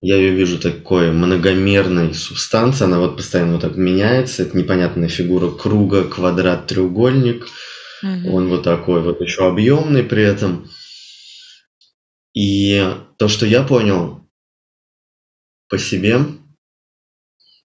[0.00, 5.50] я ее вижу такой многомерной субстанцией, она вот постоянно вот так меняется, это непонятная фигура
[5.50, 7.46] круга, квадрат, треугольник–
[8.04, 8.36] Угу.
[8.36, 10.68] Он вот такой вот еще объемный при этом.
[12.34, 12.84] И
[13.16, 14.28] то, что я понял
[15.68, 16.18] по себе,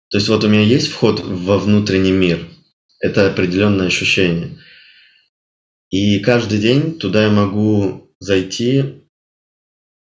[0.09, 2.47] то есть вот у меня есть вход во внутренний мир,
[2.99, 4.57] это определенное ощущение.
[5.89, 9.05] И каждый день туда я могу зайти,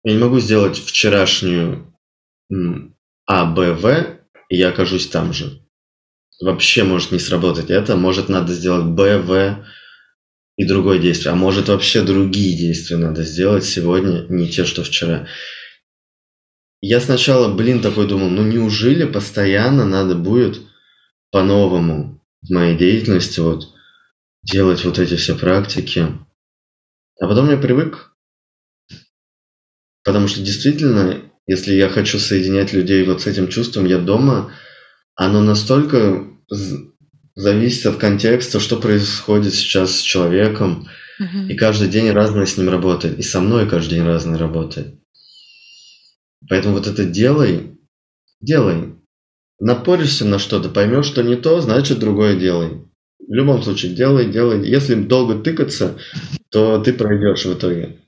[0.04, 1.92] я не могу сделать вчерашнюю
[3.26, 4.18] А, Б, В,
[4.48, 5.60] и я окажусь там же.
[6.40, 9.64] Вообще может не сработать это, может надо сделать Б, В,
[10.56, 11.32] и другое действие.
[11.32, 15.26] А может вообще другие действия надо сделать сегодня, не те, что вчера.
[16.82, 20.60] Я сначала, блин, такой думал, ну неужели постоянно надо будет
[21.30, 23.68] по-новому в моей деятельности вот
[24.42, 26.08] делать вот эти все практики.
[27.20, 28.12] А потом я привык.
[30.04, 34.52] Потому что действительно, если я хочу соединять людей вот с этим чувством, я дома,
[35.14, 36.26] оно настолько
[37.36, 40.88] зависит от контекста, что происходит сейчас с человеком.
[41.20, 41.46] Угу.
[41.48, 43.20] И каждый день разное с ним работает.
[43.20, 45.01] И со мной каждый день разное работает.
[46.52, 47.80] Поэтому вот это делай,
[48.42, 48.94] делай.
[49.58, 52.86] Напоришься на что-то, поймешь, что не то, значит другое делай.
[53.18, 54.68] В любом случае, делай, делай.
[54.68, 55.98] Если долго тыкаться,
[56.50, 58.02] то ты пройдешь в итоге.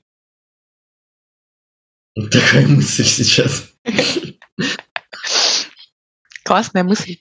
[2.13, 3.73] Такая мысль сейчас.
[6.43, 7.17] Классная мысль.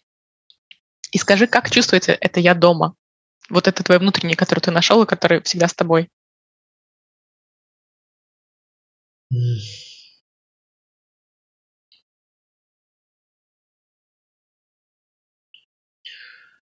[1.10, 2.96] И скажи, как чувствуется это «я дома»?
[3.48, 6.10] Вот это твое внутреннее, которое ты нашел и которое всегда с тобой.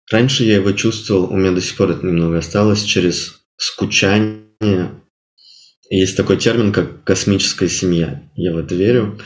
[0.09, 5.01] Раньше я его чувствовал, у меня до сих пор это немного осталось, через скучание.
[5.89, 8.29] Есть такой термин, как космическая семья.
[8.35, 9.19] Я в это верю.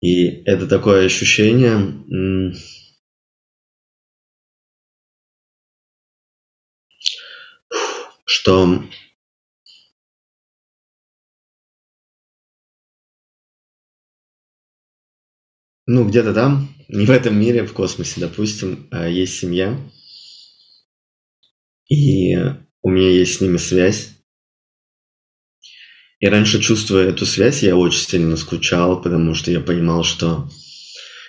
[0.00, 1.94] И это такое ощущение,
[8.24, 8.84] что
[15.88, 19.80] ну, где-то там, не в этом мире, в космосе, допустим, а, есть семья,
[21.88, 22.36] и
[22.82, 24.10] у меня есть с ними связь.
[26.20, 30.50] И раньше, чувствуя эту связь, я очень сильно скучал, потому что я понимал, что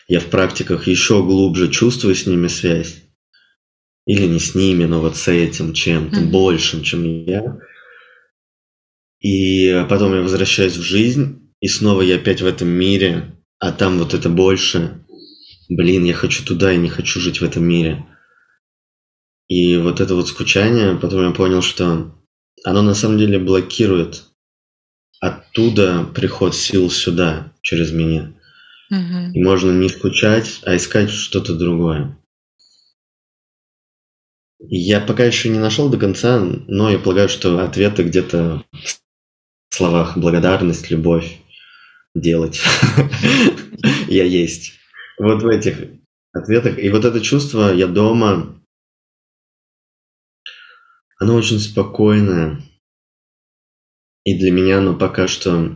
[0.10, 3.04] я в практиках еще глубже чувствую с ними связь
[4.06, 6.32] или не с ними, но вот с этим чем-то mm-hmm.
[6.32, 7.60] большим, чем я.
[9.22, 14.00] И потом я возвращаюсь в жизнь, и снова я опять в этом мире, а там
[14.00, 15.04] вот это больше.
[15.70, 18.06] Блин, я хочу туда, я не хочу жить в этом мире.
[19.48, 22.16] И вот это вот скучание, потом я понял, что
[22.64, 24.24] оно на самом деле блокирует
[25.20, 28.34] оттуда приход сил сюда, через меня.
[28.90, 29.34] Угу.
[29.34, 32.18] И можно не скучать, а искать что-то другое.
[34.60, 38.64] Я пока еще не нашел до конца, но я полагаю, что ответы где-то
[39.70, 41.40] словах благодарность, любовь,
[42.14, 42.62] делать.
[44.08, 44.74] Я есть.
[45.18, 45.78] Вот в этих
[46.34, 46.78] ответах.
[46.80, 48.62] И вот это чувство «я дома»,
[51.20, 52.62] оно очень спокойное.
[54.24, 55.76] И для меня оно пока что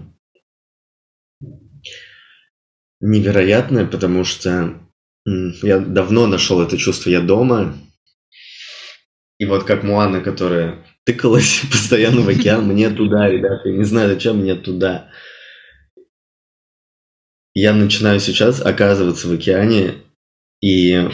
[3.02, 4.80] невероятное, потому что
[5.26, 7.78] я давно нашел это чувство «я дома»,
[9.40, 14.10] и вот как Муана, которая тыкалась постоянно в океан, мне туда, ребята, я не знаю,
[14.10, 15.10] зачем мне туда.
[17.54, 19.96] Я начинаю сейчас оказываться в океане
[20.62, 21.08] и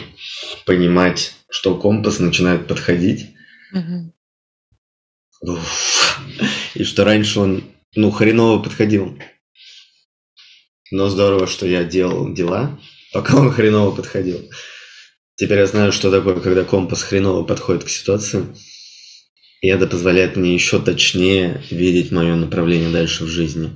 [0.64, 3.34] понимать, что компас начинает подходить.
[6.74, 7.64] И что раньше он,
[7.94, 9.18] ну, хреново подходил.
[10.90, 12.78] Но здорово, что я делал дела,
[13.12, 14.50] пока он хреново подходил.
[15.36, 18.46] Теперь я знаю, что такое, когда компас хреново подходит к ситуации.
[19.60, 23.70] И это позволяет мне еще точнее видеть мое направление дальше в жизни.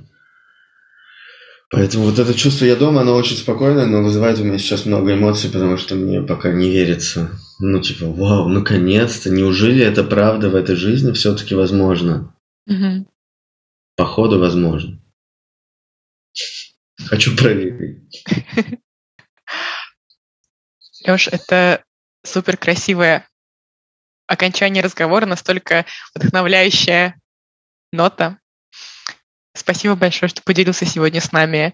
[1.75, 5.13] Поэтому вот это чувство «я дома», оно очень спокойное, но вызывает у меня сейчас много
[5.13, 7.37] эмоций, потому что мне пока не верится.
[7.59, 12.33] Ну, типа, вау, наконец-то, неужели это правда в этой жизни все-таки возможно?
[12.67, 13.11] Угу.
[13.97, 15.03] Походу, возможно.
[17.07, 18.23] Хочу проверить.
[21.05, 21.83] Леш, это
[22.23, 23.27] супер красивое
[24.27, 25.85] окончание разговора, настолько
[26.15, 27.19] вдохновляющая
[27.91, 28.39] нота.
[29.55, 31.73] Спасибо большое, что поделился сегодня с нами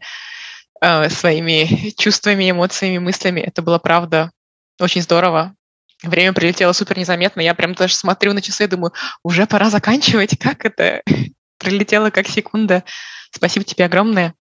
[0.82, 3.42] э, своими чувствами, эмоциями, мыслями.
[3.42, 4.32] Это было правда
[4.80, 5.56] очень здорово.
[6.04, 7.42] Время прилетело супер незаметно.
[7.42, 8.94] Я прям даже смотрю на часы и думаю,
[9.24, 10.38] уже пора заканчивать.
[10.40, 11.02] Как это?
[11.58, 12.84] Прилетело как секунда.
[13.32, 14.34] Спасибо тебе огромное.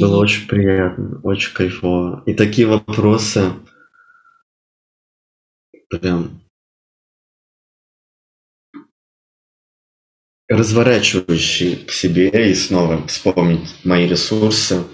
[0.00, 2.22] Было очень приятно, очень кайфово.
[2.26, 3.52] И такие вопросы
[5.90, 6.43] прям
[10.48, 14.84] разворачивающие к себе и снова вспомнить мои ресурсы,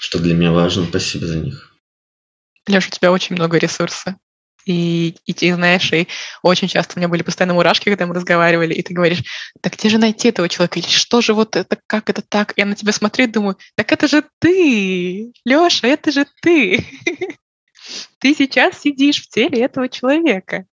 [0.00, 0.86] что для меня важно.
[0.86, 1.74] Спасибо за них.
[2.66, 4.14] Леша, у тебя очень много ресурсов.
[4.66, 6.08] И, и ты знаешь, и
[6.42, 9.22] очень часто у меня были постоянно мурашки, когда мы разговаривали, и ты говоришь,
[9.62, 10.78] так где же найти этого человека?
[10.78, 12.52] Или что же вот это, как это так?
[12.56, 16.84] Я на тебя смотрю и думаю, так это же ты, Леша, это же ты.
[18.18, 20.66] Ты сейчас сидишь в теле этого человека.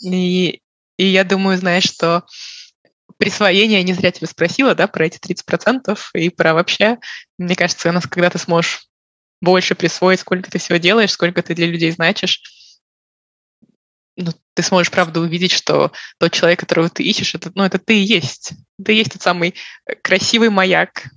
[0.00, 0.60] И,
[0.96, 2.24] и я думаю, знаешь, что
[3.18, 6.98] присвоение, не зря тебя спросила, да, про эти 30% и про вообще,
[7.38, 8.88] мне кажется, у нас когда ты сможешь
[9.40, 12.42] больше присвоить, сколько ты всего делаешь, сколько ты для людей значишь,
[14.16, 17.98] ну, ты сможешь, правда, увидеть, что тот человек, которого ты ищешь, это, ну, это ты
[17.98, 18.52] и есть.
[18.82, 19.54] Ты и есть тот самый
[19.86, 21.08] э, красивый маяк,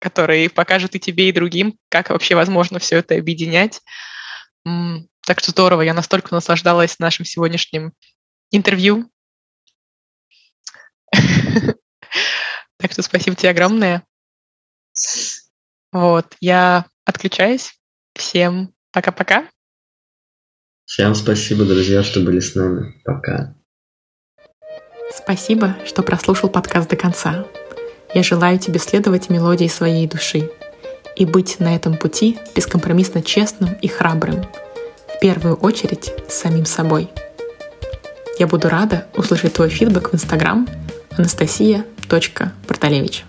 [0.00, 3.82] который покажет и тебе, и другим, как вообще возможно все это объединять.
[4.64, 7.92] Так что здорово, я настолько наслаждалась нашим сегодняшним
[8.50, 9.10] интервью.
[12.78, 14.02] Так что спасибо тебе огромное.
[15.92, 17.74] Вот, я отключаюсь.
[18.14, 19.46] Всем пока-пока.
[20.86, 23.00] Всем спасибо, друзья, что были с нами.
[23.04, 23.54] Пока.
[25.12, 27.46] Спасибо, что прослушал подкаст до конца.
[28.14, 30.50] Я желаю тебе следовать мелодии своей души
[31.16, 34.44] и быть на этом пути бескомпромиссно честным и храбрым,
[35.06, 37.10] в первую очередь с самим собой.
[38.38, 40.66] Я буду рада услышать твой фидбэк в Инстаграм
[41.16, 41.84] Анастасия.
[42.66, 43.24] Порталевич.